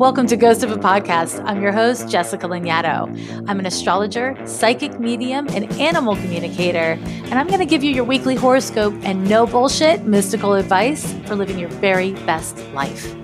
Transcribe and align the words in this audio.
Welcome 0.00 0.28
to 0.28 0.36
Ghost 0.38 0.62
of 0.62 0.72
a 0.72 0.78
Podcast. 0.78 1.44
I'm 1.44 1.60
your 1.60 1.72
host, 1.72 2.08
Jessica 2.08 2.46
Lanyadoo. 2.48 3.44
I'm 3.46 3.58
an 3.58 3.66
astrologer, 3.66 4.34
psychic 4.46 4.98
medium, 4.98 5.46
and 5.48 5.70
animal 5.74 6.16
communicator, 6.16 6.98
and 7.04 7.34
I'm 7.34 7.48
going 7.48 7.58
to 7.58 7.66
give 7.66 7.84
you 7.84 7.92
your 7.92 8.04
weekly 8.04 8.34
horoscope 8.34 8.94
and 9.02 9.28
no 9.28 9.46
bullshit 9.46 10.04
mystical 10.04 10.54
advice 10.54 11.12
for 11.26 11.36
living 11.36 11.58
your 11.58 11.68
very 11.68 12.12
best 12.24 12.56
life. 12.72 13.14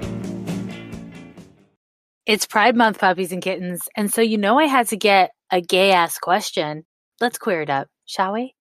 It's 2.27 2.45
Pride 2.45 2.77
Month, 2.77 2.99
puppies 2.99 3.33
and 3.33 3.41
kittens, 3.41 3.89
and 3.97 4.13
so 4.13 4.21
you 4.21 4.37
know 4.37 4.59
I 4.59 4.67
had 4.67 4.89
to 4.89 4.99
get 4.99 5.31
a 5.51 5.63
gay 5.63 5.93
ass 5.93 6.19
question. 6.19 6.85
Let's 7.23 7.39
queer 7.39 7.63
it 7.63 7.71
up, 7.71 7.89
shall 8.05 8.35
we? 8.35 8.55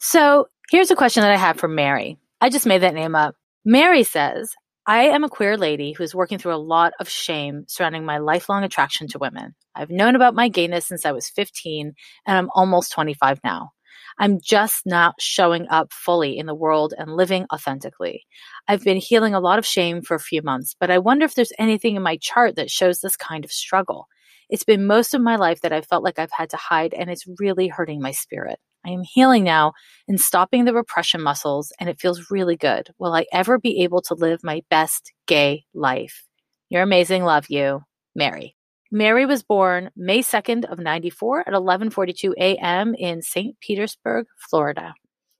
So 0.00 0.48
here's 0.72 0.90
a 0.90 0.96
question 0.96 1.20
that 1.20 1.30
I 1.30 1.36
have 1.36 1.60
for 1.60 1.68
Mary. 1.68 2.18
I 2.40 2.50
just 2.50 2.66
made 2.66 2.82
that 2.82 2.94
name 2.94 3.14
up. 3.14 3.36
Mary 3.64 4.02
says, 4.02 4.52
I 4.86 5.04
am 5.04 5.24
a 5.24 5.30
queer 5.30 5.56
lady 5.56 5.92
who's 5.92 6.14
working 6.14 6.36
through 6.36 6.54
a 6.54 6.56
lot 6.56 6.92
of 7.00 7.08
shame 7.08 7.64
surrounding 7.68 8.04
my 8.04 8.18
lifelong 8.18 8.64
attraction 8.64 9.08
to 9.08 9.18
women. 9.18 9.54
I've 9.74 9.88
known 9.88 10.14
about 10.14 10.34
my 10.34 10.48
gayness 10.48 10.86
since 10.86 11.06
I 11.06 11.12
was 11.12 11.30
15, 11.30 11.94
and 12.26 12.36
I'm 12.36 12.50
almost 12.54 12.92
25 12.92 13.40
now. 13.42 13.70
I'm 14.18 14.40
just 14.42 14.84
not 14.84 15.14
showing 15.18 15.66
up 15.70 15.90
fully 15.90 16.36
in 16.36 16.44
the 16.44 16.54
world 16.54 16.92
and 16.98 17.16
living 17.16 17.46
authentically. 17.50 18.26
I've 18.68 18.84
been 18.84 18.98
healing 18.98 19.34
a 19.34 19.40
lot 19.40 19.58
of 19.58 19.64
shame 19.64 20.02
for 20.02 20.16
a 20.16 20.20
few 20.20 20.42
months, 20.42 20.76
but 20.78 20.90
I 20.90 20.98
wonder 20.98 21.24
if 21.24 21.34
there's 21.34 21.52
anything 21.58 21.96
in 21.96 22.02
my 22.02 22.18
chart 22.18 22.56
that 22.56 22.70
shows 22.70 23.00
this 23.00 23.16
kind 23.16 23.42
of 23.44 23.52
struggle. 23.52 24.06
It's 24.50 24.64
been 24.64 24.86
most 24.86 25.14
of 25.14 25.22
my 25.22 25.36
life 25.36 25.62
that 25.62 25.72
I 25.72 25.80
felt 25.80 26.04
like 26.04 26.18
I've 26.18 26.30
had 26.30 26.50
to 26.50 26.58
hide, 26.58 26.92
and 26.92 27.10
it's 27.10 27.24
really 27.40 27.68
hurting 27.68 28.02
my 28.02 28.10
spirit. 28.10 28.58
I 28.84 28.90
am 28.90 29.02
healing 29.02 29.44
now 29.44 29.72
and 30.08 30.20
stopping 30.20 30.64
the 30.64 30.74
repression 30.74 31.22
muscles, 31.22 31.72
and 31.80 31.88
it 31.88 32.00
feels 32.00 32.30
really 32.30 32.56
good. 32.56 32.90
Will 32.98 33.14
I 33.14 33.26
ever 33.32 33.58
be 33.58 33.82
able 33.82 34.02
to 34.02 34.14
live 34.14 34.40
my 34.42 34.62
best 34.70 35.12
gay 35.26 35.64
life? 35.74 36.26
You're 36.68 36.82
amazing. 36.82 37.24
Love 37.24 37.46
you, 37.48 37.82
Mary. 38.14 38.56
Mary 38.90 39.26
was 39.26 39.42
born 39.42 39.90
May 39.96 40.20
2nd 40.20 40.66
of 40.66 40.78
94 40.78 41.48
at 41.48 41.54
11:42 41.54 42.34
a.m. 42.38 42.94
in 42.94 43.22
St. 43.22 43.58
Petersburg, 43.60 44.26
Florida. 44.38 44.94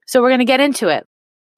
So 0.06 0.20
we're 0.20 0.30
going 0.30 0.41
to 0.41 0.44
get 0.44 0.60
into 0.60 0.88
it. 0.88 1.06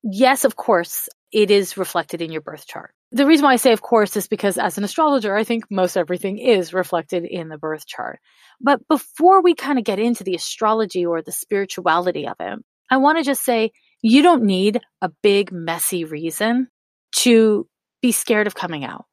Yes, 0.02 0.44
of 0.44 0.56
course, 0.56 1.08
it 1.32 1.50
is 1.50 1.76
reflected 1.76 2.22
in 2.22 2.30
your 2.30 2.42
birth 2.42 2.66
chart. 2.66 2.92
The 3.12 3.26
reason 3.26 3.44
why 3.44 3.52
I 3.52 3.56
say 3.56 3.72
of 3.72 3.82
course 3.82 4.16
is 4.16 4.26
because 4.26 4.58
as 4.58 4.78
an 4.78 4.84
astrologer, 4.84 5.36
I 5.36 5.44
think 5.44 5.64
most 5.70 5.96
everything 5.96 6.38
is 6.38 6.74
reflected 6.74 7.24
in 7.24 7.48
the 7.48 7.58
birth 7.58 7.86
chart. 7.86 8.20
But 8.60 8.86
before 8.88 9.42
we 9.42 9.54
kind 9.54 9.78
of 9.78 9.84
get 9.84 9.98
into 9.98 10.24
the 10.24 10.34
astrology 10.34 11.06
or 11.06 11.22
the 11.22 11.32
spirituality 11.32 12.26
of 12.26 12.36
it, 12.40 12.58
I 12.90 12.96
want 12.98 13.18
to 13.18 13.24
just 13.24 13.44
say 13.44 13.72
you 14.02 14.22
don't 14.22 14.44
need 14.44 14.80
a 15.02 15.10
big, 15.22 15.52
messy 15.52 16.04
reason 16.04 16.68
to 17.16 17.66
be 18.02 18.12
scared 18.12 18.46
of 18.46 18.54
coming 18.54 18.84
out. 18.84 19.04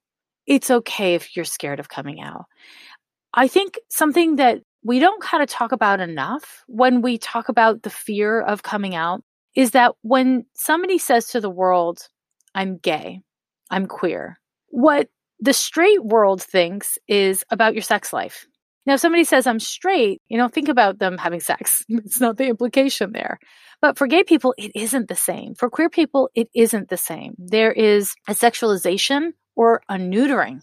It's 0.45 0.69
okay 0.69 1.15
if 1.15 1.35
you're 1.35 1.45
scared 1.45 1.79
of 1.79 1.89
coming 1.89 2.21
out. 2.21 2.45
I 3.33 3.47
think 3.47 3.79
something 3.89 4.35
that 4.35 4.61
we 4.83 4.99
don't 4.99 5.21
kind 5.21 5.41
of 5.41 5.49
talk 5.49 5.71
about 5.71 5.99
enough 5.99 6.63
when 6.67 7.01
we 7.01 7.17
talk 7.17 7.49
about 7.49 7.83
the 7.83 7.89
fear 7.89 8.41
of 8.41 8.63
coming 8.63 8.95
out 8.95 9.23
is 9.55 9.71
that 9.71 9.93
when 10.01 10.45
somebody 10.55 10.97
says 10.97 11.27
to 11.27 11.39
the 11.39 11.49
world, 11.49 12.07
I'm 12.53 12.77
gay, 12.77 13.21
I'm 13.73 13.87
queer, 13.87 14.39
what 14.67 15.09
the 15.39 15.51
straight 15.53 16.03
world 16.03 16.41
thinks 16.41 16.99
is 17.07 17.43
about 17.49 17.73
your 17.73 17.81
sex 17.81 18.13
life. 18.13 18.45
Now, 18.85 18.95
if 18.95 18.99
somebody 18.99 19.23
says 19.23 19.47
I'm 19.47 19.59
straight, 19.59 20.21
you 20.27 20.37
know, 20.37 20.47
think 20.47 20.67
about 20.69 20.99
them 20.99 21.17
having 21.17 21.39
sex. 21.39 21.83
It's 21.89 22.19
not 22.19 22.37
the 22.37 22.47
implication 22.47 23.13
there. 23.13 23.39
But 23.81 23.97
for 23.97 24.07
gay 24.07 24.23
people, 24.23 24.53
it 24.57 24.73
isn't 24.75 25.07
the 25.07 25.15
same. 25.15 25.55
For 25.55 25.69
queer 25.71 25.89
people, 25.89 26.29
it 26.35 26.49
isn't 26.53 26.89
the 26.89 26.97
same. 26.97 27.33
There 27.39 27.71
is 27.71 28.13
a 28.27 28.33
sexualization 28.33 29.31
or 29.55 29.81
a 29.89 29.95
neutering 29.95 30.61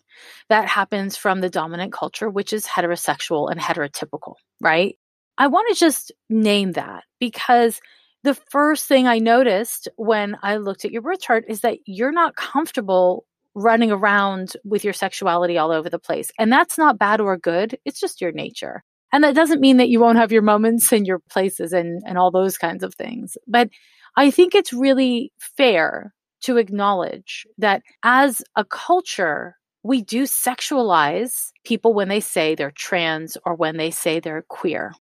that 0.49 0.69
happens 0.69 1.17
from 1.17 1.41
the 1.41 1.51
dominant 1.51 1.93
culture, 1.93 2.31
which 2.31 2.53
is 2.53 2.65
heterosexual 2.65 3.51
and 3.51 3.61
heterotypical, 3.61 4.35
right? 4.61 4.97
I 5.37 5.49
want 5.49 5.69
to 5.69 5.81
just 5.81 6.13
name 6.29 6.73
that 6.73 7.03
because 7.19 7.81
the 8.23 8.35
first 8.35 8.87
thing 8.87 9.07
I 9.07 9.19
noticed 9.19 9.89
when 9.97 10.37
I 10.43 10.57
looked 10.57 10.85
at 10.85 10.91
your 10.91 11.03
birth 11.03 11.21
chart 11.21 11.45
is 11.49 11.61
that 11.61 11.79
you're 11.87 12.13
not 12.13 12.37
comfortable 12.37 13.25
running 13.55 13.91
around 13.91 14.53
with 14.65 14.85
your 14.85 14.93
sexuality 14.93 15.59
all 15.59 15.73
over 15.73 15.89
the 15.89 15.99
place. 15.99 16.31
And 16.39 16.53
that's 16.53 16.79
not 16.79 16.99
bad 16.99 17.21
or 17.21 17.37
good. 17.37 17.79
It's 17.85 18.01
just 18.01 18.21
your 18.21 18.33
nature. 18.33 18.85
And 19.13 19.25
that 19.25 19.35
doesn't 19.35 19.61
mean 19.61 19.79
that 19.79 19.89
you 19.89 19.99
won't 20.01 20.19
have 20.19 20.33
your 20.33 20.43
moments 20.43 20.93
and 20.93 21.07
your 21.07 21.21
places 21.31 21.73
and, 21.73 22.03
and 22.07 22.17
all 22.17 22.31
those 22.31 22.59
kinds 22.59 22.85
of 22.85 22.95
things. 22.95 23.37
But 23.49 23.71
I 24.17 24.31
think 24.31 24.55
it's 24.55 24.73
really 24.73 25.33
fair 25.39 26.15
to 26.43 26.59
acknowledge 26.59 27.47
that 27.59 27.83
as 28.03 28.43
a 28.55 28.65
culture, 28.65 29.57
we 29.83 30.03
do 30.03 30.25
sexualize 30.25 31.51
people 31.65 31.93
when 31.93 32.09
they 32.09 32.21
say 32.21 32.55
they're 32.55 32.71
trans 32.71 33.37
or 33.45 33.55
when 33.55 33.77
they 33.77 33.91
say 33.91 34.21
they're 34.21 34.45
queer 34.49 34.93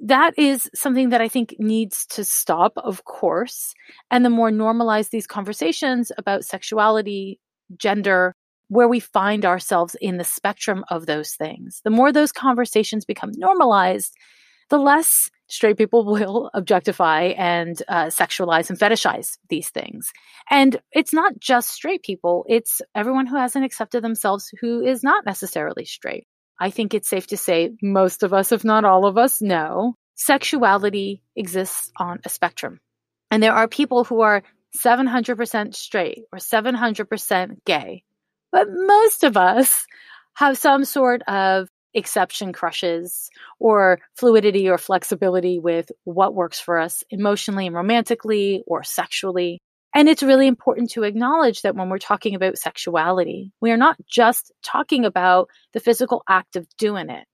that 0.00 0.38
is 0.38 0.70
something 0.74 1.10
that 1.10 1.20
I 1.20 1.28
think 1.28 1.56
needs 1.58 2.06
to 2.06 2.24
stop, 2.24 2.72
of 2.76 3.04
course. 3.04 3.74
And 4.10 4.24
the 4.24 4.30
more 4.30 4.50
normalized 4.50 5.10
these 5.10 5.26
conversations 5.26 6.12
about 6.18 6.44
sexuality, 6.44 7.40
gender, 7.76 8.34
where 8.68 8.88
we 8.88 9.00
find 9.00 9.44
ourselves 9.44 9.96
in 10.00 10.18
the 10.18 10.24
spectrum 10.24 10.84
of 10.90 11.06
those 11.06 11.32
things, 11.32 11.80
the 11.84 11.90
more 11.90 12.12
those 12.12 12.32
conversations 12.32 13.04
become 13.04 13.30
normalized, 13.36 14.14
the 14.68 14.78
less 14.78 15.30
straight 15.48 15.78
people 15.78 16.04
will 16.12 16.50
objectify 16.52 17.32
and 17.36 17.82
uh, 17.88 18.06
sexualize 18.06 18.68
and 18.68 18.78
fetishize 18.78 19.38
these 19.48 19.70
things. 19.70 20.12
And 20.50 20.80
it's 20.92 21.12
not 21.12 21.38
just 21.38 21.70
straight 21.70 22.02
people, 22.02 22.44
it's 22.48 22.82
everyone 22.94 23.26
who 23.26 23.36
hasn't 23.36 23.64
accepted 23.64 24.02
themselves 24.02 24.52
who 24.60 24.84
is 24.84 25.02
not 25.02 25.24
necessarily 25.24 25.84
straight. 25.84 26.26
I 26.58 26.70
think 26.70 26.94
it's 26.94 27.08
safe 27.08 27.26
to 27.28 27.36
say 27.36 27.72
most 27.82 28.22
of 28.22 28.32
us, 28.32 28.52
if 28.52 28.64
not 28.64 28.84
all 28.84 29.06
of 29.06 29.18
us, 29.18 29.42
know 29.42 29.94
sexuality 30.14 31.22
exists 31.36 31.90
on 31.98 32.20
a 32.24 32.28
spectrum. 32.28 32.80
And 33.30 33.42
there 33.42 33.52
are 33.52 33.68
people 33.68 34.04
who 34.04 34.22
are 34.22 34.42
700% 34.82 35.74
straight 35.74 36.24
or 36.32 36.38
700% 36.38 37.64
gay. 37.64 38.02
But 38.52 38.68
most 38.70 39.24
of 39.24 39.36
us 39.36 39.86
have 40.34 40.58
some 40.58 40.84
sort 40.84 41.22
of 41.28 41.68
exception 41.94 42.52
crushes 42.52 43.30
or 43.58 43.98
fluidity 44.16 44.68
or 44.68 44.78
flexibility 44.78 45.58
with 45.58 45.90
what 46.04 46.34
works 46.34 46.60
for 46.60 46.78
us 46.78 47.02
emotionally 47.10 47.66
and 47.66 47.74
romantically 47.74 48.62
or 48.66 48.84
sexually. 48.84 49.60
And 49.96 50.10
it's 50.10 50.22
really 50.22 50.46
important 50.46 50.90
to 50.90 51.04
acknowledge 51.04 51.62
that 51.62 51.74
when 51.74 51.88
we're 51.88 51.96
talking 51.96 52.34
about 52.34 52.58
sexuality, 52.58 53.50
we 53.62 53.70
are 53.72 53.78
not 53.78 53.96
just 54.06 54.52
talking 54.62 55.06
about 55.06 55.48
the 55.72 55.80
physical 55.80 56.22
act 56.28 56.54
of 56.54 56.68
doing 56.76 57.08
it. 57.08 57.26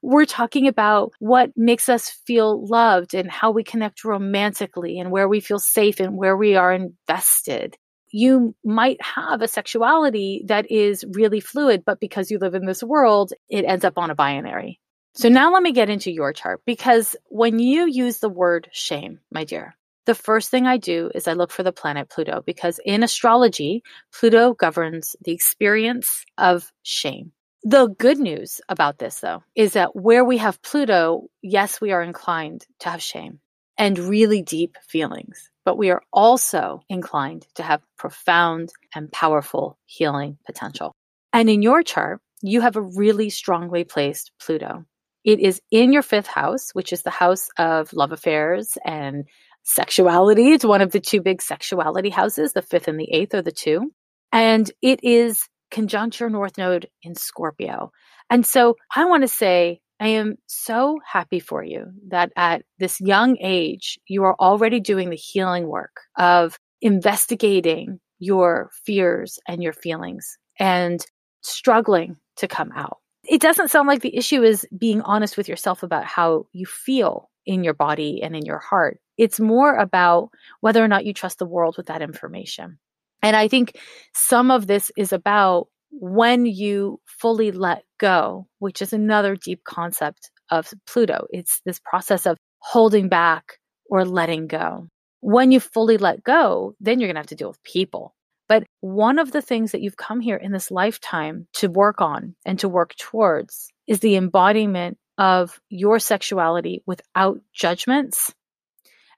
We're 0.00 0.24
talking 0.24 0.66
about 0.66 1.12
what 1.18 1.50
makes 1.56 1.90
us 1.90 2.08
feel 2.08 2.66
loved 2.66 3.12
and 3.12 3.30
how 3.30 3.50
we 3.50 3.64
connect 3.64 4.02
romantically 4.02 4.98
and 4.98 5.10
where 5.10 5.28
we 5.28 5.40
feel 5.40 5.58
safe 5.58 6.00
and 6.00 6.16
where 6.16 6.38
we 6.38 6.56
are 6.56 6.72
invested. 6.72 7.76
You 8.10 8.54
might 8.64 8.96
have 9.02 9.42
a 9.42 9.48
sexuality 9.48 10.42
that 10.46 10.70
is 10.70 11.04
really 11.12 11.40
fluid, 11.40 11.82
but 11.84 12.00
because 12.00 12.30
you 12.30 12.38
live 12.38 12.54
in 12.54 12.64
this 12.64 12.82
world, 12.82 13.34
it 13.50 13.66
ends 13.66 13.84
up 13.84 13.98
on 13.98 14.08
a 14.08 14.14
binary. 14.14 14.80
So 15.12 15.28
now 15.28 15.52
let 15.52 15.62
me 15.62 15.72
get 15.72 15.90
into 15.90 16.10
your 16.10 16.32
chart 16.32 16.62
because 16.64 17.14
when 17.26 17.58
you 17.58 17.86
use 17.86 18.20
the 18.20 18.30
word 18.30 18.70
shame, 18.72 19.20
my 19.30 19.44
dear, 19.44 19.76
the 20.06 20.14
first 20.14 20.50
thing 20.50 20.66
I 20.66 20.76
do 20.78 21.10
is 21.14 21.28
I 21.28 21.34
look 21.34 21.50
for 21.50 21.62
the 21.62 21.72
planet 21.72 22.08
Pluto 22.08 22.42
because 22.46 22.80
in 22.84 23.02
astrology, 23.02 23.82
Pluto 24.12 24.54
governs 24.54 25.16
the 25.22 25.32
experience 25.32 26.24
of 26.38 26.72
shame. 26.82 27.32
The 27.64 27.88
good 27.98 28.18
news 28.18 28.60
about 28.68 28.98
this, 28.98 29.20
though, 29.20 29.42
is 29.56 29.72
that 29.72 29.96
where 29.96 30.24
we 30.24 30.38
have 30.38 30.62
Pluto, 30.62 31.28
yes, 31.42 31.80
we 31.80 31.90
are 31.90 32.02
inclined 32.02 32.64
to 32.80 32.90
have 32.90 33.02
shame 33.02 33.40
and 33.76 33.98
really 33.98 34.40
deep 34.40 34.76
feelings, 34.88 35.50
but 35.64 35.76
we 35.76 35.90
are 35.90 36.02
also 36.12 36.80
inclined 36.88 37.46
to 37.56 37.64
have 37.64 37.82
profound 37.98 38.70
and 38.94 39.10
powerful 39.10 39.76
healing 39.84 40.38
potential. 40.46 40.94
And 41.32 41.50
in 41.50 41.60
your 41.60 41.82
chart, 41.82 42.20
you 42.40 42.60
have 42.60 42.76
a 42.76 42.82
really 42.82 43.30
strongly 43.30 43.82
placed 43.82 44.30
Pluto. 44.40 44.84
It 45.24 45.40
is 45.40 45.60
in 45.72 45.92
your 45.92 46.02
fifth 46.02 46.28
house, 46.28 46.70
which 46.72 46.92
is 46.92 47.02
the 47.02 47.10
house 47.10 47.48
of 47.58 47.92
love 47.92 48.12
affairs 48.12 48.78
and 48.84 49.24
sexuality. 49.66 50.52
It's 50.52 50.64
one 50.64 50.80
of 50.80 50.92
the 50.92 51.00
two 51.00 51.20
big 51.20 51.42
sexuality 51.42 52.08
houses. 52.08 52.52
The 52.52 52.62
fifth 52.62 52.88
and 52.88 52.98
the 52.98 53.10
eighth 53.12 53.34
are 53.34 53.42
the 53.42 53.52
two. 53.52 53.92
And 54.32 54.70
it 54.80 55.00
is 55.02 55.42
conjuncture 55.70 56.30
North 56.30 56.56
Node 56.56 56.88
in 57.02 57.14
Scorpio. 57.14 57.90
And 58.30 58.46
so 58.46 58.76
I 58.94 59.04
want 59.06 59.24
to 59.24 59.28
say, 59.28 59.80
I 59.98 60.08
am 60.08 60.36
so 60.46 60.98
happy 61.04 61.40
for 61.40 61.64
you 61.64 61.86
that 62.08 62.32
at 62.36 62.62
this 62.78 63.00
young 63.00 63.38
age, 63.40 63.98
you 64.06 64.24
are 64.24 64.36
already 64.38 64.78
doing 64.78 65.10
the 65.10 65.16
healing 65.16 65.66
work 65.66 66.00
of 66.16 66.58
investigating 66.80 67.98
your 68.18 68.70
fears 68.84 69.38
and 69.48 69.62
your 69.62 69.72
feelings 69.72 70.38
and 70.58 71.04
struggling 71.42 72.16
to 72.36 72.46
come 72.46 72.70
out. 72.74 72.98
It 73.24 73.40
doesn't 73.40 73.70
sound 73.70 73.88
like 73.88 74.02
the 74.02 74.16
issue 74.16 74.42
is 74.42 74.66
being 74.76 75.00
honest 75.00 75.36
with 75.36 75.48
yourself 75.48 75.82
about 75.82 76.04
how 76.04 76.46
you 76.52 76.66
feel 76.66 77.30
in 77.44 77.64
your 77.64 77.74
body 77.74 78.20
and 78.22 78.36
in 78.36 78.44
your 78.44 78.58
heart. 78.58 79.00
It's 79.16 79.40
more 79.40 79.76
about 79.76 80.30
whether 80.60 80.82
or 80.82 80.88
not 80.88 81.04
you 81.04 81.12
trust 81.12 81.38
the 81.38 81.46
world 81.46 81.76
with 81.76 81.86
that 81.86 82.02
information. 82.02 82.78
And 83.22 83.34
I 83.34 83.48
think 83.48 83.78
some 84.14 84.50
of 84.50 84.66
this 84.66 84.92
is 84.96 85.12
about 85.12 85.68
when 85.90 86.46
you 86.46 87.00
fully 87.06 87.50
let 87.50 87.84
go, 87.98 88.46
which 88.58 88.82
is 88.82 88.92
another 88.92 89.36
deep 89.36 89.64
concept 89.64 90.30
of 90.50 90.72
Pluto, 90.86 91.26
it's 91.30 91.60
this 91.64 91.80
process 91.80 92.26
of 92.26 92.36
holding 92.58 93.08
back 93.08 93.58
or 93.88 94.04
letting 94.04 94.46
go. 94.46 94.88
When 95.20 95.50
you 95.50 95.60
fully 95.60 95.96
let 95.96 96.22
go, 96.22 96.74
then 96.80 97.00
you're 97.00 97.08
going 97.08 97.14
to 97.14 97.20
have 97.20 97.28
to 97.28 97.34
deal 97.34 97.48
with 97.48 97.62
people. 97.62 98.14
But 98.48 98.64
one 98.80 99.18
of 99.18 99.32
the 99.32 99.42
things 99.42 99.72
that 99.72 99.80
you've 99.80 99.96
come 99.96 100.20
here 100.20 100.36
in 100.36 100.52
this 100.52 100.70
lifetime 100.70 101.48
to 101.54 101.68
work 101.68 102.00
on 102.00 102.36
and 102.44 102.58
to 102.60 102.68
work 102.68 102.94
towards 102.94 103.68
is 103.88 104.00
the 104.00 104.16
embodiment 104.16 104.98
of 105.18 105.58
your 105.68 105.98
sexuality 105.98 106.82
without 106.86 107.40
judgments 107.52 108.32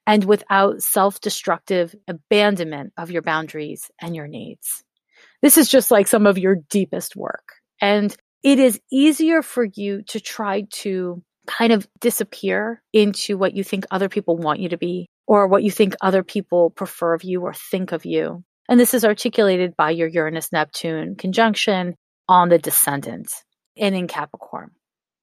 and 0.09 0.25
without 0.25 0.83
self 0.83 1.21
destructive 1.21 1.95
abandonment 2.09 2.95
of 2.97 3.11
your 3.11 3.23
boundaries 3.23 3.91
and 4.01 4.17
your 4.17 4.27
needs. 4.27 4.83
This 5.43 5.59
is 5.59 5.69
just 5.69 5.91
like 5.91 6.09
some 6.09 6.27
of 6.27 6.39
your 6.39 6.57
deepest 6.71 7.15
work. 7.15 7.53
And 7.81 8.17
it 8.43 8.59
is 8.59 8.81
easier 8.91 9.43
for 9.43 9.65
you 9.65 10.03
to 10.09 10.19
try 10.19 10.63
to 10.71 11.23
kind 11.47 11.73
of 11.73 11.87
disappear 12.01 12.83
into 12.93 13.37
what 13.37 13.55
you 13.55 13.63
think 13.63 13.85
other 13.91 14.09
people 14.09 14.37
want 14.37 14.61
you 14.61 14.71
to 14.71 14.79
be 14.79 15.09
or 15.27 15.47
what 15.47 15.63
you 15.63 15.71
think 15.71 15.95
other 16.01 16.23
people 16.23 16.71
prefer 16.71 17.15
of 17.15 17.23
you 17.23 17.43
or 17.43 17.53
think 17.53 17.93
of 17.93 18.07
you. 18.07 18.43
And 18.69 18.81
this 18.81 18.95
is 18.95 19.05
articulated 19.05 19.77
by 19.77 19.91
your 19.91 20.09
Uranus 20.09 20.53
Neptune 20.53 21.17
conjunction 21.17 21.95
on 22.29 22.49
the 22.49 22.59
descendant 22.59 23.31
and 23.77 23.95
in 23.95 24.09
Capricorn. 24.09 24.71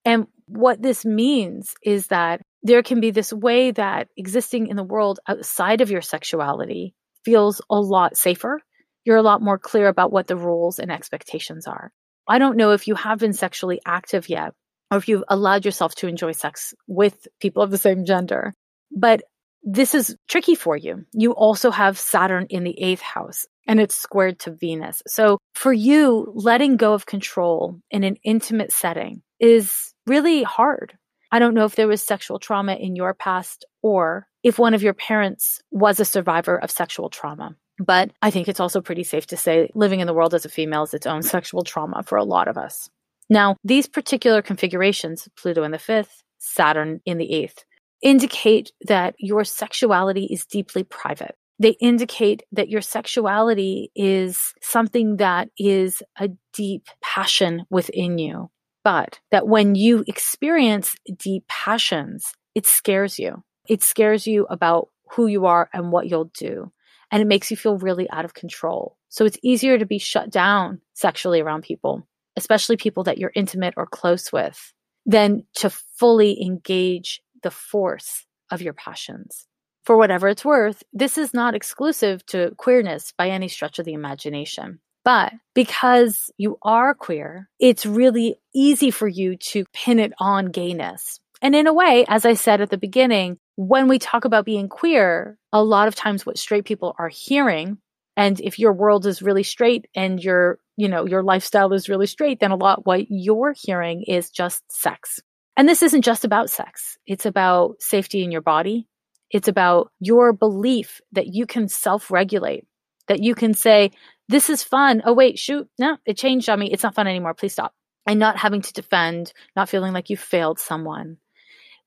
And 0.04 0.28
what 0.48 0.82
this 0.82 1.06
means 1.06 1.74
is 1.84 2.08
that 2.08 2.42
there 2.66 2.82
can 2.82 3.00
be 3.00 3.12
this 3.12 3.32
way 3.32 3.70
that 3.70 4.08
existing 4.18 4.68
in 4.68 4.76
the 4.76 4.84
world 4.84 5.20
outside 5.28 5.82
of 5.82 5.92
your 5.92 6.02
sexuality 6.02 6.96
feels 7.24 7.62
a 7.70 7.80
lot 7.80 8.18
safer. 8.18 8.60
You're 9.04 9.18
a 9.18 9.22
lot 9.22 9.40
more 9.40 9.60
clear 9.60 9.88
about 9.88 10.12
what 10.12 10.26
the 10.26 10.36
rules 10.36 10.80
and 10.80 10.92
expectations 10.92 11.68
are. 11.68 11.92
I 12.28 12.40
don't 12.40 12.58
know 12.58 12.72
if 12.72 12.88
you 12.88 12.96
have 12.96 13.20
been 13.20 13.34
sexually 13.34 13.80
active 13.86 14.30
yet, 14.30 14.54
or 14.90 14.98
if 14.98 15.08
you've 15.08 15.24
allowed 15.28 15.64
yourself 15.64 15.94
to 15.96 16.08
enjoy 16.08 16.32
sex 16.32 16.74
with 16.88 17.28
people 17.40 17.62
of 17.62 17.70
the 17.70 17.78
same 17.78 18.04
gender, 18.04 18.52
but 18.92 19.22
this 19.62 19.94
is 19.94 20.16
tricky 20.28 20.56
for 20.56 20.76
you. 20.76 21.06
You 21.14 21.34
also 21.34 21.70
have 21.70 22.00
Saturn 22.00 22.48
in 22.50 22.64
the 22.64 22.82
eighth 22.82 23.02
house 23.02 23.46
and 23.68 23.80
it's 23.80 23.94
squared 23.94 24.40
to 24.40 24.52
Venus. 24.52 25.04
So 25.06 25.38
for 25.54 25.72
you, 25.72 26.32
letting 26.34 26.78
go 26.78 26.94
of 26.94 27.06
control 27.06 27.80
in 27.92 28.04
an 28.04 28.18
intimate 28.24 28.72
setting 28.72 29.22
is 29.40 29.94
really 30.08 30.42
hard. 30.42 30.98
I 31.36 31.40
don't 31.40 31.54
know 31.54 31.66
if 31.66 31.76
there 31.76 31.90
was 31.90 32.02
sexual 32.02 32.40
trauma 32.40 32.76
in 32.76 32.96
your 32.96 33.14
past 33.14 33.66
or 33.82 34.26
if 34.42 34.58
one 34.58 34.74
of 34.74 34.82
your 34.82 34.94
parents 34.94 35.60
was 35.70 36.00
a 36.00 36.06
survivor 36.06 36.56
of 36.56 36.72
sexual 36.72 37.10
trauma. 37.10 37.58
But 37.78 38.12
I 38.22 38.32
think 38.32 38.48
it's 38.48 38.62
also 38.62 38.80
pretty 38.80 39.04
safe 39.04 39.28
to 39.28 39.36
say 39.36 39.70
living 39.76 40.00
in 40.00 40.08
the 40.08 40.14
world 40.14 40.34
as 40.34 40.46
a 40.46 40.50
female 40.50 40.84
is 40.84 40.94
its 40.94 41.06
own 41.06 41.24
sexual 41.24 41.66
trauma 41.66 42.04
for 42.04 42.18
a 42.18 42.24
lot 42.24 42.48
of 42.48 42.58
us. 42.58 42.90
Now, 43.30 43.58
these 43.66 43.86
particular 43.86 44.42
configurations, 44.42 45.28
Pluto 45.38 45.64
in 45.64 45.72
the 45.72 45.78
fifth, 45.78 46.24
Saturn 46.38 47.02
in 47.06 47.18
the 47.18 47.30
eighth, 47.30 47.66
indicate 48.02 48.72
that 48.88 49.16
your 49.20 49.44
sexuality 49.44 50.30
is 50.32 50.46
deeply 50.46 50.86
private. 50.86 51.36
They 51.60 51.76
indicate 51.82 52.44
that 52.54 52.70
your 52.70 52.82
sexuality 52.82 53.92
is 53.94 54.54
something 54.62 55.18
that 55.18 55.50
is 55.58 56.02
a 56.18 56.30
deep 56.54 56.88
passion 57.02 57.66
within 57.70 58.20
you, 58.20 58.52
but 58.86 59.20
that 59.32 59.48
when 59.48 59.74
you 59.74 60.04
experience 60.08 60.96
deep 61.18 61.46
passions, 61.50 62.34
it 62.54 62.68
scares 62.68 63.18
you. 63.18 63.44
It 63.68 63.82
scares 63.82 64.28
you 64.28 64.46
about 64.48 64.90
who 65.12 65.26
you 65.26 65.48
are 65.48 65.70
and 65.74 65.92
what 65.92 66.08
you'll 66.08 66.32
do. 66.38 66.72
And 67.12 67.20
it 67.20 67.28
makes 67.28 67.50
you 67.50 67.58
feel 67.58 67.80
really 67.80 68.08
out 68.12 68.26
of 68.26 68.36
control. 68.36 68.96
So 69.10 69.26
it's 69.26 69.40
easier 69.42 69.80
to 69.80 69.88
be 69.88 69.98
shut 69.98 70.30
down 70.30 70.82
sexually 70.94 71.42
around 71.42 71.64
people, 71.64 72.08
especially 72.38 72.78
people 72.78 73.04
that 73.06 73.18
you're 73.18 73.32
intimate 73.36 73.74
or 73.76 73.88
close 73.88 74.32
with, 74.32 74.72
than 75.06 75.46
to 75.56 75.72
fully 75.72 76.40
engage 76.40 77.24
the 77.42 77.52
force 77.52 78.28
of 78.52 78.62
your 78.62 78.74
passions. 78.74 79.48
For 79.84 79.98
whatever 79.98 80.28
it's 80.28 80.46
worth, 80.46 80.84
this 80.94 81.18
is 81.18 81.34
not 81.34 81.56
exclusive 81.56 82.24
to 82.28 82.54
queerness 82.58 83.14
by 83.18 83.30
any 83.30 83.48
stretch 83.48 83.80
of 83.80 83.86
the 83.86 83.94
imagination. 83.94 84.80
But 85.06 85.34
because 85.54 86.32
you 86.38 86.58
are 86.64 86.96
queer, 86.96 87.48
it's 87.60 87.86
really 87.86 88.38
easy 88.54 88.90
for 88.90 89.08
you 89.08 89.38
to 89.52 89.64
pin 89.72 90.00
it 90.00 90.12
on 90.20 90.48
gayness. 90.48 91.20
And 91.42 91.56
in 91.56 91.68
a 91.68 91.74
way, 91.74 92.06
as 92.08 92.26
I 92.26 92.34
said 92.34 92.60
at 92.60 92.72
the 92.72 92.78
beginning, 92.78 93.38
when 93.56 93.88
we 93.88 94.00
talk 94.00 94.26
about 94.26 94.46
being 94.46 94.68
queer, 94.68 95.38
a 95.54 95.64
lot 95.64 95.88
of 95.88 95.96
times 95.96 96.26
what 96.26 96.40
straight 96.40 96.66
people 96.66 96.96
are 96.98 97.08
hearing, 97.08 97.78
and 98.18 98.40
if 98.40 98.58
your 98.58 98.74
world 98.74 99.06
is 99.06 99.22
really 99.22 99.44
straight 99.44 99.88
and 99.94 100.22
your, 100.22 100.58
you 100.76 100.88
know, 100.88 101.06
your 101.06 101.22
lifestyle 101.22 101.72
is 101.74 101.88
really 101.88 102.08
straight, 102.08 102.40
then 102.40 102.52
a 102.52 102.56
lot 102.56 102.86
what 102.86 103.06
you're 103.10 103.54
hearing 103.56 104.04
is 104.04 104.32
just 104.32 104.64
sex. 104.72 105.20
And 105.56 105.70
this 105.70 105.84
isn't 105.84 106.02
just 106.02 106.26
about 106.26 106.50
sex. 106.50 106.98
It's 107.06 107.26
about 107.26 107.76
safety 107.80 108.24
in 108.24 108.32
your 108.32 108.42
body. 108.42 108.88
It's 109.30 109.48
about 109.48 109.92
your 110.00 110.34
belief 110.34 111.00
that 111.12 111.28
you 111.28 111.46
can 111.46 111.68
self 111.68 112.10
regulate, 112.10 112.66
that 113.08 113.22
you 113.22 113.36
can 113.36 113.54
say, 113.54 113.92
this 114.28 114.50
is 114.50 114.64
fun. 114.64 115.02
Oh, 115.06 115.14
wait, 115.14 115.38
shoot. 115.38 115.68
No, 115.80 115.98
it 116.06 116.18
changed 116.18 116.50
on 116.50 116.60
me. 116.60 116.72
It's 116.72 116.84
not 116.84 116.96
fun 116.96 117.08
anymore. 117.08 117.34
Please 117.34 117.54
stop. 117.54 117.74
And 118.08 118.20
not 118.20 118.38
having 118.38 118.62
to 118.62 118.74
defend, 118.74 119.34
not 119.56 119.70
feeling 119.70 119.94
like 119.94 120.10
you 120.10 120.18
failed 120.18 120.60
someone. 120.60 121.18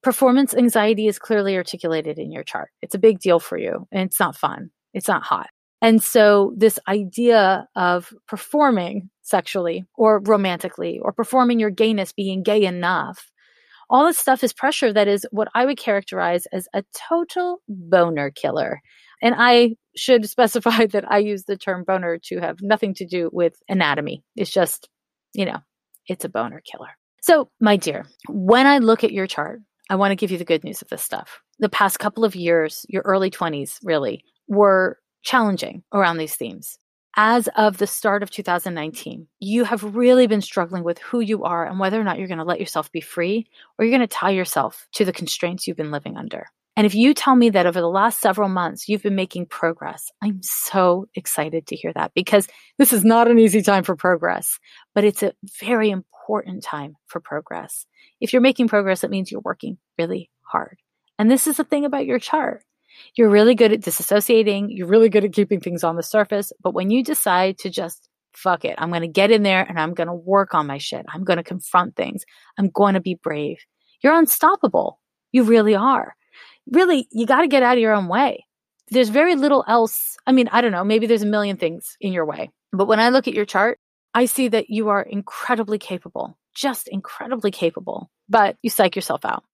Performance 0.03 0.55
anxiety 0.55 1.07
is 1.07 1.19
clearly 1.19 1.57
articulated 1.57 2.19
in 2.19 2.31
your 2.31 2.45
chart. 2.45 2.71
It's 2.83 2.95
a 2.95 3.01
big 3.01 3.19
deal 3.19 3.41
for 3.41 3.59
you 3.59 3.87
and 3.91 4.03
it's 4.03 4.21
not 4.21 4.37
fun. 4.37 4.71
It's 4.95 5.09
not 5.09 5.23
hot. 5.23 5.49
And 5.81 6.03
so 6.03 6.55
this 6.57 6.79
idea 6.89 7.69
of 7.77 8.13
performing 8.27 9.11
sexually 9.23 9.85
or 9.97 10.21
romantically 10.21 10.99
or 11.01 11.13
performing 11.13 11.61
your 11.61 11.71
gayness, 11.71 12.13
being 12.13 12.43
gay 12.43 12.65
enough, 12.65 13.31
all 13.91 14.07
this 14.07 14.19
stuff 14.19 14.45
is 14.45 14.53
pressure 14.53 14.93
that 14.93 15.09
is 15.09 15.27
what 15.31 15.49
I 15.55 15.65
would 15.67 15.79
characterize 15.79 16.47
as 16.47 16.69
a 16.75 16.85
total 17.09 17.63
boner 17.69 18.31
killer. 18.31 18.81
And 19.23 19.35
I 19.37 19.77
should 19.99 20.29
specify 20.29 20.87
that 20.87 21.11
I 21.11 21.19
use 21.19 21.45
the 21.45 21.57
term 21.57 21.85
boner 21.85 22.19
to 22.25 22.41
have 22.41 22.59
nothing 22.61 22.95
to 22.95 23.07
do 23.07 23.31
with 23.33 23.55
anatomy. 23.69 24.23
It's 24.37 24.51
just, 24.51 24.89
you 25.35 25.45
know, 25.45 25.59
it's 26.07 26.25
a 26.25 26.29
boner 26.29 26.61
killer. 26.61 26.91
So, 27.21 27.51
my 27.61 27.77
dear, 27.77 28.07
when 28.29 28.67
I 28.67 28.79
look 28.79 29.05
at 29.05 29.13
your 29.13 29.27
chart, 29.27 29.61
I 29.91 29.97
want 29.97 30.13
to 30.13 30.17
give 30.17 30.31
you 30.31 30.39
the 30.39 30.45
good 30.45 30.65
news 30.65 30.83
of 30.83 30.89
this 30.89 31.03
stuff. 31.03 31.41
The 31.59 31.69
past 31.69 31.99
couple 31.99 32.25
of 32.25 32.37
years, 32.37 32.87
your 32.89 33.03
early 33.05 33.31
20s 33.31 33.79
really, 33.83 34.25
were 34.47 34.99
challenging 35.23 35.83
around 35.93 36.19
these 36.19 36.37
themes 36.37 36.79
as 37.19 37.49
of 37.57 37.79
the 37.79 37.87
start 37.87 38.23
of 38.23 38.31
2019, 38.31 39.27
you 39.41 39.65
have 39.65 39.97
really 39.97 40.29
been 40.29 40.41
struggling 40.41 40.85
with 40.85 40.99
who 40.99 41.19
you 41.19 41.43
are 41.43 41.67
and 41.67 41.81
whether 41.81 42.01
or 42.01 42.05
not 42.05 42.17
you're 42.17 42.29
going 42.29 42.39
to 42.39 42.45
let 42.45 42.61
yourself 42.61 42.93
be 42.93 43.01
free 43.01 43.45
or 43.77 43.85
you're 43.85 43.97
going 43.97 44.09
to 44.09 44.15
tie 44.17 44.31
yourself 44.31 44.87
to 44.93 45.05
the 45.05 45.13
constraints 45.13 45.67
you've 45.67 45.77
been 45.77 45.91
living 45.91 46.17
under. 46.17 46.47
And 46.79 46.87
if 46.87 46.95
you 46.95 47.13
tell 47.13 47.35
me 47.35 47.51
that 47.51 47.67
over 47.67 47.81
the 47.81 47.89
last 47.89 48.21
several 48.21 48.49
months 48.49 48.89
you've 48.89 49.03
been 49.03 49.17
making 49.17 49.47
progress, 49.47 50.13
I'm 50.23 50.39
so 50.45 51.07
excited 51.17 51.67
to 51.67 51.75
hear 51.75 51.93
that 51.97 52.13
because 52.15 52.47
this 52.79 52.93
is 52.93 53.05
not 53.05 53.27
an 53.27 53.37
easy 53.37 53.63
time 53.63 53.83
for 53.83 53.97
progress, 53.97 54.61
but 54.95 55.03
it's 55.03 55.25
a 55.25 55.33
very 55.59 55.91
important 55.91 56.63
time 56.63 56.95
for 57.09 57.19
progress. 57.19 57.85
If 58.21 58.33
you're 58.33 58.41
making 58.41 58.69
progress, 58.69 59.03
it 59.03 59.11
means 59.11 59.33
you're 59.33 59.41
working 59.41 59.77
really 59.99 60.31
hard. 60.43 60.79
And 61.19 61.29
this 61.29 61.49
is 61.49 61.57
the 61.57 61.65
thing 61.65 61.85
about 61.85 62.07
your 62.07 62.21
chart. 62.21 62.63
You're 63.17 63.29
really 63.29 63.57
good 63.57 63.73
at 63.73 63.81
disassociating. 63.81 64.69
You're 64.69 64.87
really 64.87 65.09
good 65.09 65.25
at 65.25 65.33
keeping 65.33 65.59
things 65.59 65.83
on 65.83 65.97
the 65.97 66.05
surface. 66.05 66.53
But 66.63 66.75
when 66.75 66.91
you 66.91 67.03
decide 67.03 67.59
to 67.59 67.71
just 67.71 68.09
fuck 68.35 68.65
it, 68.65 68.77
I'm 68.79 68.91
going 68.91 69.03
to 69.03 69.09
get 69.09 69.33
in 69.33 69.43
there 69.43 69.67
and 69.69 69.81
I'm 69.81 69.95
going 69.95 70.07
to 70.07 70.15
work 70.15 70.55
on 70.55 70.69
my 70.69 70.79
shit. 70.79 71.05
I'm 71.13 71.25
going 71.25 71.39
to 71.39 71.43
confront 71.43 71.97
things. 71.97 72.23
I'm 72.57 72.71
going 72.71 72.95
to 72.95 73.01
be 73.01 73.19
brave. 73.21 73.57
You're 74.01 74.17
unstoppable. 74.17 75.01
You 75.33 75.43
really 75.43 75.75
are. 75.75 76.15
Really, 76.71 77.09
you 77.11 77.27
got 77.27 77.41
to 77.41 77.49
get 77.49 77.63
out 77.63 77.77
of 77.77 77.83
your 77.83 77.95
own 77.95 78.09
way. 78.09 78.47
There's 78.91 79.09
very 79.09 79.37
little 79.37 79.65
else. 79.67 80.17
I 80.27 80.33
mean, 80.33 80.49
I 80.49 80.61
don't 80.61 80.73
know. 80.73 80.85
Maybe 80.85 81.07
there's 81.07 81.23
a 81.23 81.27
million 81.27 81.57
things 81.57 81.97
in 82.01 82.13
your 82.13 82.27
way. 82.27 82.51
But 82.73 82.89
when 82.89 83.01
I 83.01 83.09
look 83.11 83.29
at 83.29 83.35
your 83.35 83.45
chart, 83.45 83.79
I 84.15 84.27
see 84.27 84.49
that 84.49 84.71
you 84.71 84.89
are 84.89 85.03
incredibly 85.03 85.79
capable, 85.79 86.37
just 86.55 86.89
incredibly 86.89 87.51
capable, 87.51 88.11
but 88.29 88.57
you 88.63 88.71
psych 88.71 88.97
yourself 88.97 89.25
out. 89.25 89.45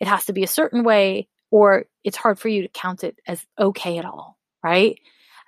It 0.00 0.08
has 0.08 0.26
to 0.26 0.32
be 0.32 0.42
a 0.42 0.48
certain 0.48 0.84
way 0.84 1.28
or 1.50 1.86
it's 2.04 2.16
hard 2.16 2.38
for 2.38 2.48
you 2.48 2.62
to 2.62 2.68
count 2.68 3.04
it 3.04 3.16
as 3.26 3.44
okay 3.58 3.98
at 3.98 4.04
all, 4.04 4.38
right? 4.62 4.98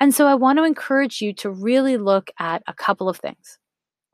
And 0.00 0.14
so 0.14 0.26
I 0.26 0.34
want 0.34 0.58
to 0.58 0.64
encourage 0.64 1.20
you 1.20 1.32
to 1.34 1.50
really 1.50 1.96
look 1.96 2.30
at 2.38 2.62
a 2.66 2.74
couple 2.74 3.08
of 3.08 3.18
things. 3.18 3.58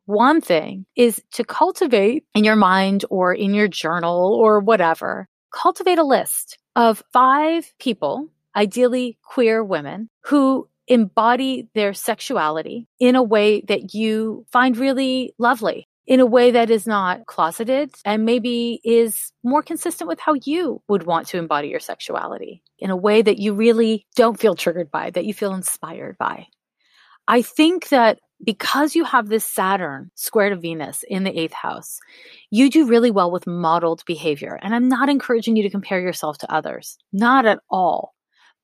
One 0.05 0.41
thing 0.41 0.87
is 0.97 1.23
to 1.33 1.45
cultivate 1.45 2.25
in 2.35 2.45
your 2.45 2.57
mind 2.57 3.05
or 3.11 3.35
in 3.35 3.55
your 3.55 3.69
journal 3.69 4.35
or 4.35 4.61
whatever, 4.61 5.29
cultivate 5.53 5.99
a 5.99 6.05
list 6.05 6.59
of 6.79 7.03
five 7.13 7.71
people, 7.81 8.29
ideally 8.55 9.19
queer 9.25 9.65
women, 9.65 10.09
who 10.23 10.69
embody 10.87 11.69
their 11.75 11.93
sexuality 11.93 12.87
in 13.01 13.17
a 13.17 13.23
way 13.23 13.61
that 13.63 13.93
you 13.95 14.47
find 14.53 14.77
really 14.77 15.35
lovely 15.39 15.87
in 16.07 16.21
a 16.21 16.27
way 16.27 16.53
that 16.53 16.71
is 16.71 16.87
not 16.87 17.27
closeted 17.27 17.95
and 18.05 18.25
maybe 18.25 18.81
is 18.83 19.31
more 19.45 19.63
consistent 19.63 20.09
with 20.09 20.21
how 20.21 20.35
you 20.45 20.81
would 20.89 21.05
want 21.05 21.27
to 21.27 21.37
embody 21.37 21.69
your 21.69 21.81
sexuality 21.81 22.63
in 22.79 22.91
a 22.91 22.97
way 22.97 23.21
that 23.21 23.39
you 23.39 23.53
really 23.53 24.07
don't 24.17 24.41
feel 24.41 24.55
triggered 24.55 24.91
by, 24.91 25.11
that 25.11 25.27
you 25.27 25.35
feel 25.35 25.53
inspired 25.53 26.17
by. 26.17 26.47
I 27.29 27.43
think 27.43 27.91
that 27.91 28.19
because 28.43 28.95
you 28.95 29.05
have 29.05 29.29
this 29.29 29.45
Saturn 29.45 30.11
square 30.15 30.49
to 30.51 30.57
Venus 30.57 31.05
in 31.09 31.25
the 31.25 31.39
eighth 31.39 31.53
house, 31.53 31.99
you 32.51 32.71
do 32.71 32.87
really 32.87 33.11
well 33.11 33.31
with 33.31 33.47
modeled 33.47 34.03
behavior. 34.07 34.59
And 34.63 34.75
I'm 34.75 34.89
not 34.89 35.09
encouraging 35.09 35.55
you 35.55 35.63
to 35.63 35.71
compare 35.71 36.01
yourself 36.01 36.39
to 36.39 36.53
others, 36.53 36.97
not 37.13 37.47
at 37.47 37.61
all, 37.71 38.15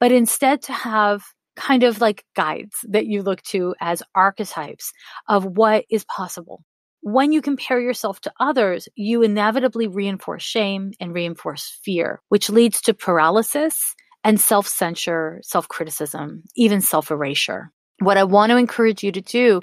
but 0.00 0.12
instead 0.12 0.62
to 0.62 0.72
have 0.72 1.24
kind 1.56 1.82
of 1.82 2.00
like 2.00 2.24
guides 2.34 2.76
that 2.88 3.06
you 3.06 3.22
look 3.22 3.42
to 3.42 3.74
as 3.80 4.02
archetypes 4.14 4.92
of 5.28 5.44
what 5.44 5.84
is 5.90 6.04
possible. 6.04 6.64
When 7.02 7.32
you 7.32 7.42
compare 7.42 7.80
yourself 7.80 8.20
to 8.22 8.32
others, 8.40 8.88
you 8.94 9.22
inevitably 9.22 9.88
reinforce 9.88 10.42
shame 10.42 10.92
and 10.98 11.12
reinforce 11.12 11.78
fear, 11.84 12.22
which 12.30 12.48
leads 12.48 12.80
to 12.82 12.94
paralysis 12.94 13.94
and 14.24 14.40
self 14.40 14.66
censure, 14.66 15.40
self 15.42 15.68
criticism, 15.68 16.44
even 16.56 16.80
self 16.80 17.10
erasure. 17.10 17.70
What 18.00 18.16
I 18.16 18.24
want 18.24 18.50
to 18.50 18.56
encourage 18.56 19.02
you 19.02 19.12
to 19.12 19.20
do 19.20 19.60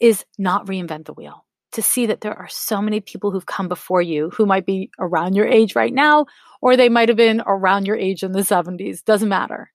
is 0.00 0.24
not 0.38 0.66
reinvent 0.66 1.06
the 1.06 1.14
wheel, 1.14 1.44
to 1.72 1.82
see 1.82 2.06
that 2.06 2.20
there 2.20 2.36
are 2.36 2.48
so 2.48 2.80
many 2.80 3.00
people 3.00 3.30
who've 3.30 3.46
come 3.46 3.68
before 3.68 4.02
you 4.02 4.30
who 4.30 4.46
might 4.46 4.66
be 4.66 4.90
around 4.98 5.34
your 5.34 5.46
age 5.46 5.74
right 5.74 5.92
now, 5.92 6.26
or 6.60 6.76
they 6.76 6.88
might 6.88 7.08
have 7.08 7.16
been 7.16 7.42
around 7.46 7.86
your 7.86 7.96
age 7.96 8.22
in 8.22 8.32
the 8.32 8.40
70s, 8.40 9.04
doesn't 9.04 9.28
matter. 9.28 9.70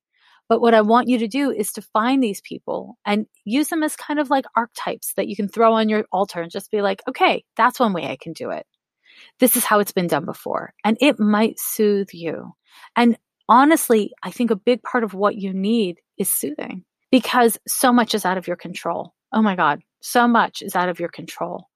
But 0.50 0.62
what 0.62 0.74
I 0.74 0.82
want 0.82 1.10
you 1.10 1.18
to 1.20 1.28
do 1.28 1.52
is 1.52 1.74
to 1.74 1.82
find 1.82 2.24
these 2.24 2.40
people 2.40 2.98
and 3.06 3.26
use 3.44 3.68
them 3.68 3.84
as 3.84 3.98
kind 3.98 4.20
of 4.20 4.30
like 4.30 4.46
archetypes 4.56 5.14
that 5.16 5.28
you 5.28 5.36
can 5.36 5.50
throw 5.50 5.74
on 5.74 5.90
your 5.90 6.06
altar 6.12 6.42
and 6.42 6.52
just 6.52 6.72
be 6.72 6.82
like, 6.82 7.02
okay, 7.08 7.44
that's 7.58 7.80
one 7.80 7.92
way 7.92 8.10
I 8.10 8.16
can 8.16 8.32
do 8.32 8.52
it. 8.52 8.66
This 9.40 9.58
is 9.58 9.66
how 9.66 9.80
it's 9.80 9.92
been 9.92 10.08
done 10.08 10.26
before. 10.26 10.74
And 10.86 10.98
it 11.02 11.20
might 11.20 11.60
soothe 11.60 12.10
you. 12.14 12.54
And 12.96 13.18
honestly, 13.50 14.12
I 14.24 14.32
think 14.32 14.52
a 14.52 14.56
big 14.56 14.82
part 14.84 15.04
of 15.04 15.14
what 15.14 15.36
you 15.36 15.54
need 15.54 15.98
is 16.18 16.34
soothing 16.34 16.86
because 17.12 17.58
so 17.68 17.92
much 17.92 18.14
is 18.14 18.26
out 18.26 18.38
of 18.38 18.48
your 18.48 18.58
control. 18.58 19.14
Oh 19.34 19.42
my 19.42 19.56
God, 19.56 19.82
so 20.02 20.28
much 20.28 20.62
is 20.62 20.76
out 20.76 20.90
of 20.90 21.00
your 21.00 21.10
control. 21.10 21.68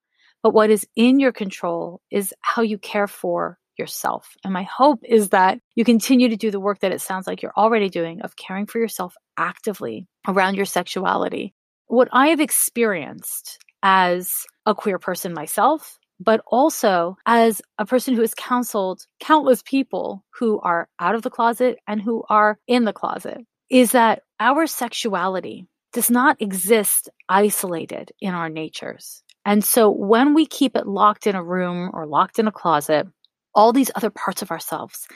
But 0.43 0.53
what 0.53 0.69
is 0.69 0.87
in 0.95 1.19
your 1.19 1.31
control 1.31 2.01
is 2.09 2.33
how 2.41 2.61
you 2.61 2.77
care 2.77 3.07
for 3.07 3.59
yourself. 3.77 4.35
And 4.43 4.53
my 4.53 4.63
hope 4.63 4.99
is 5.03 5.29
that 5.29 5.59
you 5.75 5.85
continue 5.85 6.29
to 6.29 6.35
do 6.35 6.51
the 6.51 6.59
work 6.59 6.79
that 6.79 6.91
it 6.91 7.01
sounds 7.01 7.27
like 7.27 7.41
you're 7.41 7.53
already 7.55 7.89
doing 7.89 8.21
of 8.21 8.35
caring 8.35 8.65
for 8.65 8.79
yourself 8.79 9.15
actively 9.37 10.07
around 10.27 10.55
your 10.55 10.65
sexuality. 10.65 11.53
What 11.87 12.09
I 12.11 12.27
have 12.27 12.39
experienced 12.39 13.59
as 13.83 14.45
a 14.65 14.75
queer 14.75 14.99
person 14.99 15.33
myself, 15.33 15.97
but 16.19 16.41
also 16.47 17.17
as 17.25 17.61
a 17.77 17.85
person 17.85 18.13
who 18.13 18.21
has 18.21 18.33
counseled 18.33 19.05
countless 19.19 19.63
people 19.63 20.23
who 20.29 20.59
are 20.59 20.87
out 20.99 21.15
of 21.15 21.23
the 21.23 21.31
closet 21.31 21.79
and 21.87 22.01
who 22.01 22.23
are 22.29 22.59
in 22.67 22.85
the 22.85 22.93
closet, 22.93 23.39
is 23.71 23.93
that 23.93 24.23
our 24.39 24.67
sexuality 24.67 25.65
does 25.93 26.11
not 26.11 26.41
exist 26.41 27.09
isolated 27.29 28.11
in 28.19 28.33
our 28.33 28.49
natures. 28.49 29.23
And 29.45 29.63
so 29.63 29.89
when 29.89 30.33
we 30.33 30.45
keep 30.45 30.75
it 30.75 30.85
locked 30.85 31.25
in 31.25 31.35
a 31.35 31.43
room 31.43 31.89
or 31.93 32.05
locked 32.05 32.37
in 32.37 32.47
a 32.47 32.51
closet, 32.51 33.07
all 33.55 33.71
these 33.71 33.89
other 33.95 34.09
parts 34.09 34.41
of 34.41 34.51
ourselves 34.51 35.07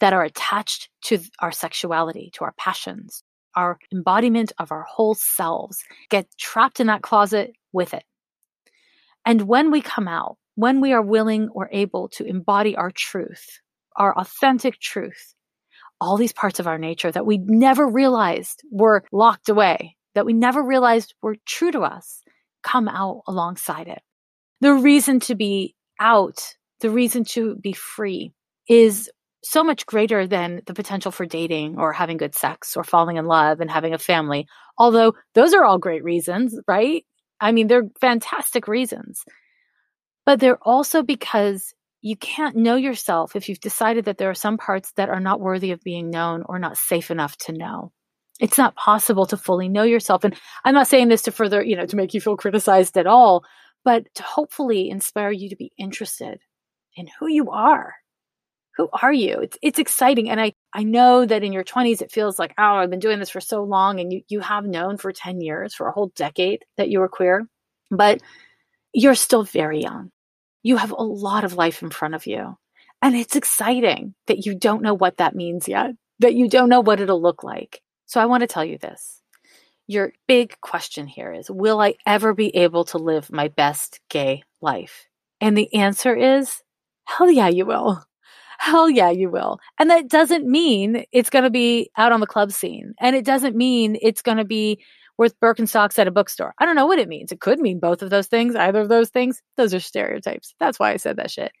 that 0.00 0.14
are 0.14 0.24
attached 0.24 0.88
to 1.02 1.18
our 1.40 1.52
sexuality, 1.52 2.30
to 2.34 2.44
our 2.44 2.54
passions, 2.58 3.22
our 3.54 3.78
embodiment 3.92 4.52
of 4.58 4.72
our 4.72 4.84
whole 4.84 5.14
selves 5.14 5.84
get 6.08 6.26
trapped 6.38 6.80
in 6.80 6.86
that 6.86 7.02
closet 7.02 7.52
with 7.72 7.92
it. 7.92 8.04
And 9.26 9.42
when 9.42 9.70
we 9.70 9.82
come 9.82 10.08
out, 10.08 10.38
when 10.54 10.80
we 10.80 10.92
are 10.92 11.02
willing 11.02 11.50
or 11.50 11.68
able 11.72 12.08
to 12.10 12.24
embody 12.24 12.74
our 12.74 12.90
truth, 12.90 13.60
our 13.96 14.16
authentic 14.18 14.80
truth, 14.80 15.34
all 16.00 16.16
these 16.16 16.32
parts 16.32 16.60
of 16.60 16.66
our 16.66 16.78
nature 16.78 17.10
that 17.10 17.26
we 17.26 17.38
never 17.38 17.86
realized 17.86 18.62
were 18.70 19.04
locked 19.12 19.48
away, 19.48 19.96
that 20.14 20.26
we 20.26 20.32
never 20.32 20.62
realized 20.62 21.14
were 21.22 21.36
true 21.46 21.70
to 21.72 21.80
us, 21.80 22.22
come 22.62 22.88
out 22.88 23.22
alongside 23.26 23.88
it. 23.88 24.02
The 24.60 24.74
reason 24.74 25.20
to 25.20 25.34
be 25.34 25.74
out, 26.00 26.54
the 26.80 26.90
reason 26.90 27.24
to 27.24 27.56
be 27.56 27.72
free 27.72 28.32
is 28.68 29.10
so 29.44 29.62
much 29.62 29.86
greater 29.86 30.26
than 30.26 30.62
the 30.66 30.74
potential 30.74 31.12
for 31.12 31.24
dating 31.24 31.76
or 31.78 31.92
having 31.92 32.16
good 32.16 32.34
sex 32.34 32.76
or 32.76 32.84
falling 32.84 33.16
in 33.16 33.26
love 33.26 33.60
and 33.60 33.70
having 33.70 33.94
a 33.94 33.98
family. 33.98 34.46
Although 34.76 35.14
those 35.34 35.54
are 35.54 35.64
all 35.64 35.78
great 35.78 36.02
reasons, 36.02 36.58
right? 36.66 37.04
I 37.40 37.52
mean, 37.52 37.68
they're 37.68 37.88
fantastic 38.00 38.66
reasons. 38.66 39.24
But 40.26 40.40
they're 40.40 40.58
also 40.60 41.02
because 41.02 41.72
you 42.00 42.16
can't 42.16 42.56
know 42.56 42.76
yourself 42.76 43.34
if 43.34 43.48
you've 43.48 43.60
decided 43.60 44.04
that 44.04 44.18
there 44.18 44.30
are 44.30 44.34
some 44.34 44.56
parts 44.56 44.92
that 44.92 45.08
are 45.08 45.20
not 45.20 45.40
worthy 45.40 45.72
of 45.72 45.80
being 45.80 46.10
known 46.10 46.44
or 46.46 46.58
not 46.58 46.76
safe 46.76 47.10
enough 47.10 47.36
to 47.38 47.52
know. 47.52 47.92
It's 48.40 48.58
not 48.58 48.76
possible 48.76 49.26
to 49.26 49.36
fully 49.36 49.68
know 49.68 49.82
yourself. 49.82 50.22
And 50.22 50.36
I'm 50.64 50.74
not 50.74 50.86
saying 50.86 51.08
this 51.08 51.22
to 51.22 51.32
further, 51.32 51.62
you 51.62 51.76
know, 51.76 51.86
to 51.86 51.96
make 51.96 52.14
you 52.14 52.20
feel 52.20 52.36
criticized 52.36 52.96
at 52.96 53.08
all, 53.08 53.44
but 53.84 54.04
to 54.14 54.22
hopefully 54.22 54.90
inspire 54.90 55.32
you 55.32 55.48
to 55.48 55.56
be 55.56 55.72
interested 55.76 56.38
in 56.96 57.08
who 57.18 57.26
you 57.28 57.50
are. 57.50 57.94
Who 58.76 58.88
are 59.02 59.12
you? 59.12 59.40
It's 59.40 59.58
it's 59.60 59.80
exciting. 59.80 60.30
And 60.30 60.40
I, 60.40 60.52
I 60.72 60.84
know 60.84 61.26
that 61.26 61.42
in 61.42 61.52
your 61.52 61.64
20s 61.64 62.00
it 62.00 62.12
feels 62.12 62.38
like, 62.38 62.54
oh, 62.58 62.62
I've 62.62 62.90
been 62.90 63.00
doing 63.00 63.18
this 63.18 63.30
for 63.30 63.40
so 63.40 63.64
long 63.64 63.98
and 63.98 64.12
you, 64.12 64.22
you 64.28 64.38
have 64.38 64.64
known 64.64 64.98
for 64.98 65.10
10 65.10 65.40
years, 65.40 65.74
for 65.74 65.88
a 65.88 65.92
whole 65.92 66.12
decade 66.14 66.64
that 66.76 66.88
you 66.88 67.00
were 67.00 67.08
queer. 67.08 67.48
But 67.90 68.22
you're 68.94 69.16
still 69.16 69.42
very 69.42 69.82
young 69.82 70.12
you 70.68 70.76
have 70.76 70.90
a 70.90 71.02
lot 71.02 71.44
of 71.44 71.54
life 71.54 71.82
in 71.82 71.88
front 71.88 72.14
of 72.14 72.26
you. 72.26 72.54
And 73.00 73.16
it's 73.16 73.36
exciting 73.36 74.14
that 74.26 74.44
you 74.44 74.54
don't 74.54 74.82
know 74.82 74.92
what 74.92 75.16
that 75.16 75.34
means 75.34 75.66
yet, 75.66 75.92
that 76.18 76.34
you 76.34 76.46
don't 76.46 76.68
know 76.68 76.82
what 76.82 77.00
it'll 77.00 77.22
look 77.22 77.42
like. 77.42 77.80
So 78.04 78.20
I 78.20 78.26
want 78.26 78.42
to 78.42 78.46
tell 78.46 78.66
you 78.66 78.76
this. 78.76 79.22
Your 79.86 80.12
big 80.26 80.60
question 80.60 81.06
here 81.06 81.32
is 81.32 81.50
Will 81.50 81.80
I 81.80 81.94
ever 82.04 82.34
be 82.34 82.54
able 82.54 82.84
to 82.86 82.98
live 82.98 83.32
my 83.32 83.48
best 83.48 84.00
gay 84.10 84.42
life? 84.60 85.06
And 85.40 85.56
the 85.56 85.72
answer 85.72 86.14
is 86.14 86.62
hell 87.06 87.30
yeah, 87.30 87.48
you 87.48 87.64
will. 87.64 88.04
Hell 88.58 88.90
yeah, 88.90 89.08
you 89.08 89.30
will. 89.30 89.60
And 89.78 89.88
that 89.88 90.08
doesn't 90.08 90.46
mean 90.46 91.06
it's 91.12 91.30
going 91.30 91.44
to 91.44 91.50
be 91.50 91.90
out 91.96 92.12
on 92.12 92.20
the 92.20 92.26
club 92.26 92.52
scene. 92.52 92.92
And 93.00 93.16
it 93.16 93.24
doesn't 93.24 93.56
mean 93.56 93.96
it's 94.02 94.20
going 94.20 94.36
to 94.36 94.44
be 94.44 94.80
worth 95.18 95.38
Birkenstocks 95.40 95.98
at 95.98 96.06
a 96.06 96.12
bookstore. 96.12 96.54
I 96.58 96.64
don't 96.64 96.76
know 96.76 96.86
what 96.86 97.00
it 97.00 97.08
means. 97.08 97.32
It 97.32 97.40
could 97.40 97.58
mean 97.58 97.80
both 97.80 98.02
of 98.02 98.10
those 98.10 98.28
things, 98.28 98.54
either 98.54 98.80
of 98.80 98.88
those 98.88 99.10
things. 99.10 99.42
Those 99.56 99.74
are 99.74 99.80
stereotypes. 99.80 100.54
That's 100.60 100.78
why 100.78 100.92
I 100.92 100.96
said 100.96 101.16
that 101.16 101.30
shit. 101.30 101.52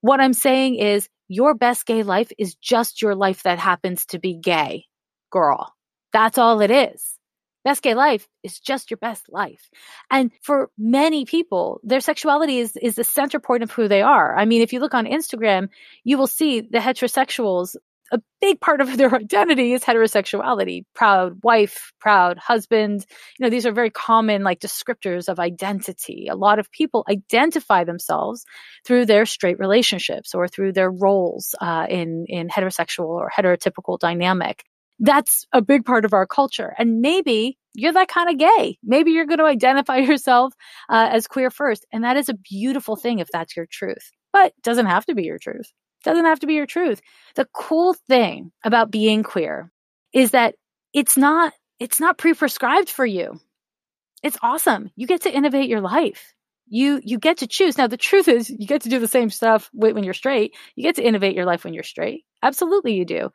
What 0.00 0.20
I'm 0.20 0.32
saying 0.32 0.76
is 0.76 1.08
your 1.28 1.54
best 1.54 1.86
gay 1.86 2.02
life 2.02 2.32
is 2.38 2.54
just 2.54 3.02
your 3.02 3.14
life 3.14 3.42
that 3.42 3.58
happens 3.58 4.06
to 4.06 4.18
be 4.18 4.34
gay, 4.34 4.86
girl. 5.30 5.74
That's 6.12 6.38
all 6.38 6.60
it 6.60 6.70
is. 6.70 7.12
Best 7.64 7.82
gay 7.82 7.94
life 7.94 8.28
is 8.44 8.60
just 8.60 8.92
your 8.92 8.98
best 8.98 9.24
life. 9.28 9.68
And 10.08 10.30
for 10.40 10.70
many 10.78 11.24
people, 11.24 11.80
their 11.82 12.00
sexuality 12.00 12.58
is, 12.60 12.76
is 12.76 12.94
the 12.94 13.02
center 13.02 13.40
point 13.40 13.64
of 13.64 13.72
who 13.72 13.88
they 13.88 14.02
are. 14.02 14.36
I 14.38 14.44
mean, 14.44 14.62
if 14.62 14.72
you 14.72 14.78
look 14.78 14.94
on 14.94 15.04
Instagram, 15.04 15.68
you 16.04 16.16
will 16.16 16.28
see 16.28 16.60
the 16.60 16.78
heterosexuals 16.78 17.74
a 18.12 18.20
big 18.40 18.60
part 18.60 18.80
of 18.80 18.96
their 18.96 19.14
identity 19.14 19.72
is 19.72 19.82
heterosexuality 19.82 20.84
proud 20.94 21.38
wife 21.42 21.92
proud 22.00 22.38
husband. 22.38 23.04
You 23.38 23.44
know 23.44 23.50
these 23.50 23.66
are 23.66 23.72
very 23.72 23.90
common 23.90 24.42
like 24.42 24.60
descriptors 24.60 25.28
of 25.28 25.38
identity. 25.38 26.28
A 26.30 26.36
lot 26.36 26.58
of 26.58 26.70
people 26.70 27.04
identify 27.10 27.84
themselves 27.84 28.44
through 28.84 29.06
their 29.06 29.26
straight 29.26 29.58
relationships 29.58 30.34
or 30.34 30.48
through 30.48 30.72
their 30.72 30.90
roles 30.90 31.54
uh, 31.60 31.86
in 31.88 32.26
in 32.28 32.48
heterosexual 32.48 33.08
or 33.08 33.30
heterotypical 33.36 33.98
dynamic. 33.98 34.64
That's 34.98 35.46
a 35.52 35.60
big 35.60 35.84
part 35.84 36.06
of 36.06 36.14
our 36.14 36.26
culture. 36.26 36.74
And 36.78 37.00
maybe 37.02 37.58
you're 37.74 37.92
that 37.92 38.08
kind 38.08 38.30
of 38.30 38.38
gay. 38.38 38.78
Maybe 38.82 39.10
you're 39.10 39.26
going 39.26 39.40
to 39.40 39.44
identify 39.44 39.96
yourself 40.10 40.54
uh, 40.88 41.08
as 41.12 41.26
queer 41.26 41.50
first. 41.50 41.84
And 41.92 42.04
that 42.04 42.16
is 42.16 42.30
a 42.30 42.34
beautiful 42.34 42.96
thing 42.96 43.18
if 43.18 43.28
that's 43.30 43.54
your 43.54 43.66
truth. 43.70 44.10
But 44.32 44.54
doesn't 44.62 44.86
have 44.86 45.04
to 45.06 45.14
be 45.14 45.24
your 45.24 45.38
truth 45.38 45.70
doesn't 46.06 46.24
have 46.24 46.40
to 46.40 46.46
be 46.46 46.54
your 46.54 46.66
truth. 46.66 47.02
The 47.34 47.48
cool 47.52 47.94
thing 48.08 48.52
about 48.64 48.90
being 48.92 49.24
queer 49.24 49.70
is 50.14 50.30
that 50.30 50.54
it's 50.94 51.16
not 51.16 51.52
it's 51.78 52.00
not 52.00 52.16
pre-prescribed 52.16 52.88
for 52.88 53.04
you. 53.04 53.38
It's 54.22 54.38
awesome. 54.40 54.90
You 54.96 55.06
get 55.06 55.22
to 55.22 55.34
innovate 55.36 55.68
your 55.68 55.82
life. 55.82 56.32
You 56.68 57.00
you 57.04 57.18
get 57.18 57.38
to 57.38 57.48
choose. 57.48 57.76
Now 57.76 57.88
the 57.88 57.96
truth 57.96 58.28
is 58.28 58.48
you 58.48 58.66
get 58.66 58.82
to 58.82 58.88
do 58.88 59.00
the 59.00 59.08
same 59.08 59.30
stuff 59.30 59.68
when 59.72 60.04
you're 60.04 60.14
straight. 60.14 60.54
You 60.76 60.84
get 60.84 60.94
to 60.96 61.06
innovate 61.06 61.34
your 61.34 61.44
life 61.44 61.64
when 61.64 61.74
you're 61.74 61.82
straight. 61.82 62.24
Absolutely 62.40 62.94
you 62.94 63.04
do. 63.04 63.30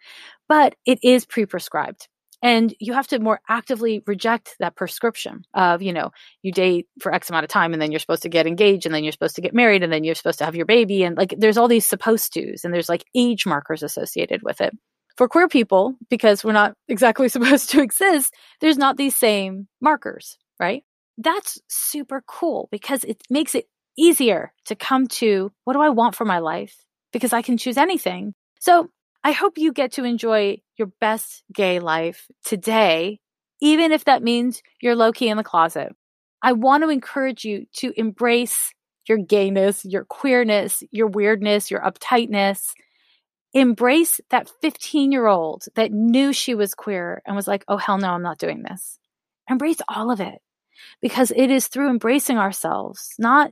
But 0.48 0.76
it 0.86 1.00
is 1.04 1.26
pre-prescribed 1.26 2.08
and 2.42 2.74
you 2.80 2.94
have 2.94 3.08
to 3.08 3.20
more 3.20 3.40
actively 3.48 4.02
reject 4.08 4.56
that 4.60 4.76
prescription 4.76 5.44
of 5.54 5.82
you 5.82 5.94
know 5.94 6.12
you 6.42 6.52
date 6.52 6.88
for 7.00 7.14
x 7.14 7.30
amount 7.30 7.44
of 7.44 7.50
time 7.50 7.74
and 7.74 7.82
then 7.82 7.92
you're 7.92 8.00
supposed 8.00 8.24
to 8.24 8.30
get 8.30 8.48
engaged 8.48 8.86
and 8.86 8.94
then 8.94 9.04
you're 9.04 9.12
supposed 9.12 9.36
to 9.36 9.42
get 9.42 9.54
married 9.54 9.84
and 9.84 9.92
then 9.92 10.04
you're 10.04 10.16
supposed 10.16 10.40
to 10.40 10.46
have 10.46 10.56
your 10.56 10.66
baby 10.66 11.04
and 11.04 11.18
like 11.18 11.34
there's 11.38 11.58
all 11.58 11.68
these 11.68 11.86
supposed 11.86 12.34
to's 12.34 12.64
and 12.64 12.74
there's 12.74 12.90
like 12.90 13.06
age 13.16 13.46
markers 13.46 13.84
associated 13.84 14.42
with 14.44 14.62
it. 14.62 14.74
For 15.18 15.28
queer 15.28 15.48
people 15.48 15.96
because 16.10 16.44
we're 16.44 16.54
not 16.54 16.74
exactly 16.88 17.30
supposed 17.30 17.70
to 17.72 17.82
exist 17.82 18.34
there's 18.60 18.78
not 18.78 18.98
these 18.98 19.16
same 19.16 19.68
markers 19.80 20.38
right? 20.60 20.84
That's 21.18 21.60
super 21.68 22.24
cool 22.26 22.70
because 22.72 23.04
it 23.04 23.22
makes 23.30 23.56
it 23.56 23.66
easier 23.98 24.54
to 24.66 24.76
come 24.76 25.08
to 25.08 25.52
what 25.66 25.74
do 25.74 25.82
i 25.82 25.90
want 25.90 26.16
for 26.16 26.24
my 26.24 26.40
life? 26.40 26.76
Because 27.12 27.34
i 27.34 27.42
can 27.42 27.58
choose 27.58 27.78
anything. 27.78 28.34
So 28.60 28.90
I 29.24 29.32
hope 29.34 29.58
you 29.58 29.72
get 29.72 29.94
to 29.94 30.04
enjoy 30.04 30.62
your 30.78 30.92
best 31.00 31.44
gay 31.54 31.80
life 31.80 32.28
today 32.44 33.20
even 33.62 33.92
if 33.92 34.06
that 34.06 34.24
means 34.24 34.62
you're 34.82 34.96
low 34.96 35.12
key 35.12 35.30
in 35.30 35.38
the 35.38 35.44
closet. 35.44 35.96
I 36.42 36.54
want 36.54 36.84
to 36.84 36.90
encourage 36.90 37.46
you 37.46 37.68
to 37.78 37.94
embrace 37.96 38.74
your 39.08 39.20
gayness, 39.20 39.86
your 39.86 40.06
queerness, 40.06 40.84
your 40.92 41.08
weirdness, 41.08 41.70
your 41.70 41.82
uptightness. 41.82 42.74
Embrace 43.54 44.20
that 44.32 44.50
15 44.62 45.12
year 45.12 45.28
old 45.28 45.66
that 45.76 45.92
knew 45.92 46.34
she 46.34 46.56
was 46.56 46.74
queer 46.74 47.22
and 47.26 47.36
was 47.36 47.48
like, 47.48 47.64
oh, 47.68 47.78
hell 47.78 48.00
no, 48.00 48.10
I'm 48.10 48.24
not 48.24 48.40
doing 48.40 48.64
this. 48.64 48.98
Embrace 49.50 49.82
all 49.88 50.10
of 50.10 50.20
it 50.20 50.42
because 51.02 51.32
it 51.36 51.52
is 51.52 51.68
through 51.68 51.90
embracing 51.90 52.38
ourselves, 52.38 53.14
not, 53.20 53.52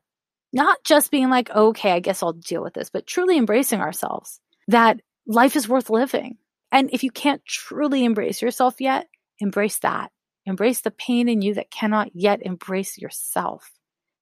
not 0.52 0.78
just 0.84 1.12
being 1.12 1.30
like, 1.30 1.52
okay, 1.52 1.92
I 1.92 2.00
guess 2.00 2.24
I'll 2.24 2.34
deal 2.34 2.64
with 2.64 2.74
this, 2.74 2.90
but 2.90 3.06
truly 3.06 3.38
embracing 3.38 3.82
ourselves 3.82 4.40
that 4.68 5.00
life 5.30 5.56
is 5.56 5.70
worth 5.70 5.90
living. 5.90 6.38
And 6.72 6.90
if 6.92 7.04
you 7.04 7.12
can't 7.12 7.46
truly 7.46 8.04
embrace 8.04 8.42
yourself 8.42 8.82
yet, 8.82 9.08
embrace 9.40 9.78
that. 9.80 10.12
Embrace 10.46 10.82
the 10.82 10.92
pain 10.92 11.30
in 11.30 11.42
you 11.42 11.54
that 11.54 11.70
cannot 11.70 12.10
yet 12.16 12.42
embrace 12.42 12.98
yourself. 12.98 13.72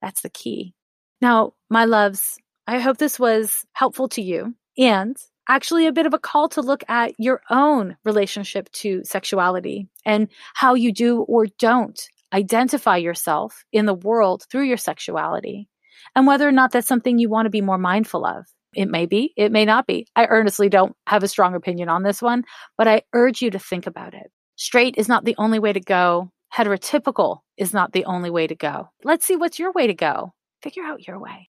That's 0.01 0.21
the 0.21 0.29
key. 0.29 0.73
Now, 1.21 1.53
my 1.69 1.85
loves, 1.85 2.37
I 2.67 2.79
hope 2.79 2.97
this 2.97 3.17
was 3.17 3.65
helpful 3.71 4.09
to 4.09 4.21
you 4.21 4.53
and 4.77 5.15
actually 5.47 5.87
a 5.87 5.93
bit 5.93 6.05
of 6.05 6.13
a 6.13 6.19
call 6.19 6.49
to 6.49 6.61
look 6.61 6.83
at 6.89 7.13
your 7.17 7.41
own 7.49 7.95
relationship 8.03 8.69
to 8.73 9.01
sexuality 9.05 9.87
and 10.05 10.27
how 10.53 10.73
you 10.73 10.91
do 10.91 11.21
or 11.21 11.47
don't 11.57 12.09
identify 12.33 12.97
yourself 12.97 13.63
in 13.71 13.85
the 13.85 13.93
world 13.93 14.45
through 14.51 14.63
your 14.63 14.77
sexuality 14.77 15.69
and 16.15 16.27
whether 16.27 16.45
or 16.45 16.51
not 16.51 16.71
that's 16.71 16.87
something 16.87 17.17
you 17.17 17.29
want 17.29 17.45
to 17.45 17.49
be 17.49 17.61
more 17.61 17.77
mindful 17.77 18.25
of. 18.25 18.45
It 18.77 18.89
may 18.91 19.07
be, 19.07 19.33
it 19.35 19.51
may 19.51 19.65
not 19.65 19.87
be. 19.87 20.05
I 20.15 20.27
earnestly 20.27 20.69
don't 20.69 20.95
have 21.07 21.23
a 21.23 21.27
strong 21.27 21.55
opinion 21.55 21.89
on 21.89 22.03
this 22.03 22.21
one, 22.21 22.43
but 22.77 22.87
I 22.87 23.01
urge 23.11 23.41
you 23.41 23.49
to 23.49 23.57
think 23.57 23.87
about 23.87 24.13
it. 24.13 24.31
Straight 24.55 24.99
is 24.99 25.07
not 25.09 25.25
the 25.25 25.33
only 25.39 25.57
way 25.57 25.73
to 25.73 25.79
go. 25.79 26.29
Heterotypical 26.55 27.39
is 27.57 27.73
not 27.73 27.91
the 27.91 28.05
only 28.05 28.29
way 28.29 28.45
to 28.45 28.53
go. 28.53 28.89
Let's 29.03 29.25
see 29.25 29.35
what's 29.35 29.57
your 29.57 29.71
way 29.71 29.87
to 29.87 29.95
go. 29.95 30.31
Figure 30.61 30.83
out 30.83 31.07
your 31.07 31.19
way. 31.19 31.49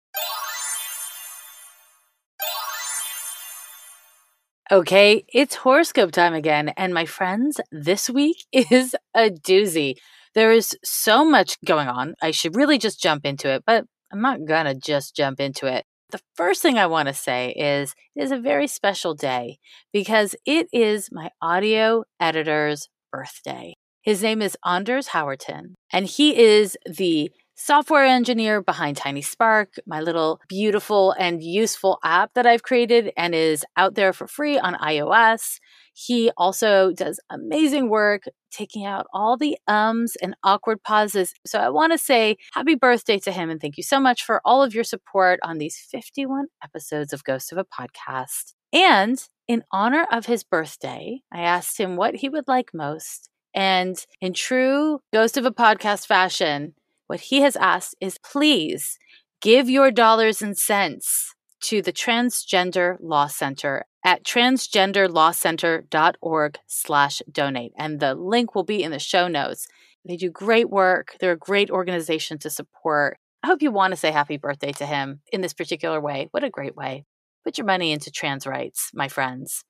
Okay, 4.71 5.25
it's 5.27 5.55
horoscope 5.55 6.13
time 6.13 6.33
again. 6.33 6.69
And 6.77 6.93
my 6.93 7.03
friends, 7.03 7.59
this 7.69 8.09
week 8.09 8.45
is 8.53 8.95
a 9.13 9.29
doozy. 9.29 9.95
There 10.35 10.53
is 10.53 10.73
so 10.85 11.25
much 11.25 11.57
going 11.65 11.89
on. 11.89 12.15
I 12.21 12.31
should 12.31 12.55
really 12.55 12.77
just 12.77 13.01
jump 13.01 13.25
into 13.25 13.49
it, 13.49 13.63
but 13.65 13.83
I'm 14.09 14.21
not 14.21 14.45
gonna 14.47 14.73
just 14.73 15.17
jump 15.17 15.41
into 15.41 15.65
it. 15.65 15.83
The 16.11 16.21
first 16.35 16.61
thing 16.61 16.79
I 16.79 16.87
want 16.87 17.07
to 17.07 17.13
say 17.13 17.51
is 17.51 17.93
it 18.15 18.23
is 18.23 18.31
a 18.31 18.39
very 18.39 18.65
special 18.65 19.13
day 19.13 19.59
because 19.93 20.35
it 20.45 20.67
is 20.73 21.09
my 21.11 21.29
audio 21.39 22.03
editor's 22.19 22.89
birthday. 23.11 23.75
His 24.01 24.23
name 24.23 24.41
is 24.41 24.57
Anders 24.65 25.09
Howerton, 25.09 25.75
and 25.93 26.07
he 26.07 26.35
is 26.35 26.75
the 26.85 27.31
software 27.59 28.05
engineer 28.05 28.61
behind 28.61 28.95
Tiny 28.95 29.21
Spark, 29.21 29.73
my 29.85 29.99
little 29.99 30.39
beautiful 30.47 31.11
and 31.19 31.43
useful 31.43 31.99
app 32.05 32.33
that 32.33 32.45
I've 32.45 32.63
created 32.63 33.11
and 33.17 33.35
is 33.35 33.65
out 33.75 33.95
there 33.95 34.13
for 34.13 34.27
free 34.27 34.57
on 34.57 34.75
iOS. 34.75 35.59
He 35.93 36.31
also 36.37 36.93
does 36.93 37.19
amazing 37.29 37.89
work 37.89 38.23
taking 38.49 38.85
out 38.85 39.07
all 39.13 39.35
the 39.35 39.57
ums 39.67 40.15
and 40.21 40.35
awkward 40.41 40.81
pauses. 40.83 41.33
So 41.45 41.59
I 41.59 41.69
want 41.69 41.91
to 41.91 41.97
say 41.97 42.37
happy 42.53 42.75
birthday 42.75 43.19
to 43.19 43.31
him 43.31 43.49
and 43.49 43.59
thank 43.59 43.75
you 43.75 43.83
so 43.83 43.99
much 43.99 44.23
for 44.23 44.41
all 44.45 44.63
of 44.63 44.73
your 44.73 44.85
support 44.85 45.41
on 45.43 45.57
these 45.57 45.77
51 45.77 46.45
episodes 46.63 47.11
of 47.11 47.25
Ghost 47.25 47.51
of 47.51 47.57
a 47.57 47.65
Podcast. 47.65 48.53
And 48.71 49.21
in 49.49 49.63
honor 49.69 50.07
of 50.09 50.27
his 50.27 50.45
birthday, 50.45 51.19
I 51.29 51.41
asked 51.41 51.77
him 51.77 51.97
what 51.97 52.15
he 52.15 52.29
would 52.29 52.47
like 52.47 52.69
most. 52.73 53.29
And 53.53 53.97
in 54.21 54.33
true 54.33 55.01
Ghost 55.11 55.35
of 55.35 55.45
a 55.45 55.51
Podcast 55.51 56.05
fashion, 56.05 56.75
what 57.09 57.19
he 57.21 57.41
has 57.41 57.55
asked 57.55 57.95
is 57.99 58.19
please 58.19 58.99
give 59.41 59.67
your 59.67 59.89
dollars 59.89 60.43
and 60.43 60.55
cents 60.55 61.33
to 61.61 61.81
the 61.81 61.91
Transgender 61.91 62.97
Law 63.01 63.25
Center 63.25 63.85
at 64.05 64.23
transgenderlawcenter.org 64.23 66.59
slash 66.67 67.23
donate. 67.31 67.71
And 67.75 67.99
the 67.99 68.13
link 68.13 68.53
will 68.53 68.63
be 68.63 68.83
in 68.83 68.91
the 68.91 68.99
show 68.99 69.27
notes. 69.27 69.67
They 70.07 70.17
do 70.17 70.29
great 70.29 70.69
work. 70.69 71.15
They're 71.19 71.31
a 71.31 71.37
great 71.37 71.71
organization 71.71 72.37
to 72.37 72.51
support. 72.51 73.17
I 73.41 73.47
hope 73.47 73.63
you 73.63 73.71
want 73.71 73.93
to 73.93 73.97
say 73.97 74.11
happy 74.11 74.37
birthday 74.37 74.71
to 74.73 74.85
him 74.85 75.21
in 75.33 75.41
this 75.41 75.55
particular 75.55 75.99
way. 75.99 76.27
What 76.29 76.43
a 76.43 76.51
great 76.51 76.75
way. 76.75 77.05
Put 77.43 77.57
your 77.57 77.65
money 77.65 77.91
into 77.91 78.11
trans 78.11 78.45
rights, 78.45 78.91
my 78.93 79.07
friends. 79.07 79.63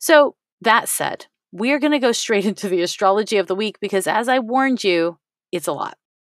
So, 0.00 0.36
that 0.60 0.90
said, 0.90 1.28
we 1.50 1.72
are 1.72 1.78
going 1.78 1.92
to 1.92 1.98
go 1.98 2.12
straight 2.12 2.44
into 2.44 2.68
the 2.68 2.82
astrology 2.82 3.38
of 3.38 3.46
the 3.46 3.54
week 3.54 3.80
because, 3.80 4.06
as 4.06 4.28
I 4.28 4.38
warned 4.38 4.84
you, 4.84 5.16
it's 5.50 5.66
a 5.66 5.72
lot. 5.72 5.96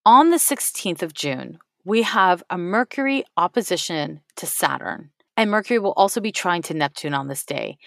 On 0.07 0.31
the 0.31 0.37
16th 0.37 1.01
of 1.01 1.15
June, 1.15 1.59
we 1.83 2.03
have 2.03 2.43
a 2.51 2.59
Mercury 2.59 3.25
opposition 3.39 4.21
to 4.37 4.45
Saturn, 4.45 5.09
and 5.35 5.51
Mercury 5.51 5.79
will 5.79 5.95
also 5.95 6.21
be 6.21 6.31
trine 6.31 6.61
to 6.63 6.75
Neptune 6.75 7.15
on 7.15 7.29
this 7.29 7.43
day. 7.43 7.79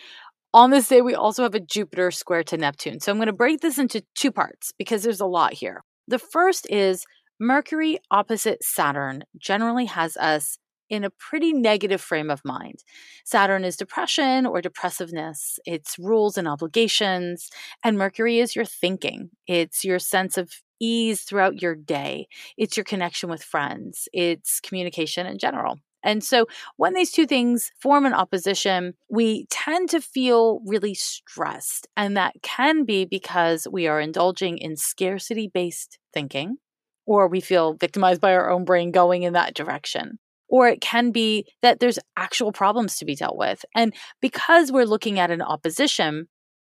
On 0.52 0.72
this 0.72 0.88
day, 0.90 1.02
we 1.02 1.14
also 1.14 1.44
have 1.44 1.54
a 1.54 1.60
Jupiter 1.60 2.10
square 2.10 2.44
to 2.46 2.58
Neptune. 2.58 3.00
So 3.00 3.12
I'm 3.12 3.20
going 3.20 3.28
to 3.28 3.34
break 3.34 3.62
this 3.62 3.78
into 3.78 4.04
two 4.16 4.32
parts 4.32 4.74
because 4.80 5.04
there's 5.04 5.20
a 5.20 5.28
lot 5.28 5.54
here. 5.54 5.84
The 6.08 6.18
first 6.18 6.66
is 6.72 7.06
Mercury 7.40 8.00
opposite 8.10 8.64
Saturn 8.64 9.24
generally 9.38 9.86
has 9.86 10.18
us 10.18 10.58
in 10.90 11.04
a 11.04 11.12
pretty 11.12 11.54
negative 11.54 12.02
frame 12.02 12.32
of 12.32 12.42
mind. 12.44 12.84
Saturn 13.26 13.64
is 13.64 13.78
depression 13.78 14.48
or 14.48 14.60
depressiveness, 14.60 15.60
it's 15.66 16.00
rules 16.00 16.36
and 16.36 16.48
obligations, 16.48 17.52
and 17.84 17.96
Mercury 17.96 18.40
is 18.40 18.56
your 18.56 18.66
thinking, 18.66 19.30
it's 19.46 19.84
your 19.84 20.00
sense 20.00 20.36
of 20.36 20.50
ease 20.80 21.22
throughout 21.22 21.62
your 21.62 21.76
day, 21.76 22.28
it's 22.58 22.78
your 22.78 22.84
connection 22.84 23.30
with 23.30 23.44
friends, 23.44 24.08
it's 24.14 24.60
communication 24.60 25.26
in 25.26 25.38
general. 25.38 25.80
And 26.04 26.24
so, 26.24 26.46
when 26.78 26.94
these 26.94 27.12
two 27.12 27.26
things 27.26 27.72
form 27.80 28.06
an 28.06 28.14
opposition, 28.14 28.94
we 29.10 29.46
tend 29.50 29.90
to 29.90 30.00
feel 30.00 30.62
really 30.66 30.94
stressed. 30.94 31.88
And 31.98 32.16
that 32.16 32.36
can 32.44 32.86
be 32.86 33.06
because 33.06 33.68
we 33.70 33.88
are 33.88 34.00
indulging 34.00 34.58
in 34.58 34.78
scarcity 34.78 35.50
based 35.52 35.98
thinking, 36.14 36.58
or 37.06 37.28
we 37.28 37.42
feel 37.42 37.74
victimized 37.74 38.22
by 38.22 38.34
our 38.34 38.50
own 38.50 38.64
brain 38.64 38.92
going 38.92 39.24
in 39.24 39.34
that 39.34 39.54
direction 39.54 40.20
or 40.48 40.68
it 40.68 40.82
can 40.82 41.12
be 41.12 41.46
that 41.62 41.80
there's 41.80 42.00
actual 42.16 42.52
problems 42.52 42.98
to 42.98 43.06
be 43.06 43.16
dealt 43.16 43.38
with. 43.38 43.66
And 43.76 43.94
because 44.22 44.72
we're 44.72 44.86
looking 44.86 45.20
at 45.20 45.32
an 45.32 45.42
opposition, 45.42 46.28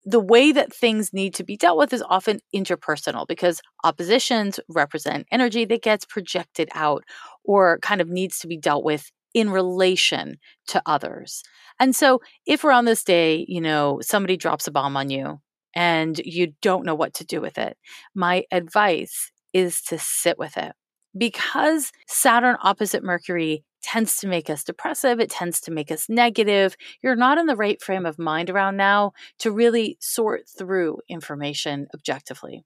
the 0.07 0.19
way 0.21 0.53
that 0.53 0.73
things 0.73 1.11
need 1.11 1.35
to 1.35 1.43
be 1.43 1.57
dealt 1.57 1.77
with 1.77 1.91
is 1.91 2.01
often 2.07 2.39
interpersonal 2.55 3.27
because 3.27 3.61
oppositions 3.83 4.57
represent 4.69 5.27
energy 5.31 5.65
that 5.65 5.81
gets 5.81 6.05
projected 6.05 6.69
out 6.73 7.03
or 7.43 7.77
kind 7.79 7.99
of 7.99 8.07
needs 8.07 8.39
to 8.39 8.47
be 8.47 8.55
dealt 8.55 8.85
with 8.85 9.11
in 9.33 9.49
relation 9.49 10.37
to 10.67 10.81
others. 10.85 11.43
And 11.77 11.93
so 11.93 12.21
if 12.45 12.63
we're 12.63 12.71
on 12.71 12.85
this 12.85 13.03
day, 13.03 13.45
you 13.49 13.59
know, 13.59 13.99
somebody 14.01 14.37
drops 14.37 14.65
a 14.65 14.71
bomb 14.71 14.95
on 14.95 15.09
you 15.09 15.41
and 15.75 16.17
you 16.19 16.53
don't 16.61 16.85
know 16.85 16.95
what 16.95 17.13
to 17.15 17.25
do 17.25 17.41
with 17.41 17.57
it, 17.57 17.77
my 18.15 18.45
advice 18.49 19.29
is 19.53 19.81
to 19.81 19.99
sit 19.99 20.39
with 20.39 20.55
it 20.55 20.71
because 21.17 21.91
Saturn 22.07 22.55
opposite 22.61 23.03
Mercury 23.03 23.65
tends 23.81 24.17
to 24.17 24.27
make 24.27 24.49
us 24.49 24.63
depressive, 24.63 25.19
it 25.19 25.29
tends 25.29 25.61
to 25.61 25.71
make 25.71 25.91
us 25.91 26.09
negative. 26.09 26.75
You're 27.01 27.15
not 27.15 27.37
in 27.37 27.45
the 27.45 27.55
right 27.55 27.81
frame 27.81 28.05
of 28.05 28.19
mind 28.19 28.49
around 28.49 28.77
now 28.77 29.13
to 29.39 29.51
really 29.51 29.97
sort 29.99 30.43
through 30.47 30.99
information 31.09 31.87
objectively. 31.93 32.63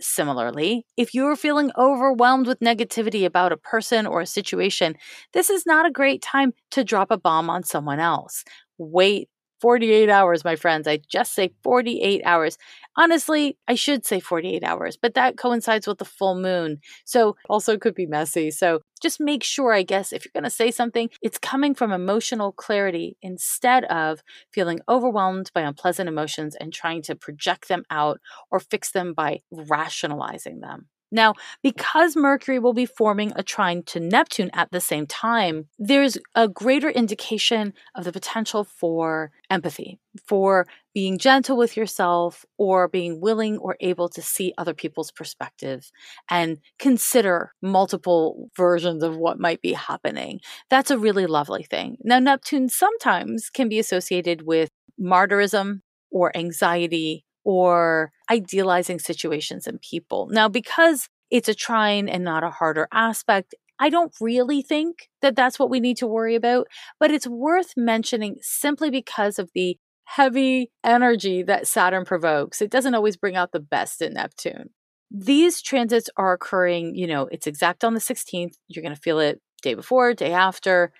Similarly, 0.00 0.86
if 0.96 1.14
you're 1.14 1.36
feeling 1.36 1.70
overwhelmed 1.78 2.48
with 2.48 2.58
negativity 2.60 3.24
about 3.24 3.52
a 3.52 3.56
person 3.56 4.06
or 4.06 4.20
a 4.20 4.26
situation, 4.26 4.96
this 5.32 5.50
is 5.50 5.64
not 5.66 5.86
a 5.86 5.92
great 5.92 6.20
time 6.20 6.52
to 6.72 6.82
drop 6.82 7.10
a 7.10 7.18
bomb 7.18 7.48
on 7.48 7.62
someone 7.62 8.00
else. 8.00 8.44
Wait 8.76 9.28
48 9.64 10.10
hours, 10.10 10.44
my 10.44 10.56
friends. 10.56 10.86
I 10.86 10.98
just 11.08 11.32
say 11.32 11.54
48 11.62 12.20
hours. 12.26 12.58
Honestly, 12.98 13.56
I 13.66 13.76
should 13.76 14.04
say 14.04 14.20
48 14.20 14.62
hours, 14.62 14.98
but 14.98 15.14
that 15.14 15.38
coincides 15.38 15.86
with 15.86 15.96
the 15.96 16.04
full 16.04 16.34
moon. 16.34 16.80
So 17.06 17.36
also 17.48 17.78
could 17.78 17.94
be 17.94 18.04
messy. 18.04 18.50
So 18.50 18.80
just 19.00 19.20
make 19.20 19.42
sure, 19.42 19.72
I 19.72 19.82
guess, 19.82 20.12
if 20.12 20.26
you're 20.26 20.38
going 20.38 20.44
to 20.44 20.50
say 20.50 20.70
something, 20.70 21.08
it's 21.22 21.38
coming 21.38 21.74
from 21.74 21.92
emotional 21.92 22.52
clarity 22.52 23.16
instead 23.22 23.84
of 23.84 24.22
feeling 24.52 24.80
overwhelmed 24.86 25.50
by 25.54 25.62
unpleasant 25.62 26.10
emotions 26.10 26.54
and 26.54 26.70
trying 26.70 27.00
to 27.00 27.14
project 27.14 27.68
them 27.68 27.84
out 27.88 28.20
or 28.50 28.60
fix 28.60 28.90
them 28.90 29.14
by 29.14 29.40
rationalizing 29.50 30.60
them. 30.60 30.88
Now, 31.14 31.34
because 31.62 32.16
Mercury 32.16 32.58
will 32.58 32.72
be 32.72 32.86
forming 32.86 33.32
a 33.36 33.44
trine 33.44 33.84
to 33.84 34.00
Neptune 34.00 34.50
at 34.52 34.72
the 34.72 34.80
same 34.80 35.06
time, 35.06 35.68
there's 35.78 36.18
a 36.34 36.48
greater 36.48 36.90
indication 36.90 37.72
of 37.94 38.02
the 38.02 38.10
potential 38.10 38.64
for 38.64 39.30
empathy, 39.48 40.00
for 40.26 40.66
being 40.92 41.16
gentle 41.16 41.56
with 41.56 41.76
yourself, 41.76 42.44
or 42.58 42.88
being 42.88 43.20
willing 43.20 43.58
or 43.58 43.76
able 43.80 44.08
to 44.08 44.20
see 44.20 44.52
other 44.58 44.74
people's 44.74 45.12
perspective 45.12 45.92
and 46.28 46.58
consider 46.80 47.52
multiple 47.62 48.50
versions 48.56 49.04
of 49.04 49.16
what 49.16 49.38
might 49.38 49.62
be 49.62 49.72
happening. 49.72 50.40
That's 50.68 50.90
a 50.90 50.98
really 50.98 51.26
lovely 51.26 51.62
thing. 51.62 51.96
Now, 52.02 52.18
Neptune 52.18 52.68
sometimes 52.68 53.50
can 53.50 53.68
be 53.68 53.78
associated 53.78 54.42
with 54.42 54.68
martyrism 55.00 55.82
or 56.10 56.36
anxiety 56.36 57.24
or 57.44 58.12
idealizing 58.30 58.98
situations 58.98 59.66
and 59.66 59.80
people. 59.80 60.28
Now, 60.30 60.48
because 60.48 61.08
it's 61.30 61.48
a 61.48 61.54
trine 61.54 62.08
and 62.08 62.24
not 62.24 62.44
a 62.44 62.50
harder 62.50 62.88
aspect, 62.92 63.54
I 63.78 63.90
don't 63.90 64.14
really 64.20 64.62
think 64.62 65.08
that 65.20 65.36
that's 65.36 65.58
what 65.58 65.70
we 65.70 65.80
need 65.80 65.96
to 65.98 66.06
worry 66.06 66.34
about, 66.34 66.68
but 67.00 67.10
it's 67.10 67.26
worth 67.26 67.72
mentioning 67.76 68.36
simply 68.40 68.90
because 68.90 69.38
of 69.38 69.50
the 69.54 69.76
heavy 70.04 70.70
energy 70.84 71.42
that 71.42 71.66
Saturn 71.66 72.04
provokes. 72.04 72.62
It 72.62 72.70
doesn't 72.70 72.94
always 72.94 73.16
bring 73.16 73.36
out 73.36 73.52
the 73.52 73.60
best 73.60 74.00
in 74.00 74.14
Neptune. 74.14 74.70
These 75.10 75.62
transits 75.62 76.08
are 76.16 76.32
occurring, 76.32 76.94
you 76.94 77.06
know, 77.06 77.28
it's 77.30 77.46
exact 77.46 77.84
on 77.84 77.94
the 77.94 78.00
16th. 78.00 78.54
You're 78.68 78.82
going 78.82 78.94
to 78.94 79.00
feel 79.00 79.18
it 79.18 79.40
day 79.62 79.74
before, 79.74 80.14
day 80.14 80.32
after. 80.32 80.92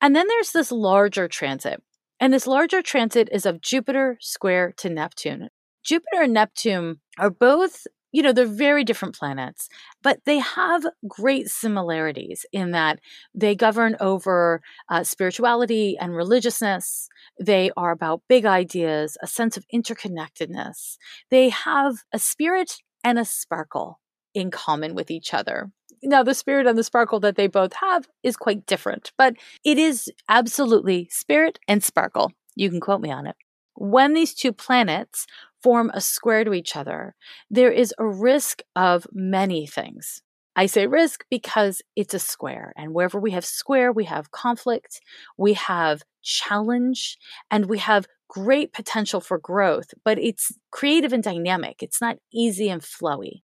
And 0.00 0.14
then 0.14 0.26
there's 0.28 0.52
this 0.52 0.70
larger 0.70 1.28
transit. 1.28 1.82
And 2.20 2.32
this 2.32 2.46
larger 2.46 2.80
transit 2.80 3.28
is 3.32 3.44
of 3.44 3.60
Jupiter 3.60 4.16
square 4.20 4.72
to 4.78 4.88
Neptune. 4.88 5.48
Jupiter 5.84 6.22
and 6.22 6.32
Neptune 6.32 7.00
are 7.18 7.30
both 7.30 7.86
you 8.14 8.22
know, 8.22 8.32
they're 8.32 8.46
very 8.46 8.84
different 8.84 9.18
planets, 9.18 9.68
but 10.00 10.20
they 10.24 10.38
have 10.38 10.86
great 11.08 11.48
similarities 11.48 12.46
in 12.52 12.70
that 12.70 13.00
they 13.34 13.56
govern 13.56 13.96
over 13.98 14.60
uh, 14.88 15.02
spirituality 15.02 15.96
and 16.00 16.14
religiousness. 16.14 17.08
They 17.40 17.72
are 17.76 17.90
about 17.90 18.22
big 18.28 18.46
ideas, 18.46 19.18
a 19.20 19.26
sense 19.26 19.56
of 19.56 19.66
interconnectedness. 19.74 20.96
They 21.32 21.48
have 21.48 22.04
a 22.12 22.20
spirit 22.20 22.76
and 23.02 23.18
a 23.18 23.24
sparkle 23.24 23.98
in 24.32 24.52
common 24.52 24.94
with 24.94 25.10
each 25.10 25.34
other. 25.34 25.72
Now, 26.00 26.22
the 26.22 26.34
spirit 26.34 26.68
and 26.68 26.78
the 26.78 26.84
sparkle 26.84 27.18
that 27.18 27.34
they 27.34 27.48
both 27.48 27.72
have 27.72 28.06
is 28.22 28.36
quite 28.36 28.64
different, 28.64 29.10
but 29.18 29.34
it 29.64 29.76
is 29.76 30.08
absolutely 30.28 31.08
spirit 31.10 31.58
and 31.66 31.82
sparkle. 31.82 32.30
You 32.54 32.70
can 32.70 32.80
quote 32.80 33.00
me 33.00 33.10
on 33.10 33.26
it. 33.26 33.34
When 33.74 34.14
these 34.14 34.34
two 34.34 34.52
planets 34.52 35.26
form 35.64 35.90
a 35.94 36.00
square 36.00 36.44
to 36.44 36.52
each 36.52 36.76
other, 36.76 37.14
there 37.50 37.72
is 37.72 37.94
a 37.98 38.06
risk 38.06 38.60
of 38.76 39.06
many 39.12 39.66
things. 39.66 40.20
I 40.54 40.66
say 40.66 40.86
risk 40.86 41.24
because 41.30 41.80
it's 41.96 42.14
a 42.14 42.18
square, 42.18 42.74
and 42.76 42.92
wherever 42.92 43.18
we 43.18 43.32
have 43.32 43.46
square, 43.46 43.90
we 43.90 44.04
have 44.04 44.30
conflict, 44.30 45.00
we 45.38 45.54
have 45.54 46.02
challenge, 46.22 47.16
and 47.50 47.66
we 47.66 47.78
have 47.78 48.06
great 48.28 48.72
potential 48.74 49.20
for 49.20 49.38
growth, 49.38 49.94
but 50.04 50.18
it's 50.18 50.52
creative 50.70 51.12
and 51.14 51.22
dynamic. 51.22 51.82
It's 51.82 52.00
not 52.00 52.18
easy 52.32 52.68
and 52.68 52.82
flowy. 52.82 53.42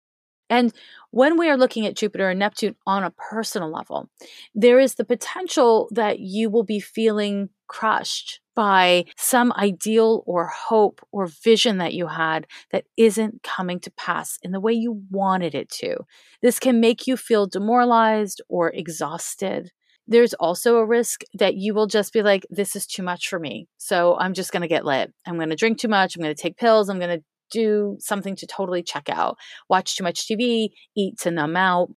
And 0.51 0.73
when 1.11 1.39
we 1.39 1.49
are 1.49 1.57
looking 1.57 1.87
at 1.87 1.97
Jupiter 1.97 2.31
and 2.31 2.39
Neptune 2.39 2.75
on 2.87 3.05
a 3.05 3.11
personal 3.31 3.71
level, 3.71 4.11
there 4.55 4.81
is 4.81 4.95
the 4.95 5.05
potential 5.05 5.89
that 5.93 6.19
you 6.19 6.51
will 6.51 6.65
be 6.65 6.81
feeling 6.81 7.51
crushed 7.69 8.41
by 8.59 9.05
some 9.17 9.53
ideal 9.53 10.25
or 10.27 10.49
hope 10.49 11.01
or 11.13 11.29
vision 11.45 11.79
that 11.79 11.95
you 11.95 12.09
had 12.09 12.45
that 12.73 12.85
isn't 12.97 13.41
coming 13.45 13.79
to 13.79 13.89
pass 13.93 14.37
in 14.43 14.51
the 14.51 14.59
way 14.59 14.73
you 14.73 15.01
wanted 15.13 15.55
it 15.55 15.71
to. 15.71 15.97
This 16.43 16.59
can 16.59 16.81
make 16.81 17.07
you 17.07 17.17
feel 17.17 17.47
demoralized 17.47 18.43
or 18.49 18.71
exhausted. 18.71 19.71
There's 20.09 20.35
also 20.35 20.79
a 20.79 20.85
risk 20.85 21.21
that 21.35 21.55
you 21.55 21.73
will 21.73 21.87
just 21.87 22.13
be 22.13 22.21
like, 22.21 22.45
this 22.51 22.75
is 22.75 22.85
too 22.85 23.05
much 23.05 23.29
for 23.29 23.39
me. 23.39 23.69
So 23.77 24.19
I'm 24.19 24.35
just 24.35 24.51
going 24.51 24.63
to 24.63 24.67
get 24.67 24.85
lit. 24.85 25.15
I'm 25.25 25.37
going 25.37 25.51
to 25.51 25.55
drink 25.55 25.79
too 25.79 25.87
much. 25.87 26.17
I'm 26.17 26.23
going 26.23 26.35
to 26.35 26.43
take 26.43 26.57
pills. 26.57 26.89
I'm 26.89 26.99
going 26.99 27.17
to 27.17 27.25
do 27.53 27.97
something 28.01 28.35
to 28.35 28.47
totally 28.49 28.83
check 28.83 29.09
out, 29.09 29.39
watch 29.69 29.97
too 29.97 30.03
much 30.03 30.27
TV, 30.27 30.71
eat 30.97 31.17
to 31.21 31.31
numb 31.31 31.57
out. 31.57 31.91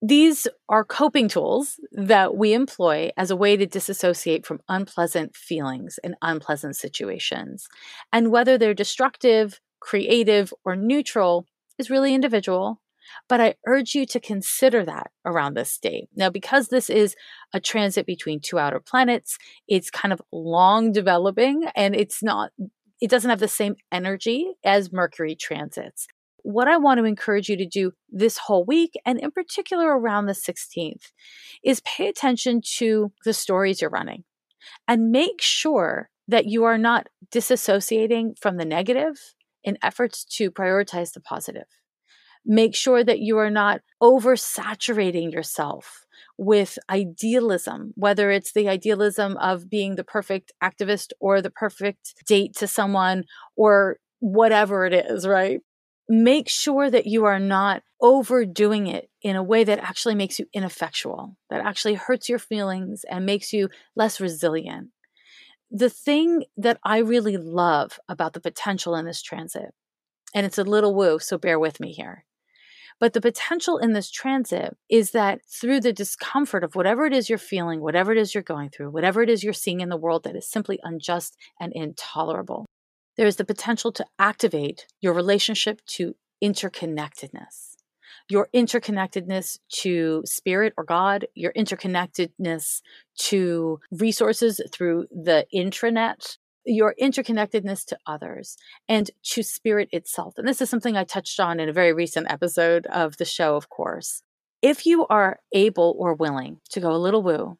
These 0.00 0.46
are 0.68 0.84
coping 0.84 1.28
tools 1.28 1.80
that 1.90 2.36
we 2.36 2.52
employ 2.52 3.10
as 3.16 3.30
a 3.30 3.36
way 3.36 3.56
to 3.56 3.66
disassociate 3.66 4.46
from 4.46 4.60
unpleasant 4.68 5.34
feelings 5.34 5.98
and 6.04 6.14
unpleasant 6.22 6.76
situations. 6.76 7.66
And 8.12 8.30
whether 8.30 8.56
they're 8.56 8.74
destructive, 8.74 9.60
creative, 9.80 10.54
or 10.64 10.76
neutral 10.76 11.46
is 11.78 11.90
really 11.90 12.14
individual. 12.14 12.80
But 13.28 13.40
I 13.40 13.54
urge 13.66 13.94
you 13.94 14.06
to 14.06 14.20
consider 14.20 14.84
that 14.84 15.10
around 15.24 15.54
this 15.54 15.78
date. 15.78 16.08
Now, 16.14 16.30
because 16.30 16.68
this 16.68 16.90
is 16.90 17.16
a 17.54 17.58
transit 17.58 18.06
between 18.06 18.38
two 18.38 18.58
outer 18.58 18.80
planets, 18.80 19.38
it's 19.66 19.90
kind 19.90 20.12
of 20.12 20.20
long 20.30 20.92
developing 20.92 21.64
and 21.74 21.96
it's 21.96 22.22
not 22.22 22.52
it 23.00 23.10
doesn't 23.10 23.30
have 23.30 23.40
the 23.40 23.48
same 23.48 23.76
energy 23.92 24.54
as 24.64 24.92
Mercury 24.92 25.36
transits. 25.36 26.08
What 26.42 26.68
I 26.68 26.76
want 26.76 26.98
to 26.98 27.04
encourage 27.04 27.48
you 27.48 27.56
to 27.56 27.66
do 27.66 27.92
this 28.10 28.38
whole 28.38 28.64
week, 28.64 28.92
and 29.04 29.18
in 29.20 29.30
particular 29.30 29.98
around 29.98 30.26
the 30.26 30.34
16th, 30.34 31.12
is 31.62 31.80
pay 31.80 32.08
attention 32.08 32.60
to 32.76 33.12
the 33.24 33.32
stories 33.32 33.80
you're 33.80 33.90
running 33.90 34.24
and 34.86 35.10
make 35.10 35.40
sure 35.40 36.10
that 36.28 36.46
you 36.46 36.64
are 36.64 36.78
not 36.78 37.08
disassociating 37.32 38.38
from 38.38 38.56
the 38.56 38.64
negative 38.64 39.34
in 39.64 39.78
efforts 39.82 40.24
to 40.24 40.50
prioritize 40.50 41.12
the 41.12 41.20
positive. 41.20 41.66
Make 42.44 42.74
sure 42.74 43.04
that 43.04 43.18
you 43.18 43.38
are 43.38 43.50
not 43.50 43.80
oversaturating 44.02 45.32
yourself 45.32 46.06
with 46.38 46.78
idealism, 46.88 47.92
whether 47.96 48.30
it's 48.30 48.52
the 48.52 48.68
idealism 48.68 49.36
of 49.38 49.68
being 49.68 49.96
the 49.96 50.04
perfect 50.04 50.52
activist 50.62 51.08
or 51.20 51.42
the 51.42 51.50
perfect 51.50 52.14
date 52.26 52.54
to 52.56 52.66
someone 52.66 53.24
or 53.56 53.98
whatever 54.20 54.86
it 54.86 54.94
is, 54.94 55.26
right? 55.26 55.60
Make 56.08 56.48
sure 56.48 56.90
that 56.90 57.06
you 57.06 57.26
are 57.26 57.38
not 57.38 57.82
overdoing 58.00 58.86
it 58.86 59.10
in 59.20 59.36
a 59.36 59.42
way 59.42 59.64
that 59.64 59.80
actually 59.80 60.14
makes 60.14 60.38
you 60.38 60.46
ineffectual, 60.54 61.36
that 61.50 61.60
actually 61.60 61.94
hurts 61.94 62.28
your 62.28 62.38
feelings 62.38 63.04
and 63.10 63.26
makes 63.26 63.52
you 63.52 63.68
less 63.94 64.20
resilient. 64.20 64.88
The 65.70 65.90
thing 65.90 66.44
that 66.56 66.78
I 66.82 66.98
really 66.98 67.36
love 67.36 68.00
about 68.08 68.32
the 68.32 68.40
potential 68.40 68.94
in 68.94 69.04
this 69.04 69.20
transit, 69.20 69.74
and 70.34 70.46
it's 70.46 70.56
a 70.56 70.64
little 70.64 70.94
woo, 70.94 71.18
so 71.18 71.36
bear 71.36 71.58
with 71.58 71.78
me 71.78 71.92
here, 71.92 72.24
but 73.00 73.12
the 73.12 73.20
potential 73.20 73.76
in 73.76 73.92
this 73.92 74.10
transit 74.10 74.76
is 74.88 75.10
that 75.10 75.40
through 75.46 75.80
the 75.80 75.92
discomfort 75.92 76.64
of 76.64 76.74
whatever 76.74 77.04
it 77.04 77.12
is 77.12 77.28
you're 77.28 77.38
feeling, 77.38 77.80
whatever 77.80 78.12
it 78.12 78.18
is 78.18 78.34
you're 78.34 78.42
going 78.42 78.70
through, 78.70 78.90
whatever 78.90 79.22
it 79.22 79.28
is 79.28 79.44
you're 79.44 79.52
seeing 79.52 79.80
in 79.80 79.88
the 79.88 79.96
world 79.96 80.24
that 80.24 80.34
is 80.34 80.48
simply 80.48 80.80
unjust 80.82 81.36
and 81.60 81.72
intolerable, 81.74 82.64
there 83.18 83.26
is 83.26 83.36
the 83.36 83.44
potential 83.44 83.92
to 83.92 84.06
activate 84.18 84.86
your 85.00 85.12
relationship 85.12 85.84
to 85.86 86.14
interconnectedness. 86.42 87.74
Your 88.30 88.48
interconnectedness 88.54 89.58
to 89.80 90.22
spirit 90.24 90.72
or 90.78 90.84
God, 90.84 91.26
your 91.34 91.52
interconnectedness 91.54 92.80
to 93.18 93.80
resources 93.90 94.60
through 94.72 95.06
the 95.10 95.46
intranet, 95.52 96.38
your 96.64 96.94
interconnectedness 97.00 97.84
to 97.86 97.98
others 98.06 98.56
and 98.88 99.10
to 99.24 99.42
spirit 99.42 99.88
itself. 99.92 100.34
And 100.36 100.46
this 100.46 100.60
is 100.60 100.70
something 100.70 100.96
I 100.96 101.04
touched 101.04 101.40
on 101.40 101.58
in 101.58 101.68
a 101.68 101.72
very 101.72 101.92
recent 101.92 102.30
episode 102.30 102.86
of 102.86 103.16
the 103.16 103.24
show, 103.24 103.56
of 103.56 103.68
course. 103.68 104.22
If 104.62 104.86
you 104.86 105.06
are 105.08 105.40
able 105.52 105.96
or 105.98 106.14
willing 106.14 106.60
to 106.70 106.80
go 106.80 106.92
a 106.92 106.98
little 106.98 107.22
woo 107.22 107.58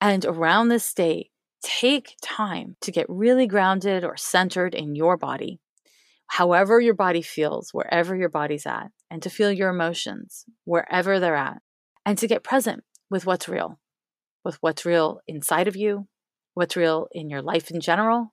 and 0.00 0.24
around 0.24 0.68
this 0.68 0.84
state, 0.84 1.31
take 1.62 2.16
time 2.22 2.76
to 2.80 2.90
get 2.90 3.06
really 3.08 3.46
grounded 3.46 4.04
or 4.04 4.16
centered 4.16 4.74
in 4.74 4.94
your 4.94 5.16
body, 5.16 5.60
however 6.26 6.80
your 6.80 6.94
body 6.94 7.22
feels, 7.22 7.70
wherever 7.72 8.16
your 8.16 8.28
body's 8.28 8.66
at, 8.66 8.88
and 9.10 9.22
to 9.22 9.30
feel 9.30 9.52
your 9.52 9.70
emotions 9.70 10.44
wherever 10.64 11.20
they're 11.20 11.36
at, 11.36 11.62
and 12.04 12.18
to 12.18 12.26
get 12.26 12.42
present 12.42 12.82
with 13.10 13.26
what's 13.26 13.48
real, 13.48 13.78
with 14.44 14.56
what's 14.60 14.84
real 14.84 15.20
inside 15.28 15.68
of 15.68 15.76
you, 15.76 16.08
what's 16.54 16.76
real 16.76 17.06
in 17.12 17.30
your 17.30 17.42
life 17.42 17.70
in 17.70 17.80
general, 17.80 18.32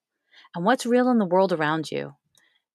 and 0.55 0.65
what's 0.65 0.85
real 0.85 1.09
in 1.09 1.19
the 1.19 1.25
world 1.25 1.53
around 1.53 1.91
you, 1.91 2.15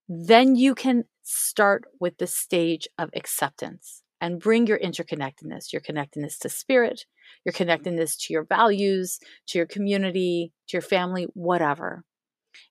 then 0.09 0.55
you 0.55 0.75
can 0.75 1.05
start 1.23 1.85
with 1.99 2.19
the 2.19 2.27
stage 2.27 2.87
of 2.99 3.11
acceptance 3.15 4.04
and 4.21 4.41
bring 4.41 4.67
your 4.67 4.79
interconnectedness, 4.79 5.73
your 5.73 5.81
connectedness 5.81 6.39
to 6.41 6.49
spirit, 6.49 7.05
your 7.45 7.53
connectedness 7.53 8.17
to 8.17 8.33
your 8.33 8.45
values, 8.45 9.19
to 9.49 9.59
your 9.59 9.67
community, 9.67 10.53
to 10.69 10.77
your 10.77 10.83
family, 10.83 11.27
whatever. 11.35 12.05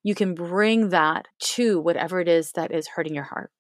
You 0.02 0.16
can 0.16 0.34
bring 0.34 0.90
that 0.90 1.28
to 1.40 1.80
whatever 1.80 2.20
it 2.20 2.28
is 2.28 2.54
that 2.54 2.72
is 2.72 2.88
hurting 2.88 3.16
your 3.16 3.26
heart. 3.26 3.52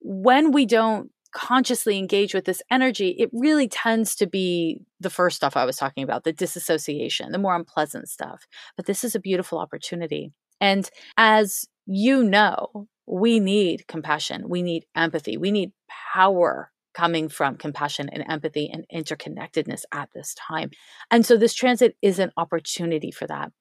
When 0.00 0.52
we 0.52 0.66
don't 0.66 1.10
consciously 1.32 1.98
engage 1.98 2.34
with 2.34 2.44
this 2.44 2.62
energy, 2.70 3.14
it 3.18 3.30
really 3.32 3.68
tends 3.68 4.14
to 4.16 4.26
be 4.26 4.80
the 5.00 5.10
first 5.10 5.36
stuff 5.36 5.56
I 5.56 5.64
was 5.64 5.76
talking 5.76 6.04
about, 6.04 6.24
the 6.24 6.32
disassociation, 6.32 7.32
the 7.32 7.38
more 7.38 7.54
unpleasant 7.54 8.08
stuff. 8.08 8.46
But 8.76 8.86
this 8.86 9.04
is 9.04 9.14
a 9.14 9.20
beautiful 9.20 9.58
opportunity. 9.58 10.32
And 10.60 10.88
as 11.16 11.66
you 11.86 12.22
know, 12.22 12.88
we 13.06 13.40
need 13.40 13.86
compassion, 13.88 14.48
we 14.48 14.62
need 14.62 14.84
empathy, 14.94 15.36
we 15.36 15.50
need 15.50 15.72
power 16.14 16.70
coming 16.98 17.28
from 17.28 17.56
compassion 17.56 18.08
and 18.08 18.24
empathy 18.28 18.68
and 18.72 18.84
interconnectedness 18.92 19.82
at 19.92 20.08
this 20.14 20.34
time. 20.34 20.70
And 21.10 21.24
so 21.24 21.36
this 21.36 21.54
transit 21.54 21.96
is 22.02 22.18
an 22.18 22.32
opportunity 22.36 23.12
for 23.12 23.26
that 23.28 23.52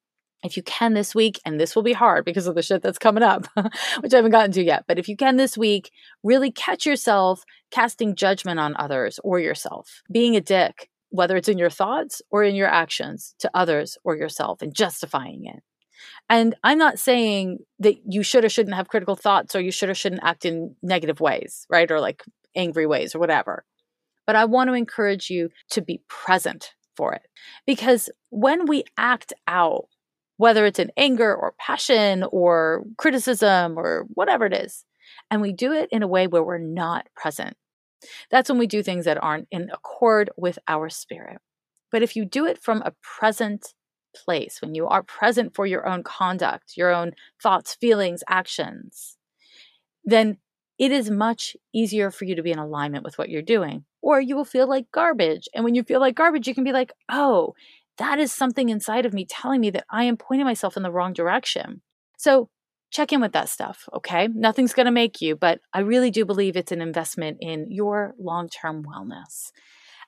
if 0.43 0.56
you 0.56 0.63
can 0.63 0.93
this 0.93 1.15
week, 1.15 1.39
and 1.45 1.60
this 1.60 1.76
will 1.76 1.84
be 1.84 1.93
hard 1.93 2.23
because 2.23 2.45
of 2.47 2.56
the 2.56 2.62
shit 2.62 2.84
that's 2.84 3.00
coming 3.00 3.23
up, 3.23 3.47
which 4.00 4.13
I 4.13 4.17
haven't 4.17 4.32
gotten 4.32 4.52
to 4.54 4.63
yet, 4.63 4.86
but 4.88 5.00
if 5.00 5.10
you 5.10 5.17
can 5.17 5.36
this 5.36 5.58
week, 5.58 5.91
really 6.23 6.52
catch 6.52 6.86
yourself 6.86 7.43
casting 7.71 8.15
judgment 8.15 8.60
on 8.60 8.76
others 8.78 9.19
or 9.23 9.39
yourself, 9.39 10.04
being 10.12 10.36
a 10.36 10.41
dick, 10.41 10.89
whether 11.10 11.38
it's 11.38 11.50
in 11.50 11.58
your 11.58 11.71
thoughts 11.71 12.21
or 12.30 12.43
in 12.43 12.56
your 12.56 12.67
actions 12.67 13.34
to 13.39 13.50
others 13.54 13.97
or 14.04 14.15
yourself, 14.15 14.62
and 14.62 14.76
justifying 14.76 15.45
it. 15.45 15.63
And 16.30 16.56
I'm 16.63 16.78
not 16.78 17.00
saying 17.00 17.60
that 17.80 17.95
you 18.08 18.21
should 18.21 18.45
or 18.45 18.50
shouldn't 18.50 18.76
have 18.76 18.89
critical 18.89 19.15
thoughts 19.15 19.56
or 19.56 19.60
you 19.60 19.71
should 19.71 19.89
or 19.89 19.95
shouldn't 19.95 20.23
act 20.23 20.45
in 20.45 20.76
negative 20.84 21.19
ways, 21.19 21.65
right? 21.69 21.89
Or 21.89 22.00
like 22.00 22.23
angry 22.58 22.86
ways 22.86 23.15
or 23.15 23.20
whatever. 23.20 23.63
But 24.26 24.36
I 24.36 24.46
want 24.46 24.70
to 24.70 24.74
encourage 24.74 25.30
you 25.30 25.50
to 25.72 25.82
be 25.82 26.02
present 26.10 26.74
for 26.98 27.13
it. 27.13 27.22
Because 27.65 28.10
when 28.30 28.65
we 28.65 28.84
act 28.98 29.32
out, 29.48 29.86
whether 30.36 30.65
it's 30.65 30.80
in 30.80 30.91
anger 30.98 31.34
or 31.34 31.54
passion 31.58 32.26
or 32.32 32.84
criticism 32.98 33.78
or 33.78 34.06
whatever 34.13 34.46
it 34.46 34.54
is, 34.54 34.84
and 35.32 35.41
we 35.41 35.54
do 35.54 35.72
it 35.72 35.88
in 35.91 36.04
a 36.04 36.08
way 36.08 36.28
where 36.28 36.43
we're 36.43 36.58
not 36.58 37.08
present, 37.15 37.56
that's 38.30 38.50
when 38.50 38.60
we 38.60 38.67
do 38.67 38.84
things 38.84 39.06
that 39.06 39.22
aren't 39.24 39.48
in 39.52 39.70
accord 39.72 40.30
with 40.36 40.60
our 40.67 40.89
spirit. 40.89 41.39
But 41.91 42.04
if 42.04 42.15
you 42.15 42.26
do 42.26 42.46
it 42.46 42.62
from 42.62 42.82
a 42.82 42.93
present 43.02 43.74
place, 44.13 44.62
when 44.62 44.76
you 44.76 44.88
are 44.88 45.04
present 45.04 45.56
for 45.56 45.65
your 45.65 45.88
own 45.88 46.04
conduct, 46.04 46.74
your 46.76 46.93
own 46.93 47.13
thoughts, 47.41 47.76
feelings, 47.76 48.24
actions, 48.28 49.17
then 50.04 50.38
it 50.78 50.92
is 50.92 51.10
much 51.10 51.56
easier 51.74 52.12
for 52.12 52.26
you 52.26 52.36
to 52.36 52.44
be 52.44 52.52
in 52.52 52.60
alignment 52.60 53.04
with 53.04 53.18
what 53.18 53.30
you're 53.30 53.42
doing. 53.42 53.86
Or 54.02 54.22
you 54.22 54.36
will 54.36 54.46
feel 54.46 54.68
like 54.68 54.92
garbage. 54.92 55.48
And 55.54 55.63
when 55.63 55.76
you 55.76 55.84
feel 55.84 56.00
like 56.00 56.16
garbage, 56.16 56.48
you 56.48 56.56
can 56.56 56.63
be 56.63 56.72
like, 56.72 56.94
oh, 57.10 57.54
that 57.98 58.20
is 58.20 58.32
something 58.32 58.70
inside 58.70 59.06
of 59.06 59.13
me 59.13 59.26
telling 59.26 59.62
me 59.62 59.70
that 59.72 59.86
I 59.90 60.04
am 60.04 60.18
pointing 60.18 60.46
myself 60.46 60.78
in 60.78 60.84
the 60.84 60.92
wrong 60.92 61.13
direction. 61.13 61.82
So 62.18 62.50
check 62.92 63.12
in 63.12 63.22
with 63.22 63.34
that 63.34 63.50
stuff, 63.50 63.90
okay? 63.94 64.28
Nothing's 64.28 64.74
going 64.74 64.86
to 64.86 64.92
make 64.92 65.20
you, 65.20 65.36
but 65.36 65.60
I 65.74 65.80
really 65.80 66.12
do 66.12 66.26
believe 66.26 66.56
it's 66.56 66.72
an 66.72 66.82
investment 66.82 67.38
in 67.42 67.68
your 67.70 68.13
long 68.20 68.50
term 68.50 68.84
wellness. 68.84 69.52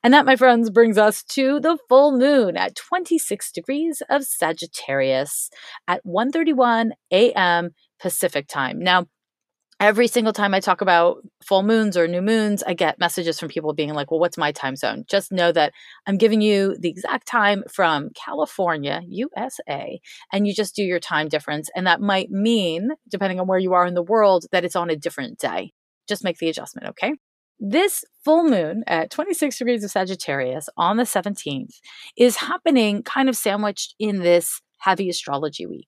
And 0.01 0.13
that, 0.13 0.25
my 0.25 0.37
friends, 0.37 0.69
brings 0.69 0.97
us 0.97 1.23
to 1.23 1.59
the 1.59 1.77
full 1.89 2.17
moon 2.17 2.55
at 2.55 2.75
26 2.75 3.51
degrees 3.51 4.01
of 4.09 4.23
Sagittarius 4.23 5.49
at 5.89 6.05
1:31 6.05 6.91
a.m. 7.11 7.71
Pacific 7.99 8.47
time. 8.47 8.79
Now, 8.79 9.07
every 9.79 10.07
single 10.07 10.33
time 10.33 10.53
I 10.53 10.59
talk 10.59 10.81
about 10.81 11.23
full 11.43 11.63
moons 11.63 11.95
or 11.95 12.07
new 12.07 12.21
moons, 12.21 12.63
I 12.63 12.73
get 12.73 12.99
messages 12.99 13.39
from 13.39 13.49
people 13.49 13.73
being 13.73 13.93
like, 13.93 14.11
well, 14.11 14.19
what's 14.19 14.37
my 14.37 14.51
time 14.51 14.75
zone? 14.75 15.05
Just 15.07 15.31
know 15.31 15.51
that 15.53 15.73
I'm 16.05 16.17
giving 16.17 16.41
you 16.41 16.75
the 16.77 16.89
exact 16.89 17.27
time 17.27 17.63
from 17.71 18.09
California, 18.13 19.01
USA, 19.07 19.99
and 20.33 20.45
you 20.45 20.53
just 20.53 20.75
do 20.75 20.83
your 20.83 20.99
time 20.99 21.29
difference. 21.29 21.69
And 21.75 21.87
that 21.87 22.01
might 22.01 22.29
mean, 22.29 22.89
depending 23.09 23.39
on 23.39 23.47
where 23.47 23.59
you 23.59 23.73
are 23.73 23.85
in 23.85 23.93
the 23.93 24.03
world, 24.03 24.45
that 24.51 24.65
it's 24.65 24.75
on 24.75 24.89
a 24.89 24.95
different 24.97 25.39
day. 25.39 25.71
Just 26.07 26.23
make 26.23 26.37
the 26.39 26.49
adjustment, 26.49 26.89
okay? 26.89 27.13
This 27.59 28.03
full 28.23 28.43
moon 28.43 28.83
at 28.87 29.11
26 29.11 29.57
degrees 29.57 29.83
of 29.83 29.91
Sagittarius 29.91 30.69
on 30.77 30.97
the 30.97 31.03
17th 31.03 31.75
is 32.17 32.37
happening 32.37 33.03
kind 33.03 33.29
of 33.29 33.35
sandwiched 33.35 33.95
in 33.99 34.19
this 34.19 34.61
heavy 34.79 35.09
astrology 35.09 35.65
week. 35.65 35.87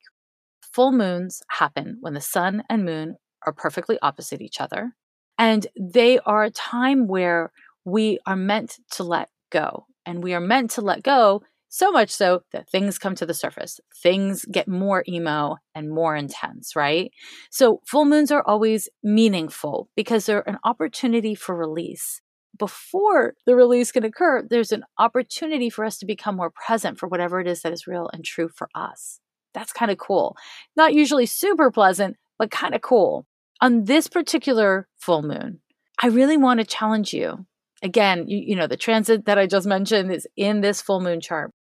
Full 0.74 0.92
moons 0.92 1.42
happen 1.50 1.98
when 2.02 2.14
the 2.14 2.22
sun 2.22 2.64
and 2.70 2.86
moon 2.86 3.16
are 3.46 3.54
perfectly 3.54 3.98
opposite 4.02 4.42
each 4.42 4.62
other. 4.62 4.94
And 5.38 5.68
they 5.80 6.20
are 6.20 6.44
a 6.44 6.52
time 6.52 7.08
where 7.08 7.52
we 7.86 8.20
are 8.26 8.36
meant 8.36 8.78
to 8.92 9.04
let 9.04 9.30
go. 9.52 9.86
And 10.06 10.24
we 10.24 10.34
are 10.34 10.40
meant 10.40 10.72
to 10.72 10.82
let 10.82 11.04
go 11.04 11.42
so 11.72 11.90
much 11.90 12.10
so 12.10 12.44
that 12.52 12.70
things 12.70 13.00
come 13.00 13.16
to 13.16 13.26
the 13.26 13.34
surface. 13.34 13.80
Things 14.04 14.46
get 14.52 14.68
more 14.68 15.04
emo 15.08 15.56
and 15.74 15.90
more 15.90 16.16
intense, 16.16 16.76
right? 16.76 17.12
So 17.50 17.82
full 17.88 18.06
moons 18.06 18.30
are 18.30 18.44
always 18.46 18.90
meaningful 19.02 19.90
because 19.96 20.26
they're 20.26 20.48
an 20.48 20.58
opportunity 20.66 21.34
for 21.34 21.56
release. 21.56 22.22
Before 22.60 23.36
the 23.46 23.56
release 23.56 23.92
can 23.94 24.04
occur, 24.04 24.46
there's 24.48 24.74
an 24.74 24.84
opportunity 25.00 25.70
for 25.70 25.86
us 25.86 25.98
to 26.00 26.06
become 26.06 26.36
more 26.36 26.52
present 26.52 27.00
for 27.00 27.08
whatever 27.08 27.40
it 27.40 27.48
is 27.48 27.62
that 27.62 27.72
is 27.72 27.88
real 27.88 28.10
and 28.12 28.26
true 28.26 28.50
for 28.50 28.68
us. 28.76 29.22
That's 29.54 29.72
kind 29.72 29.92
of 29.92 29.98
cool. 29.98 30.36
Not 30.76 30.94
usually 30.94 31.26
super 31.26 31.72
pleasant, 31.72 32.18
but 32.38 32.52
kind 32.52 32.76
of 32.76 32.82
cool. 32.82 33.26
On 33.64 33.84
this 33.84 34.08
particular 34.08 34.88
full 34.98 35.22
moon, 35.22 35.60
I 36.02 36.08
really 36.08 36.36
want 36.36 36.60
to 36.60 36.66
challenge 36.66 37.14
you. 37.14 37.46
Again, 37.84 38.28
you, 38.28 38.40
you 38.40 38.56
know, 38.56 38.66
the 38.66 38.76
transit 38.76 39.26
that 39.26 39.38
I 39.38 39.46
just 39.46 39.68
mentioned 39.68 40.12
is 40.12 40.28
in 40.36 40.62
this 40.62 40.82
full 40.82 41.00
moon 41.00 41.22
chart. 41.22 41.54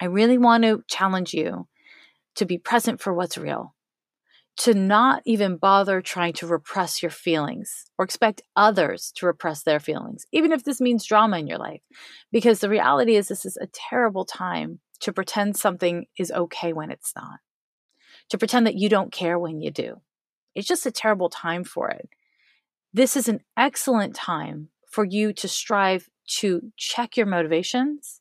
I 0.00 0.06
really 0.06 0.36
want 0.36 0.64
to 0.64 0.82
challenge 0.88 1.34
you 1.34 1.68
to 2.34 2.44
be 2.44 2.58
present 2.58 3.00
for 3.00 3.14
what's 3.14 3.38
real, 3.38 3.76
to 4.58 4.74
not 4.74 5.22
even 5.26 5.58
bother 5.58 6.00
trying 6.00 6.32
to 6.34 6.46
repress 6.48 7.02
your 7.02 7.10
feelings 7.10 7.86
or 7.98 8.04
expect 8.04 8.42
others 8.56 9.12
to 9.16 9.26
repress 9.26 9.62
their 9.62 9.78
feelings, 9.78 10.26
even 10.32 10.50
if 10.50 10.64
this 10.64 10.80
means 10.80 11.06
drama 11.06 11.38
in 11.38 11.46
your 11.46 11.58
life. 11.58 11.82
Because 12.32 12.58
the 12.58 12.68
reality 12.68 13.14
is, 13.14 13.28
this 13.28 13.46
is 13.46 13.56
a 13.56 13.68
terrible 13.68 14.24
time 14.24 14.80
to 15.00 15.12
pretend 15.12 15.56
something 15.56 16.06
is 16.18 16.32
okay 16.32 16.72
when 16.72 16.90
it's 16.90 17.12
not, 17.14 17.38
to 18.30 18.38
pretend 18.38 18.66
that 18.66 18.74
you 18.74 18.88
don't 18.88 19.12
care 19.12 19.38
when 19.38 19.60
you 19.60 19.70
do. 19.70 20.00
It's 20.58 20.66
just 20.66 20.86
a 20.86 20.90
terrible 20.90 21.28
time 21.28 21.62
for 21.62 21.88
it. 21.88 22.08
This 22.92 23.16
is 23.16 23.28
an 23.28 23.40
excellent 23.56 24.16
time 24.16 24.70
for 24.90 25.04
you 25.04 25.32
to 25.34 25.46
strive 25.46 26.08
to 26.40 26.72
check 26.76 27.16
your 27.16 27.26
motivations 27.26 28.20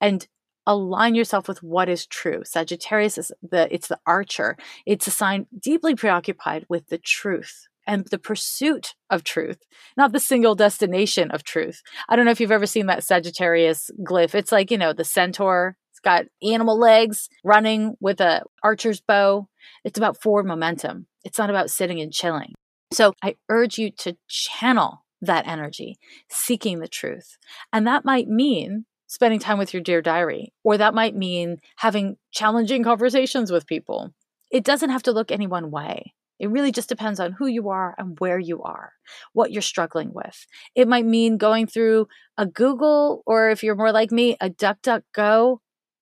and 0.00 0.26
align 0.66 1.14
yourself 1.14 1.46
with 1.46 1.62
what 1.62 1.88
is 1.88 2.04
true. 2.04 2.42
Sagittarius 2.44 3.16
is 3.16 3.32
the 3.48 3.72
it's 3.72 3.86
the 3.86 4.00
archer. 4.06 4.56
It's 4.86 5.06
a 5.06 5.12
sign 5.12 5.46
deeply 5.56 5.94
preoccupied 5.94 6.66
with 6.68 6.88
the 6.88 6.98
truth 6.98 7.68
and 7.86 8.06
the 8.08 8.18
pursuit 8.18 8.94
of 9.08 9.22
truth, 9.22 9.58
not 9.96 10.12
the 10.12 10.20
single 10.20 10.56
destination 10.56 11.30
of 11.30 11.44
truth. 11.44 11.82
I 12.08 12.16
don't 12.16 12.24
know 12.24 12.32
if 12.32 12.40
you've 12.40 12.50
ever 12.50 12.66
seen 12.66 12.86
that 12.86 13.04
Sagittarius 13.04 13.90
glyph. 14.02 14.34
It's 14.34 14.52
like, 14.52 14.72
you 14.72 14.78
know, 14.78 14.92
the 14.92 15.04
centaur. 15.04 15.76
It's 15.98 16.04
got 16.04 16.26
animal 16.48 16.78
legs 16.78 17.28
running 17.42 17.96
with 18.00 18.20
a 18.20 18.44
archer's 18.62 19.00
bow. 19.00 19.48
It's 19.82 19.98
about 19.98 20.22
forward 20.22 20.46
momentum. 20.46 21.06
It's 21.24 21.38
not 21.38 21.50
about 21.50 21.70
sitting 21.70 22.00
and 22.00 22.12
chilling. 22.12 22.54
So 22.92 23.14
I 23.20 23.34
urge 23.48 23.78
you 23.78 23.90
to 23.98 24.16
channel 24.28 25.04
that 25.20 25.48
energy, 25.48 25.98
seeking 26.30 26.78
the 26.78 26.86
truth. 26.86 27.36
And 27.72 27.84
that 27.88 28.04
might 28.04 28.28
mean 28.28 28.84
spending 29.08 29.40
time 29.40 29.58
with 29.58 29.74
your 29.74 29.82
dear 29.82 30.00
diary, 30.00 30.52
or 30.62 30.78
that 30.78 30.94
might 30.94 31.16
mean 31.16 31.56
having 31.76 32.16
challenging 32.30 32.84
conversations 32.84 33.50
with 33.50 33.66
people. 33.66 34.14
It 34.52 34.62
doesn't 34.62 34.90
have 34.90 35.02
to 35.02 35.12
look 35.12 35.32
any 35.32 35.48
one 35.48 35.72
way. 35.72 36.14
It 36.38 36.50
really 36.50 36.70
just 36.70 36.88
depends 36.88 37.18
on 37.18 37.32
who 37.32 37.48
you 37.48 37.70
are 37.70 37.96
and 37.98 38.16
where 38.20 38.38
you 38.38 38.62
are, 38.62 38.92
what 39.32 39.50
you're 39.50 39.62
struggling 39.62 40.12
with. 40.14 40.46
It 40.76 40.86
might 40.86 41.04
mean 41.04 41.38
going 41.38 41.66
through 41.66 42.06
a 42.36 42.46
Google, 42.46 43.24
or 43.26 43.50
if 43.50 43.64
you're 43.64 43.74
more 43.74 43.90
like 43.90 44.12
me, 44.12 44.36
a 44.40 44.48
DuckDuckGo 44.48 45.58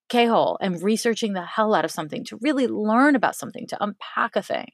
K 0.09 0.27
hole 0.27 0.59
and 0.61 0.83
researching 0.83 1.33
the 1.33 1.45
hell 1.45 1.75
out 1.75 1.85
of 1.85 1.91
something 1.91 2.25
to 2.27 2.39
really 2.41 2.67
learn 2.67 3.17
about 3.17 3.37
something, 3.37 3.67
to 3.69 3.83
unpack 3.83 4.37
a 4.37 4.43
thing. 4.43 4.69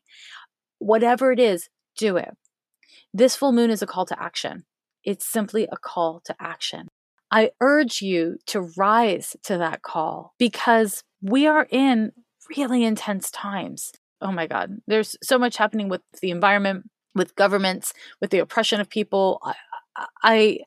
Whatever 0.79 1.33
it 1.33 1.39
is, 1.39 1.69
do 1.97 2.17
it. 2.17 2.31
This 3.15 3.37
full 3.37 3.53
moon 3.53 3.71
is 3.71 3.83
a 3.83 3.87
call 3.87 4.07
to 4.07 4.23
action. 4.23 4.65
It's 5.05 5.27
simply 5.27 5.69
a 5.71 5.77
call 5.77 6.21
to 6.25 6.35
action. 6.41 6.89
I 7.31 7.51
urge 7.61 8.03
you 8.03 8.37
to 8.47 8.61
rise 8.77 9.37
to 9.45 9.59
that 9.59 9.83
call 9.83 10.35
because 10.39 11.03
we 11.23 11.47
are 11.47 11.67
in 11.71 12.13
really 12.57 12.85
intense 12.85 13.31
times. 13.31 13.93
Oh 14.21 14.33
my 14.33 14.47
God, 14.47 14.79
there's 14.87 15.17
so 15.23 15.39
much 15.39 15.57
happening 15.57 15.89
with 15.89 16.03
the 16.21 16.31
environment, 16.31 16.91
with 17.15 17.35
governments, 17.35 17.93
with 18.21 18.31
the 18.31 18.39
oppression 18.39 18.81
of 18.81 18.91
people. 18.91 19.41
I, 19.43 19.55
I, 20.23 20.59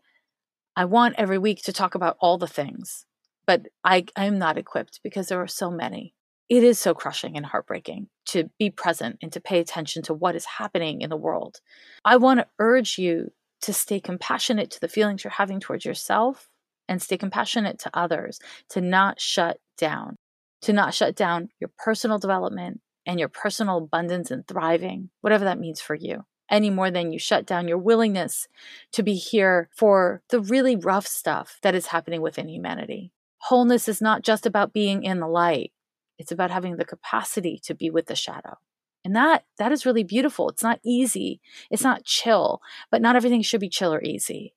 I 0.75 0.85
want 0.85 1.15
every 1.17 1.37
week 1.37 1.63
to 1.63 1.73
talk 1.73 1.95
about 1.95 2.17
all 2.19 2.37
the 2.37 2.47
things, 2.47 3.05
but 3.45 3.67
I, 3.83 4.05
I'm 4.15 4.39
not 4.39 4.57
equipped 4.57 4.99
because 5.03 5.27
there 5.27 5.41
are 5.41 5.47
so 5.47 5.69
many. 5.71 6.13
It 6.47 6.63
is 6.63 6.77
so 6.77 6.93
crushing 6.93 7.37
and 7.37 7.45
heartbreaking 7.45 8.07
to 8.27 8.49
be 8.59 8.69
present 8.69 9.17
and 9.21 9.31
to 9.33 9.41
pay 9.41 9.59
attention 9.59 10.03
to 10.03 10.13
what 10.13 10.35
is 10.35 10.45
happening 10.45 11.01
in 11.01 11.09
the 11.09 11.17
world. 11.17 11.59
I 12.03 12.17
want 12.17 12.39
to 12.39 12.47
urge 12.59 12.97
you 12.97 13.31
to 13.61 13.73
stay 13.73 13.99
compassionate 13.99 14.69
to 14.71 14.79
the 14.79 14.87
feelings 14.87 15.23
you're 15.23 15.31
having 15.31 15.59
towards 15.59 15.85
yourself 15.85 16.49
and 16.87 17.01
stay 17.01 17.17
compassionate 17.17 17.79
to 17.79 17.89
others, 17.95 18.39
to 18.69 18.81
not 18.81 19.19
shut 19.19 19.57
down, 19.77 20.17
to 20.61 20.73
not 20.73 20.93
shut 20.93 21.15
down 21.15 21.49
your 21.59 21.71
personal 21.77 22.19
development 22.19 22.81
and 23.05 23.19
your 23.19 23.29
personal 23.29 23.77
abundance 23.77 24.31
and 24.31 24.47
thriving, 24.47 25.09
whatever 25.21 25.45
that 25.45 25.59
means 25.59 25.81
for 25.81 25.95
you, 25.95 26.25
any 26.49 26.69
more 26.69 26.91
than 26.91 27.11
you 27.11 27.19
shut 27.19 27.45
down 27.45 27.67
your 27.67 27.77
willingness 27.77 28.47
to 28.93 29.03
be 29.03 29.15
here 29.15 29.69
for 29.75 30.21
the 30.29 30.39
really 30.39 30.75
rough 30.75 31.07
stuff 31.07 31.57
that 31.63 31.75
is 31.75 31.87
happening 31.87 32.21
within 32.21 32.49
humanity. 32.49 33.11
Wholeness 33.45 33.87
is 33.87 34.01
not 34.01 34.23
just 34.23 34.45
about 34.45 34.73
being 34.73 35.03
in 35.03 35.19
the 35.19 35.27
light. 35.27 35.71
It's 36.17 36.31
about 36.31 36.49
having 36.49 36.77
the 36.77 36.85
capacity 36.85 37.59
to 37.65 37.75
be 37.75 37.89
with 37.91 38.07
the 38.07 38.15
shadow. 38.15 38.57
And 39.03 39.15
that 39.15 39.45
that 39.59 39.71
is 39.71 39.85
really 39.85 40.03
beautiful. 40.03 40.49
It's 40.49 40.63
not 40.63 40.79
easy. 40.83 41.41
It's 41.69 41.83
not 41.83 42.05
chill, 42.05 42.59
but 42.89 43.03
not 43.03 43.15
everything 43.15 43.43
should 43.43 43.61
be 43.61 43.69
chill 43.69 43.93
or 43.93 44.01
easy. 44.01 44.55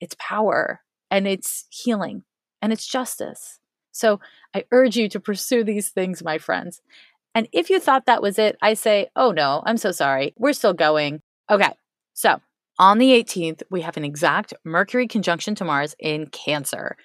It's 0.00 0.16
power 0.18 0.80
and 1.10 1.28
it's 1.28 1.66
healing 1.68 2.24
and 2.62 2.72
it's 2.72 2.86
justice. 2.86 3.58
So 3.92 4.20
I 4.54 4.64
urge 4.72 4.96
you 4.96 5.10
to 5.10 5.20
pursue 5.20 5.62
these 5.62 5.90
things, 5.90 6.24
my 6.24 6.38
friends. 6.38 6.80
And 7.34 7.46
if 7.52 7.68
you 7.68 7.78
thought 7.78 8.06
that 8.06 8.22
was 8.22 8.38
it, 8.38 8.56
I 8.62 8.72
say, 8.72 9.08
oh 9.16 9.32
no, 9.32 9.62
I'm 9.66 9.76
so 9.76 9.92
sorry. 9.92 10.32
We're 10.38 10.54
still 10.54 10.72
going. 10.72 11.20
Okay. 11.50 11.72
So 12.14 12.40
on 12.78 12.96
the 12.96 13.10
18th, 13.22 13.64
we 13.70 13.82
have 13.82 13.98
an 13.98 14.04
exact 14.04 14.54
Mercury 14.64 15.06
conjunction 15.06 15.54
to 15.56 15.64
Mars 15.66 15.94
in 15.98 16.28
Cancer. 16.28 16.96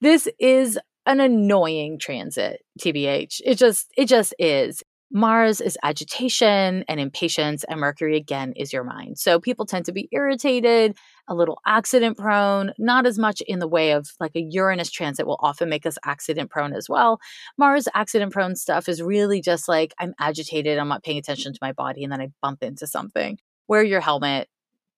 This 0.00 0.28
is 0.38 0.78
an 1.06 1.20
annoying 1.20 1.98
transit, 1.98 2.62
TBH. 2.80 3.40
It 3.44 3.56
just 3.56 3.90
it 3.96 4.06
just 4.06 4.34
is. 4.38 4.82
Mars 5.16 5.60
is 5.60 5.78
agitation 5.84 6.84
and 6.88 6.98
impatience, 6.98 7.62
and 7.64 7.78
Mercury 7.78 8.16
again 8.16 8.52
is 8.56 8.72
your 8.72 8.82
mind. 8.82 9.16
So 9.16 9.38
people 9.38 9.64
tend 9.64 9.84
to 9.84 9.92
be 9.92 10.08
irritated, 10.10 10.96
a 11.28 11.34
little 11.36 11.60
accident 11.64 12.18
prone, 12.18 12.72
not 12.78 13.06
as 13.06 13.16
much 13.16 13.40
in 13.42 13.60
the 13.60 13.68
way 13.68 13.92
of 13.92 14.08
like 14.18 14.34
a 14.34 14.40
Uranus 14.40 14.90
transit 14.90 15.24
will 15.24 15.38
often 15.40 15.68
make 15.68 15.86
us 15.86 15.98
accident 16.04 16.50
prone 16.50 16.72
as 16.74 16.88
well. 16.88 17.20
Mars 17.56 17.86
accident 17.94 18.32
prone 18.32 18.56
stuff 18.56 18.88
is 18.88 19.00
really 19.00 19.40
just 19.40 19.68
like 19.68 19.94
I'm 20.00 20.14
agitated, 20.18 20.78
I'm 20.78 20.88
not 20.88 21.04
paying 21.04 21.18
attention 21.18 21.52
to 21.52 21.58
my 21.62 21.70
body, 21.70 22.02
and 22.02 22.12
then 22.12 22.20
I 22.20 22.30
bump 22.42 22.64
into 22.64 22.88
something. 22.88 23.38
Wear 23.68 23.84
your 23.84 24.00
helmet, 24.00 24.48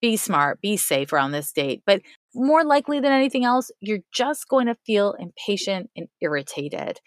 be 0.01 0.17
smart, 0.17 0.61
be 0.61 0.77
safe 0.77 1.13
around 1.13 1.33
this 1.33 1.53
date. 1.53 1.83
But 1.85 2.01
more 2.37 2.65
likely 2.65 3.01
than 3.01 3.13
anything 3.13 3.45
else, 3.45 3.71
you're 3.81 4.01
just 4.13 4.49
going 4.49 4.67
to 4.67 4.77
feel 4.87 5.15
impatient 5.19 5.91
and 5.97 6.07
irritated 6.21 7.01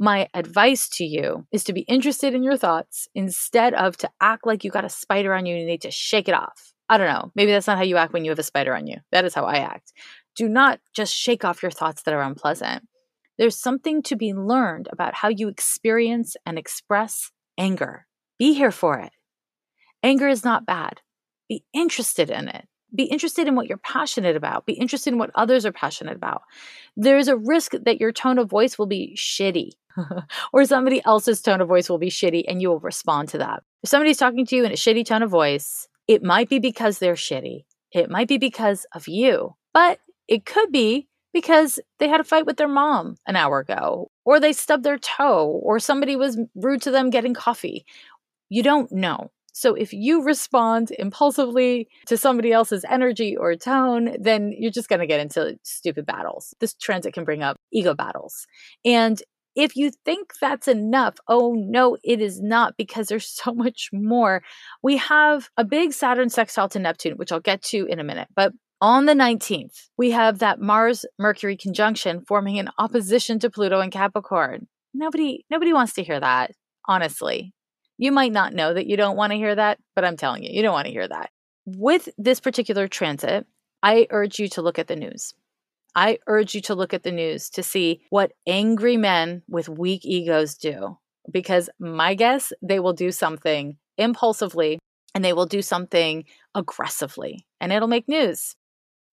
my 0.00 0.28
advice 0.32 0.88
to 0.88 1.04
you 1.04 1.46
is 1.52 1.62
to 1.62 1.74
be 1.74 1.82
interested 1.82 2.34
in 2.34 2.42
your 2.42 2.56
thoughts 2.56 3.06
instead 3.14 3.74
of 3.74 3.98
to 3.98 4.10
act 4.18 4.46
like 4.46 4.64
you 4.64 4.70
got 4.70 4.84
a 4.84 4.88
spider 4.88 5.34
on 5.34 5.44
you 5.44 5.54
and 5.54 5.60
you 5.60 5.68
need 5.68 5.82
to 5.82 5.90
shake 5.90 6.26
it 6.26 6.34
off. 6.34 6.72
I 6.88 6.96
don't 6.96 7.06
know. 7.06 7.30
Maybe 7.34 7.52
that's 7.52 7.66
not 7.66 7.76
how 7.76 7.84
you 7.84 7.98
act 7.98 8.14
when 8.14 8.24
you 8.24 8.30
have 8.30 8.38
a 8.38 8.42
spider 8.42 8.74
on 8.74 8.86
you. 8.86 8.96
That 9.12 9.26
is 9.26 9.34
how 9.34 9.44
I 9.44 9.58
act. 9.58 9.92
Do 10.34 10.48
not 10.48 10.80
just 10.94 11.14
shake 11.14 11.44
off 11.44 11.62
your 11.62 11.70
thoughts 11.70 12.02
that 12.02 12.14
are 12.14 12.22
unpleasant. 12.22 12.88
There's 13.36 13.60
something 13.60 14.02
to 14.04 14.16
be 14.16 14.32
learned 14.32 14.88
about 14.90 15.14
how 15.14 15.28
you 15.28 15.48
experience 15.48 16.34
and 16.46 16.58
express 16.58 17.30
anger. 17.58 18.06
Be 18.38 18.54
here 18.54 18.72
for 18.72 18.98
it. 18.98 19.12
Anger 20.02 20.28
is 20.28 20.44
not 20.44 20.64
bad. 20.64 21.02
Be 21.46 21.62
interested 21.74 22.30
in 22.30 22.48
it. 22.48 22.64
Be 22.94 23.04
interested 23.04 23.46
in 23.48 23.54
what 23.54 23.68
you're 23.68 23.78
passionate 23.78 24.36
about. 24.36 24.66
Be 24.66 24.72
interested 24.72 25.12
in 25.12 25.18
what 25.18 25.30
others 25.34 25.64
are 25.64 25.72
passionate 25.72 26.16
about. 26.16 26.42
There's 26.96 27.28
a 27.28 27.36
risk 27.36 27.72
that 27.84 28.00
your 28.00 28.12
tone 28.12 28.38
of 28.38 28.50
voice 28.50 28.78
will 28.78 28.86
be 28.86 29.14
shitty 29.16 29.72
or 30.52 30.64
somebody 30.64 31.02
else's 31.04 31.42
tone 31.42 31.60
of 31.60 31.68
voice 31.68 31.88
will 31.88 31.98
be 31.98 32.10
shitty 32.10 32.44
and 32.48 32.60
you 32.60 32.68
will 32.68 32.80
respond 32.80 33.28
to 33.30 33.38
that. 33.38 33.62
If 33.82 33.90
somebody's 33.90 34.18
talking 34.18 34.46
to 34.46 34.56
you 34.56 34.64
in 34.64 34.72
a 34.72 34.76
shitty 34.76 35.04
tone 35.04 35.22
of 35.22 35.30
voice, 35.30 35.88
it 36.08 36.22
might 36.22 36.48
be 36.48 36.58
because 36.58 36.98
they're 36.98 37.14
shitty. 37.14 37.64
It 37.92 38.10
might 38.10 38.28
be 38.28 38.38
because 38.38 38.86
of 38.94 39.08
you, 39.08 39.54
but 39.72 40.00
it 40.28 40.46
could 40.46 40.70
be 40.70 41.08
because 41.32 41.78
they 41.98 42.08
had 42.08 42.20
a 42.20 42.24
fight 42.24 42.46
with 42.46 42.56
their 42.56 42.68
mom 42.68 43.16
an 43.26 43.36
hour 43.36 43.60
ago, 43.60 44.10
or 44.24 44.40
they 44.40 44.52
stubbed 44.52 44.84
their 44.84 44.98
toe, 44.98 45.60
or 45.62 45.78
somebody 45.78 46.16
was 46.16 46.38
rude 46.54 46.82
to 46.82 46.90
them 46.90 47.10
getting 47.10 47.34
coffee. 47.34 47.84
You 48.48 48.62
don't 48.62 48.90
know. 48.90 49.30
So 49.60 49.74
if 49.74 49.92
you 49.92 50.22
respond 50.22 50.90
impulsively 50.98 51.86
to 52.06 52.16
somebody 52.16 52.50
else's 52.50 52.82
energy 52.88 53.36
or 53.36 53.54
tone, 53.56 54.16
then 54.18 54.54
you're 54.56 54.70
just 54.70 54.88
going 54.88 55.00
to 55.00 55.06
get 55.06 55.20
into 55.20 55.58
stupid 55.64 56.06
battles. 56.06 56.54
This 56.60 56.72
transit 56.72 57.12
can 57.12 57.24
bring 57.24 57.42
up 57.42 57.58
ego 57.70 57.92
battles. 57.92 58.46
And 58.86 59.22
if 59.54 59.76
you 59.76 59.90
think 60.06 60.32
that's 60.40 60.66
enough, 60.66 61.16
oh 61.28 61.52
no, 61.58 61.98
it 62.02 62.22
is 62.22 62.40
not 62.40 62.78
because 62.78 63.08
there's 63.08 63.26
so 63.44 63.52
much 63.52 63.90
more. 63.92 64.42
We 64.82 64.96
have 64.96 65.50
a 65.58 65.64
big 65.64 65.92
Saturn 65.92 66.30
sextile 66.30 66.70
to 66.70 66.78
Neptune, 66.78 67.18
which 67.18 67.30
I'll 67.30 67.38
get 67.38 67.60
to 67.64 67.84
in 67.84 68.00
a 68.00 68.04
minute. 68.04 68.28
But 68.34 68.54
on 68.80 69.04
the 69.04 69.12
19th, 69.12 69.90
we 69.98 70.12
have 70.12 70.38
that 70.38 70.58
Mars 70.58 71.04
Mercury 71.18 71.58
conjunction 71.58 72.24
forming 72.26 72.58
an 72.58 72.70
opposition 72.78 73.38
to 73.40 73.50
Pluto 73.50 73.80
and 73.80 73.92
Capricorn. 73.92 74.68
Nobody 74.94 75.44
nobody 75.50 75.74
wants 75.74 75.92
to 75.94 76.02
hear 76.02 76.18
that, 76.18 76.52
honestly. 76.88 77.52
You 78.00 78.12
might 78.12 78.32
not 78.32 78.54
know 78.54 78.72
that 78.72 78.86
you 78.86 78.96
don't 78.96 79.18
want 79.18 79.32
to 79.32 79.36
hear 79.36 79.54
that, 79.54 79.78
but 79.94 80.06
I'm 80.06 80.16
telling 80.16 80.42
you, 80.42 80.48
you 80.50 80.62
don't 80.62 80.72
want 80.72 80.86
to 80.86 80.92
hear 80.92 81.06
that. 81.06 81.28
With 81.66 82.08
this 82.16 82.40
particular 82.40 82.88
transit, 82.88 83.46
I 83.82 84.06
urge 84.08 84.38
you 84.38 84.48
to 84.48 84.62
look 84.62 84.78
at 84.78 84.86
the 84.86 84.96
news. 84.96 85.34
I 85.94 86.18
urge 86.26 86.54
you 86.54 86.62
to 86.62 86.74
look 86.74 86.94
at 86.94 87.02
the 87.02 87.12
news 87.12 87.50
to 87.50 87.62
see 87.62 88.00
what 88.08 88.32
angry 88.46 88.96
men 88.96 89.42
with 89.50 89.68
weak 89.68 90.06
egos 90.06 90.54
do. 90.54 90.96
Because 91.30 91.68
my 91.78 92.14
guess, 92.14 92.54
they 92.62 92.80
will 92.80 92.94
do 92.94 93.10
something 93.12 93.76
impulsively 93.98 94.78
and 95.14 95.22
they 95.22 95.34
will 95.34 95.44
do 95.44 95.60
something 95.60 96.24
aggressively, 96.54 97.46
and 97.60 97.70
it'll 97.70 97.86
make 97.86 98.08
news. 98.08 98.56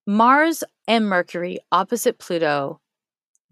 Mars 0.06 0.64
and 0.88 1.10
Mercury 1.10 1.60
opposite 1.74 2.20
Pluto, 2.20 2.80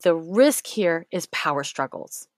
the 0.01 0.15
risk 0.15 0.65
here 0.65 1.07
is 1.11 1.25
power 1.25 1.65
struggles. 1.65 2.29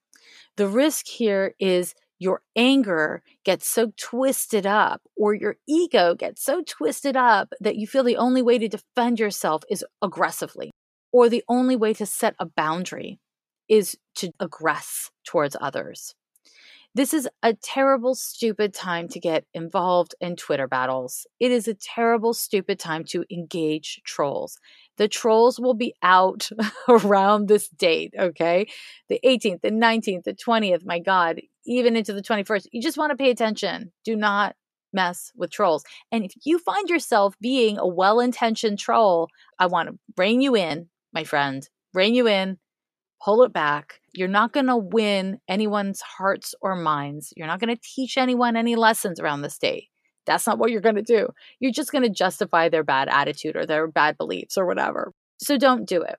The 0.56 0.68
risk 0.68 1.06
here 1.06 1.54
is 1.60 1.94
your 2.20 2.42
anger 2.56 3.22
gets 3.44 3.68
so 3.68 3.92
twisted 3.98 4.66
up 4.66 5.02
or 5.16 5.34
your 5.34 5.58
ego 5.68 6.16
gets 6.16 6.44
so 6.44 6.64
twisted 6.66 7.16
up 7.16 7.54
that 7.60 7.76
you 7.76 7.88
feel 7.88 8.04
the 8.04 8.18
only 8.18 8.42
way 8.42 8.58
to 8.58 8.68
defend 8.68 9.20
yourself 9.20 9.64
is 9.70 9.86
aggressively 10.02 10.72
or 11.12 11.30
the 11.30 11.44
only 11.48 11.76
way 11.76 11.94
to 11.94 12.06
set 12.06 12.36
a 12.40 12.46
boundary 12.46 13.20
is 13.70 13.98
to 14.16 14.32
aggress 14.40 15.10
towards 15.26 15.56
others. 15.60 16.16
This 16.96 17.14
is 17.14 17.30
a 17.44 17.54
terrible, 17.54 18.16
stupid 18.16 18.74
time 18.74 19.08
to 19.10 19.20
get 19.20 19.46
involved 19.54 20.16
in 20.20 20.36
Twitter 20.36 20.68
battles. 20.68 21.28
It 21.40 21.52
is 21.52 21.68
a 21.68 21.76
terrible, 21.76 22.34
stupid 22.34 22.80
time 22.80 23.04
to 23.10 23.24
engage 23.30 24.02
trolls. 24.04 24.58
The 24.98 25.08
trolls 25.08 25.60
will 25.60 25.74
be 25.74 25.94
out 26.02 26.50
around 26.90 27.48
this 27.48 27.70
date, 27.70 28.14
okay? 28.18 28.68
The 29.10 29.20
18th, 29.24 29.62
the 29.62 29.72
19th, 29.72 30.24
the 30.24 30.34
20th, 30.34 30.86
my 30.86 31.00
God, 31.00 31.40
even 31.66 31.96
into 31.96 32.14
the 32.14 32.22
21st. 32.22 32.68
You 32.72 32.82
just 32.82 32.98
want 32.98 33.12
to 33.12 33.18
pay 33.18 33.30
attention. 33.30 33.92
Do 34.04 34.16
not 34.16 34.56
mess 34.94 35.32
with 35.36 35.52
trolls. 35.52 35.84
And 36.12 36.26
if 36.26 36.34
you 36.44 36.60
find 36.60 36.90
yourself 36.90 37.36
being 37.40 37.78
a 37.78 37.88
well 37.88 38.20
intentioned 38.20 38.80
troll, 38.80 39.28
I 39.60 39.68
want 39.68 39.90
to 39.90 40.00
rein 40.18 40.42
you 40.42 40.56
in, 40.56 40.90
my 41.14 41.24
friend, 41.24 41.68
rein 41.94 42.16
you 42.16 42.28
in, 42.28 42.58
pull 43.24 43.44
it 43.44 43.54
back. 43.54 44.00
You're 44.14 44.28
not 44.28 44.54
going 44.54 44.68
to 44.68 44.78
win 44.78 45.40
anyone's 45.48 46.02
hearts 46.02 46.56
or 46.62 46.76
minds. 46.76 47.34
You're 47.36 47.48
not 47.48 47.60
going 47.60 47.76
to 47.76 47.82
teach 47.82 48.18
anyone 48.18 48.56
any 48.56 48.76
lessons 48.76 49.20
around 49.20 49.42
this 49.42 49.58
day. 49.58 49.90
That's 50.28 50.46
not 50.46 50.60
what 50.60 50.70
you're 50.70 50.82
going 50.82 50.96
to 50.96 51.02
do. 51.02 51.30
You're 51.60 51.72
just 51.72 51.92
going 51.92 52.04
to 52.04 52.10
justify 52.10 52.70
their 52.70 52.84
bad 52.84 53.08
attitude 53.10 53.56
or 53.56 53.66
their 53.66 53.88
bad 53.88 54.18
beliefs 54.18 54.58
or 54.58 54.66
whatever. 54.66 55.14
So 55.40 55.58
don't 55.58 55.88
do 55.88 56.02
it. 56.02 56.18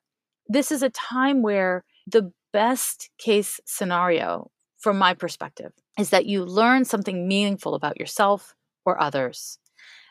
This 0.49 0.73
is 0.73 0.83
a 0.83 0.91
time 0.91 1.43
where 1.43 1.85
the 2.07 2.33
best 2.53 3.11
case 3.19 3.61
scenario, 3.67 4.51
from 4.79 4.99
my 4.99 5.15
perspective, 5.15 5.73
is 5.99 6.11
that 6.11 6.27
you 6.27 6.45
learn 6.45 6.85
something 6.85 7.29
meaningful 7.29 7.75
about 7.75 8.01
yourself 8.01 8.55
or 8.85 9.01
others, 9.01 9.59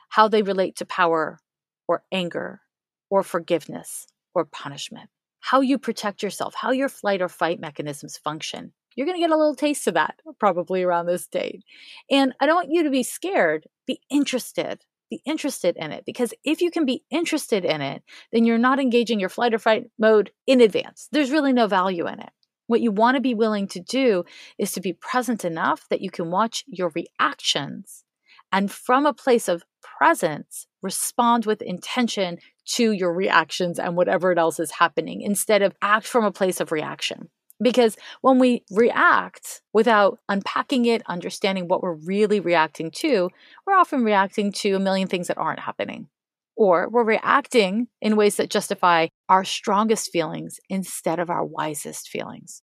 how 0.10 0.28
they 0.28 0.44
relate 0.44 0.76
to 0.78 0.86
power 0.86 1.40
or 1.88 2.04
anger 2.12 2.62
or 3.10 3.24
forgiveness 3.24 4.06
or 4.36 4.46
punishment 4.46 5.10
how 5.48 5.62
you 5.62 5.78
protect 5.78 6.24
yourself, 6.24 6.54
how 6.56 6.72
your 6.72 6.90
flight 6.90 7.22
or 7.22 7.30
fight 7.30 7.58
mechanisms 7.58 8.18
function. 8.18 8.74
You're 8.98 9.06
going 9.06 9.16
to 9.16 9.22
get 9.22 9.32
a 9.32 9.38
little 9.38 9.56
taste 9.56 9.88
of 9.88 9.94
that 9.94 10.20
probably 10.40 10.84
around 10.84 11.06
this 11.06 11.28
date. 11.28 11.64
And 12.12 12.34
I 12.42 12.46
don't 12.46 12.56
want 12.56 12.72
you 12.72 12.84
to 12.84 12.90
be 12.90 13.04
scared, 13.04 13.68
be 13.86 14.02
interested. 14.10 14.84
Be 15.10 15.22
interested 15.26 15.78
in 15.78 15.94
it 15.94 16.04
because 16.06 16.34
if 16.44 16.60
you 16.60 16.70
can 16.70 16.84
be 16.84 17.06
interested 17.10 17.64
in 17.64 17.80
it, 17.80 18.04
then 18.34 18.44
you're 18.44 18.58
not 18.58 18.78
engaging 18.78 19.22
your 19.22 19.30
flight 19.30 19.54
or 19.54 19.60
fight 19.60 19.86
mode 19.98 20.32
in 20.46 20.60
advance. 20.60 21.08
There's 21.14 21.32
really 21.32 21.54
no 21.54 21.66
value 21.66 22.06
in 22.08 22.20
it. 22.20 22.32
What 22.66 22.82
you 22.82 22.92
want 22.92 23.16
to 23.16 23.22
be 23.22 23.34
willing 23.34 23.70
to 23.70 23.80
do 23.80 24.26
is 24.58 24.74
to 24.74 24.82
be 24.82 24.92
present 24.92 25.46
enough 25.46 25.86
that 25.90 26.02
you 26.02 26.12
can 26.12 26.30
watch 26.30 26.66
your 26.68 26.92
reactions 26.94 28.04
and 28.52 28.72
from 28.72 29.06
a 29.06 29.14
place 29.14 29.48
of 29.48 29.64
presence, 29.82 30.68
respond 30.82 31.46
with 31.46 31.62
intention 31.62 32.38
to 32.66 32.92
your 32.92 33.14
reactions 33.14 33.80
and 33.80 33.96
whatever 33.96 34.38
else 34.38 34.60
is 34.60 34.72
happening 34.72 35.22
instead 35.22 35.62
of 35.62 35.76
act 35.82 36.08
from 36.08 36.24
a 36.24 36.32
place 36.32 36.60
of 36.60 36.72
reaction. 36.72 37.30
Because 37.62 37.98
when 38.22 38.40
we 38.40 38.64
react 38.70 39.62
without 39.74 40.20
unpacking 40.30 40.86
it, 40.86 41.02
understanding 41.08 41.68
what 41.68 41.82
we're 41.82 41.94
really 41.94 42.40
reacting 42.40 42.92
to, 42.98 43.30
we're 43.66 43.76
often 43.76 44.04
reacting 44.04 44.52
to 44.54 44.76
a 44.76 44.80
million 44.80 45.08
things 45.08 45.28
that 45.28 45.38
aren't 45.38 45.62
happening. 45.62 46.08
Or 46.56 46.90
we're 46.90 47.04
reacting 47.04 47.88
in 48.02 48.16
ways 48.16 48.36
that 48.38 48.50
justify 48.50 49.08
our 49.30 49.44
strongest 49.44 50.12
feelings 50.12 50.60
instead 50.70 51.20
of 51.20 51.30
our 51.30 51.46
wisest 51.46 52.10
feelings. 52.10 52.62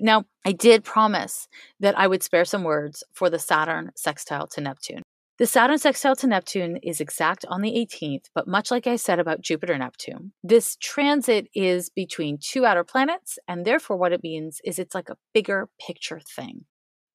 Now, 0.00 0.24
I 0.44 0.52
did 0.52 0.84
promise 0.84 1.48
that 1.80 1.98
I 1.98 2.06
would 2.06 2.22
spare 2.22 2.44
some 2.44 2.64
words 2.64 3.02
for 3.12 3.30
the 3.30 3.38
Saturn 3.38 3.92
sextile 3.96 4.46
to 4.48 4.60
Neptune. 4.60 5.02
The 5.38 5.46
Saturn 5.46 5.76
sextile 5.76 6.16
to 6.16 6.26
Neptune 6.26 6.78
is 6.78 6.98
exact 6.98 7.44
on 7.50 7.60
the 7.60 7.72
18th, 7.72 8.30
but 8.34 8.48
much 8.48 8.70
like 8.70 8.86
I 8.86 8.96
said 8.96 9.18
about 9.18 9.42
Jupiter 9.42 9.74
and 9.74 9.80
Neptune, 9.80 10.32
this 10.42 10.76
transit 10.80 11.48
is 11.54 11.90
between 11.90 12.38
two 12.40 12.64
outer 12.64 12.84
planets, 12.84 13.38
and 13.46 13.66
therefore 13.66 13.98
what 13.98 14.12
it 14.12 14.22
means 14.22 14.62
is 14.64 14.78
it's 14.78 14.94
like 14.94 15.10
a 15.10 15.18
bigger 15.34 15.68
picture 15.78 16.20
thing. 16.20 16.64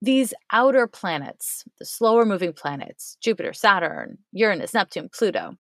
These 0.04 0.36
outer 0.52 0.86
planets, 0.86 1.64
the 1.80 1.86
slower 1.86 2.24
moving 2.24 2.54
planets, 2.54 3.18
Jupiter, 3.22 3.54
Saturn, 3.54 4.20
Uranus, 4.32 4.76
Neptune, 4.76 5.10
Pluto, 5.12 5.56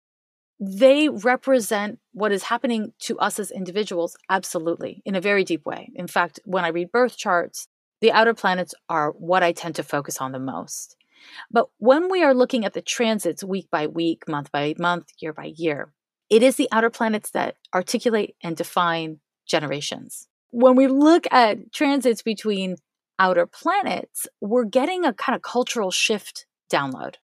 they 0.60 1.08
represent 1.08 1.98
what 2.12 2.30
is 2.30 2.42
happening 2.42 2.92
to 3.00 3.18
us 3.20 3.38
as 3.38 3.50
individuals 3.50 4.18
absolutely 4.28 5.00
in 5.06 5.14
a 5.14 5.20
very 5.22 5.44
deep 5.44 5.64
way. 5.64 5.90
In 5.94 6.06
fact, 6.06 6.40
when 6.44 6.66
I 6.66 6.68
read 6.68 6.92
birth 6.92 7.16
charts, 7.16 7.68
the 8.02 8.12
outer 8.12 8.34
planets 8.34 8.74
are 8.90 9.12
what 9.12 9.42
I 9.42 9.52
tend 9.52 9.76
to 9.76 9.82
focus 9.82 10.20
on 10.20 10.32
the 10.32 10.38
most. 10.38 10.96
But 11.50 11.66
when 11.78 12.10
we 12.10 12.22
are 12.22 12.34
looking 12.34 12.64
at 12.64 12.74
the 12.74 12.82
transits 12.82 13.44
week 13.44 13.68
by 13.70 13.86
week, 13.86 14.28
month 14.28 14.50
by 14.52 14.74
month, 14.78 15.08
year 15.20 15.32
by 15.32 15.52
year, 15.56 15.92
it 16.28 16.42
is 16.42 16.56
the 16.56 16.68
outer 16.72 16.90
planets 16.90 17.30
that 17.30 17.56
articulate 17.74 18.36
and 18.42 18.56
define 18.56 19.20
generations. 19.46 20.28
When 20.50 20.76
we 20.76 20.86
look 20.86 21.26
at 21.30 21.72
transits 21.72 22.22
between 22.22 22.76
outer 23.18 23.46
planets, 23.46 24.26
we're 24.40 24.64
getting 24.64 25.04
a 25.04 25.12
kind 25.12 25.36
of 25.36 25.42
cultural 25.42 25.90
shift 25.90 26.46
download. 26.72 27.16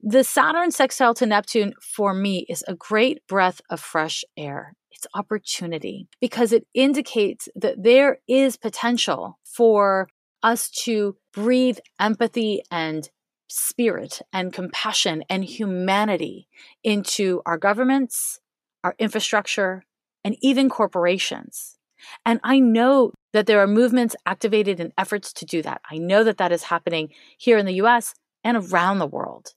The 0.00 0.22
Saturn 0.22 0.70
sextile 0.70 1.14
to 1.14 1.26
Neptune 1.26 1.74
for 1.80 2.14
me 2.14 2.46
is 2.48 2.64
a 2.68 2.74
great 2.74 3.26
breath 3.26 3.60
of 3.68 3.80
fresh 3.80 4.24
air. 4.36 4.74
It's 4.92 5.06
opportunity 5.14 6.08
because 6.20 6.52
it 6.52 6.66
indicates 6.74 7.48
that 7.56 7.82
there 7.82 8.18
is 8.28 8.56
potential 8.56 9.38
for 9.44 10.08
us 10.42 10.70
to 10.84 11.16
breathe 11.32 11.78
empathy 11.98 12.62
and 12.70 13.10
spirit 13.48 14.20
and 14.32 14.52
compassion 14.52 15.24
and 15.28 15.44
humanity 15.44 16.48
into 16.84 17.42
our 17.46 17.58
governments, 17.58 18.40
our 18.84 18.94
infrastructure, 18.98 19.84
and 20.24 20.36
even 20.40 20.68
corporations. 20.68 21.78
And 22.24 22.40
I 22.44 22.60
know 22.60 23.12
that 23.32 23.46
there 23.46 23.60
are 23.60 23.66
movements 23.66 24.16
activated 24.26 24.80
in 24.80 24.92
efforts 24.96 25.32
to 25.34 25.44
do 25.44 25.62
that. 25.62 25.80
I 25.90 25.98
know 25.98 26.24
that 26.24 26.38
that 26.38 26.52
is 26.52 26.64
happening 26.64 27.10
here 27.36 27.58
in 27.58 27.66
the 27.66 27.80
US 27.82 28.14
and 28.44 28.56
around 28.56 28.98
the 28.98 29.06
world. 29.06 29.54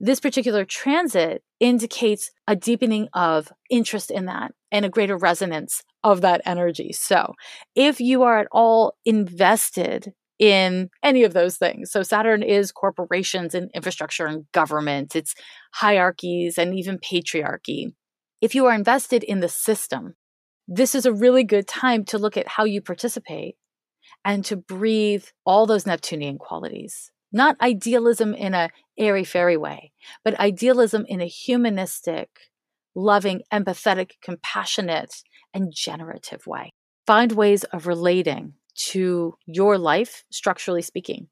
This 0.00 0.18
particular 0.18 0.64
transit 0.64 1.42
indicates 1.60 2.32
a 2.48 2.56
deepening 2.56 3.08
of 3.12 3.52
interest 3.70 4.10
in 4.10 4.26
that 4.26 4.52
and 4.72 4.84
a 4.84 4.88
greater 4.88 5.16
resonance 5.16 5.84
of 6.02 6.22
that 6.22 6.40
energy. 6.44 6.92
So, 6.92 7.34
if 7.76 8.00
you 8.00 8.24
are 8.24 8.40
at 8.40 8.48
all 8.50 8.94
invested 9.04 10.12
in 10.38 10.90
any 11.02 11.24
of 11.24 11.32
those 11.32 11.56
things. 11.56 11.90
So 11.90 12.02
Saturn 12.02 12.42
is 12.42 12.72
corporations 12.72 13.54
and 13.54 13.70
infrastructure 13.74 14.26
and 14.26 14.50
government, 14.52 15.14
it's 15.14 15.34
hierarchies 15.72 16.58
and 16.58 16.74
even 16.74 16.98
patriarchy. 16.98 17.92
If 18.40 18.54
you 18.54 18.66
are 18.66 18.74
invested 18.74 19.22
in 19.22 19.40
the 19.40 19.48
system, 19.48 20.14
this 20.66 20.94
is 20.94 21.06
a 21.06 21.12
really 21.12 21.44
good 21.44 21.68
time 21.68 22.04
to 22.06 22.18
look 22.18 22.36
at 22.36 22.48
how 22.48 22.64
you 22.64 22.80
participate 22.80 23.56
and 24.24 24.44
to 24.46 24.56
breathe 24.56 25.24
all 25.44 25.66
those 25.66 25.86
Neptunian 25.86 26.38
qualities. 26.38 27.10
Not 27.32 27.60
idealism 27.60 28.34
in 28.34 28.54
a 28.54 28.70
airy 28.98 29.24
fairy 29.24 29.56
way, 29.56 29.92
but 30.24 30.38
idealism 30.38 31.04
in 31.08 31.20
a 31.20 31.26
humanistic, 31.26 32.28
loving, 32.94 33.42
empathetic, 33.52 34.12
compassionate, 34.22 35.22
and 35.54 35.72
generative 35.74 36.46
way. 36.46 36.72
Find 37.06 37.32
ways 37.32 37.64
of 37.64 37.86
relating 37.86 38.54
to 38.74 39.34
your 39.46 39.78
life, 39.78 40.24
structurally 40.30 40.82
speaking. 40.82 41.28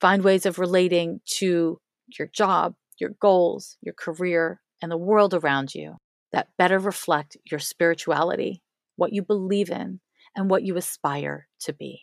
Find 0.00 0.22
ways 0.22 0.46
of 0.46 0.58
relating 0.58 1.20
to 1.38 1.78
your 2.18 2.28
job, 2.28 2.74
your 2.98 3.10
goals, 3.20 3.76
your 3.80 3.94
career, 3.94 4.60
and 4.82 4.90
the 4.90 4.96
world 4.96 5.34
around 5.34 5.74
you 5.74 5.96
that 6.32 6.48
better 6.58 6.78
reflect 6.78 7.36
your 7.50 7.60
spirituality, 7.60 8.62
what 8.96 9.12
you 9.12 9.22
believe 9.22 9.70
in, 9.70 10.00
and 10.34 10.50
what 10.50 10.62
you 10.62 10.76
aspire 10.76 11.46
to 11.60 11.72
be. 11.72 12.02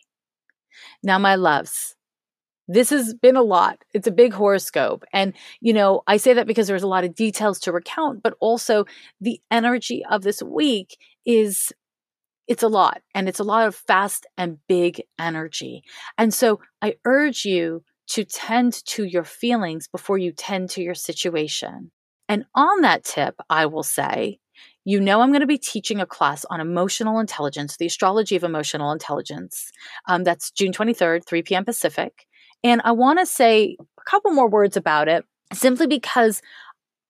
Now, 1.02 1.18
my 1.18 1.34
loves, 1.34 1.94
this 2.66 2.90
has 2.90 3.12
been 3.12 3.36
a 3.36 3.42
lot. 3.42 3.78
It's 3.92 4.06
a 4.06 4.12
big 4.12 4.32
horoscope. 4.32 5.04
And, 5.12 5.34
you 5.60 5.72
know, 5.72 6.02
I 6.06 6.16
say 6.16 6.32
that 6.32 6.46
because 6.46 6.66
there's 6.66 6.82
a 6.82 6.88
lot 6.88 7.04
of 7.04 7.14
details 7.14 7.60
to 7.60 7.72
recount, 7.72 8.22
but 8.22 8.34
also 8.40 8.86
the 9.20 9.40
energy 9.50 10.02
of 10.10 10.22
this 10.22 10.42
week 10.42 10.96
is 11.26 11.72
it's 12.48 12.62
a 12.62 12.68
lot 12.68 13.02
and 13.14 13.28
it's 13.28 13.38
a 13.38 13.44
lot 13.44 13.66
of 13.66 13.74
fast 13.74 14.26
and 14.36 14.58
big 14.68 15.02
energy. 15.18 15.82
And 16.18 16.34
so 16.34 16.60
I 16.80 16.96
urge 17.04 17.44
you 17.44 17.82
to 18.08 18.24
tend 18.24 18.84
to 18.84 19.04
your 19.04 19.24
feelings 19.24 19.88
before 19.88 20.18
you 20.18 20.32
tend 20.32 20.70
to 20.70 20.82
your 20.82 20.94
situation. 20.94 21.90
And 22.28 22.44
on 22.54 22.80
that 22.82 23.04
tip, 23.04 23.36
I 23.48 23.66
will 23.66 23.82
say, 23.82 24.38
you 24.84 25.00
know, 25.00 25.20
I'm 25.20 25.30
going 25.30 25.40
to 25.40 25.46
be 25.46 25.58
teaching 25.58 26.00
a 26.00 26.06
class 26.06 26.44
on 26.50 26.60
emotional 26.60 27.20
intelligence, 27.20 27.76
the 27.76 27.86
astrology 27.86 28.36
of 28.36 28.42
emotional 28.42 28.90
intelligence. 28.90 29.70
Um, 30.08 30.24
that's 30.24 30.50
June 30.50 30.72
23rd, 30.72 31.24
3 31.24 31.42
p.m. 31.42 31.64
Pacific. 31.64 32.26
And 32.64 32.80
I 32.84 32.92
want 32.92 33.18
to 33.18 33.26
say 33.26 33.76
a 33.80 34.10
couple 34.10 34.32
more 34.32 34.48
words 34.48 34.76
about 34.76 35.08
it 35.08 35.24
simply 35.52 35.86
because 35.86 36.42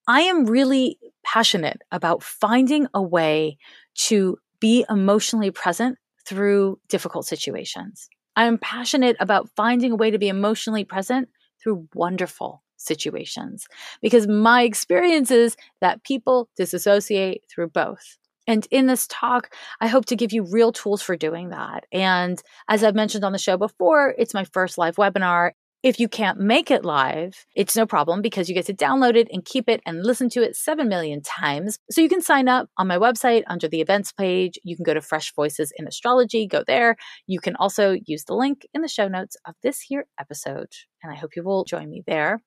I 0.07 0.23
am 0.23 0.47
really 0.47 0.99
passionate 1.25 1.83
about 1.91 2.23
finding 2.23 2.87
a 2.93 3.03
way 3.03 3.59
to 3.95 4.39
be 4.63 4.87
emotionally 4.89 5.51
present 5.51 5.99
through 6.25 6.79
difficult 6.89 7.27
situations. 7.27 8.09
I 8.37 8.45
am 8.45 8.59
passionate 8.59 9.17
about 9.19 9.51
finding 9.57 9.91
a 9.91 9.97
way 9.97 10.13
to 10.13 10.21
be 10.21 10.29
emotionally 10.29 10.85
present 10.85 11.29
through 11.61 11.89
wonderful 11.95 12.63
situations 12.77 13.67
because 14.01 14.29
my 14.29 14.63
experience 14.63 15.33
is 15.33 15.57
that 15.81 16.05
people 16.05 16.49
disassociate 16.57 17.43
through 17.53 17.71
both. 17.71 18.19
And 18.47 18.67
in 18.71 18.87
this 18.87 19.07
talk, 19.09 19.53
I 19.81 19.89
hope 19.89 20.07
to 20.07 20.17
give 20.17 20.33
you 20.33 20.45
real 20.45 20.71
tools 20.71 21.03
for 21.03 21.17
doing 21.17 21.51
that. 21.51 21.85
And 21.93 22.41
as 22.69 22.85
I've 22.85 22.95
mentioned 22.95 23.25
on 23.25 23.33
the 23.33 23.39
show 23.39 23.57
before, 23.57 24.15
it's 24.17 24.35
my 24.35 24.45
first 24.45 24.79
live 24.79 24.97
webinar 24.97 25.53
if 25.83 25.99
you 25.99 26.09
can't 26.09 26.39
make 26.39 26.71
it 26.71 26.85
live, 26.85 27.45
it's 27.57 27.77
no 27.77 27.87
problem 27.87 28.23
because 28.23 28.49
you 28.49 28.55
get 28.55 28.67
to 28.67 28.75
download 28.75 29.17
it 29.17 29.29
and 29.33 29.45
keep 29.45 29.69
it 29.69 29.81
and 29.85 30.05
listen 30.05 30.29
to 30.31 30.43
it 30.43 30.55
7 30.55 30.89
million 30.89 31.23
times. 31.23 31.79
So 31.91 32.01
you 32.01 32.09
can 32.09 32.23
sign 32.23 32.49
up 32.49 32.69
on 32.79 32.87
my 32.87 32.99
website 32.99 33.43
under 33.49 33.67
the 33.67 33.81
events 33.81 34.13
page. 34.13 34.59
You 34.63 34.77
can 34.77 34.85
go 34.85 34.95
to 34.95 35.01
Fresh 35.01 35.35
Voices 35.35 35.73
in 35.77 35.89
Astrology, 35.89 36.47
go 36.47 36.63
there. 36.65 36.97
You 37.27 37.41
can 37.41 37.57
also 37.57 37.97
use 38.07 38.25
the 38.25 38.35
link 38.35 38.67
in 38.73 38.83
the 38.83 38.89
show 38.89 39.09
notes 39.09 39.37
of 39.45 39.57
this 39.63 39.81
here 39.81 40.07
episode. 40.21 40.73
And 41.03 41.13
I 41.13 41.17
hope 41.17 41.35
you 41.35 41.43
will 41.43 41.65
join 41.65 41.91
me 41.91 42.05
there. 42.07 42.41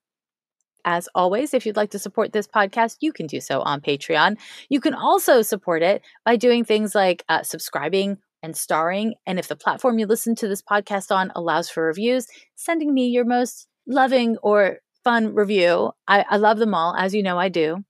As 0.85 1.09
always, 1.15 1.53
if 1.53 1.65
you'd 1.65 1.75
like 1.75 1.89
to 1.91 1.99
support 1.99 2.31
this 2.31 2.47
podcast, 2.47 2.97
you 3.01 3.11
can 3.11 3.25
do 3.25 3.41
so 3.41 3.59
on 3.61 3.81
Patreon. 3.81 4.37
You 4.69 4.79
can 4.79 4.93
also 4.93 5.41
support 5.41 5.81
it 5.81 6.03
by 6.23 6.35
doing 6.35 6.63
things 6.63 6.93
like 6.93 7.25
uh, 7.27 7.41
subscribing 7.41 8.19
and 8.45 8.55
starring. 8.55 9.15
And 9.25 9.37
if 9.39 9.49
the 9.49 9.55
platform 9.55 9.99
you 9.99 10.05
listen 10.05 10.35
to 10.35 10.47
this 10.47 10.61
podcast 10.61 11.13
on 11.13 11.31
allows 11.35 11.69
for 11.69 11.83
reviews, 11.83 12.27
sending 12.55 12.93
me 12.93 13.07
your 13.07 13.25
most 13.25 13.67
loving 13.87 14.37
or 14.41 14.79
fun 15.03 15.33
review. 15.35 15.91
I, 16.07 16.25
I 16.29 16.37
love 16.37 16.57
them 16.57 16.73
all, 16.73 16.95
as 16.95 17.13
you 17.13 17.21
know 17.21 17.37
I 17.37 17.49
do. 17.49 17.83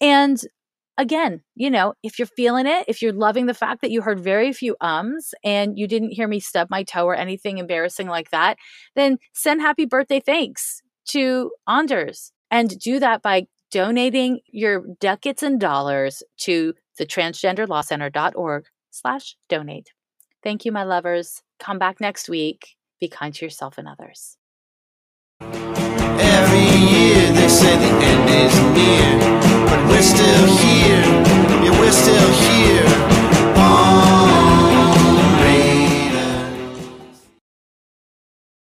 And 0.00 0.40
again, 0.98 1.42
you 1.54 1.70
know, 1.70 1.94
if 2.02 2.18
you're 2.18 2.26
feeling 2.26 2.66
it, 2.66 2.84
if 2.88 3.02
you're 3.02 3.12
loving 3.12 3.46
the 3.46 3.54
fact 3.54 3.82
that 3.82 3.90
you 3.90 4.02
heard 4.02 4.20
very 4.20 4.52
few 4.52 4.76
ums 4.80 5.34
and 5.44 5.78
you 5.78 5.86
didn't 5.86 6.12
hear 6.12 6.28
me 6.28 6.40
stub 6.40 6.68
my 6.70 6.82
toe 6.82 7.06
or 7.06 7.14
anything 7.14 7.58
embarrassing 7.58 8.08
like 8.08 8.30
that, 8.30 8.56
then 8.94 9.18
send 9.34 9.60
happy 9.60 9.84
birthday 9.84 10.20
thanks 10.20 10.82
to 11.08 11.50
Anders 11.68 12.32
and 12.50 12.78
do 12.78 12.98
that 13.00 13.22
by 13.22 13.46
donating 13.70 14.40
your 14.46 14.84
ducats 15.00 15.42
and 15.42 15.58
dollars 15.58 16.22
to 16.36 16.74
the 16.98 17.06
transgenderlawcenter.org 17.06 18.64
slash 18.90 19.36
donate. 19.48 19.90
Thank 20.42 20.64
you, 20.64 20.72
my 20.72 20.82
lovers. 20.82 21.42
Come 21.60 21.78
back 21.78 22.00
next 22.00 22.28
week. 22.28 22.76
Be 23.00 23.08
kind 23.08 23.32
to 23.34 23.44
yourself 23.44 23.78
and 23.78 23.86
others. 23.86 24.36
Every 25.40 26.68
year 26.92 27.32
they 27.32 27.48
say 27.48 27.76
the 27.76 27.92
end 28.10 28.28
is 28.28 28.54
near, 28.74 29.18
but 29.66 29.80
we're 29.88 30.02
still 30.02 30.46
here. 30.58 31.02
Yeah, 31.62 31.78
we're 31.78 31.90
still 31.90 32.30
here. 32.46 33.31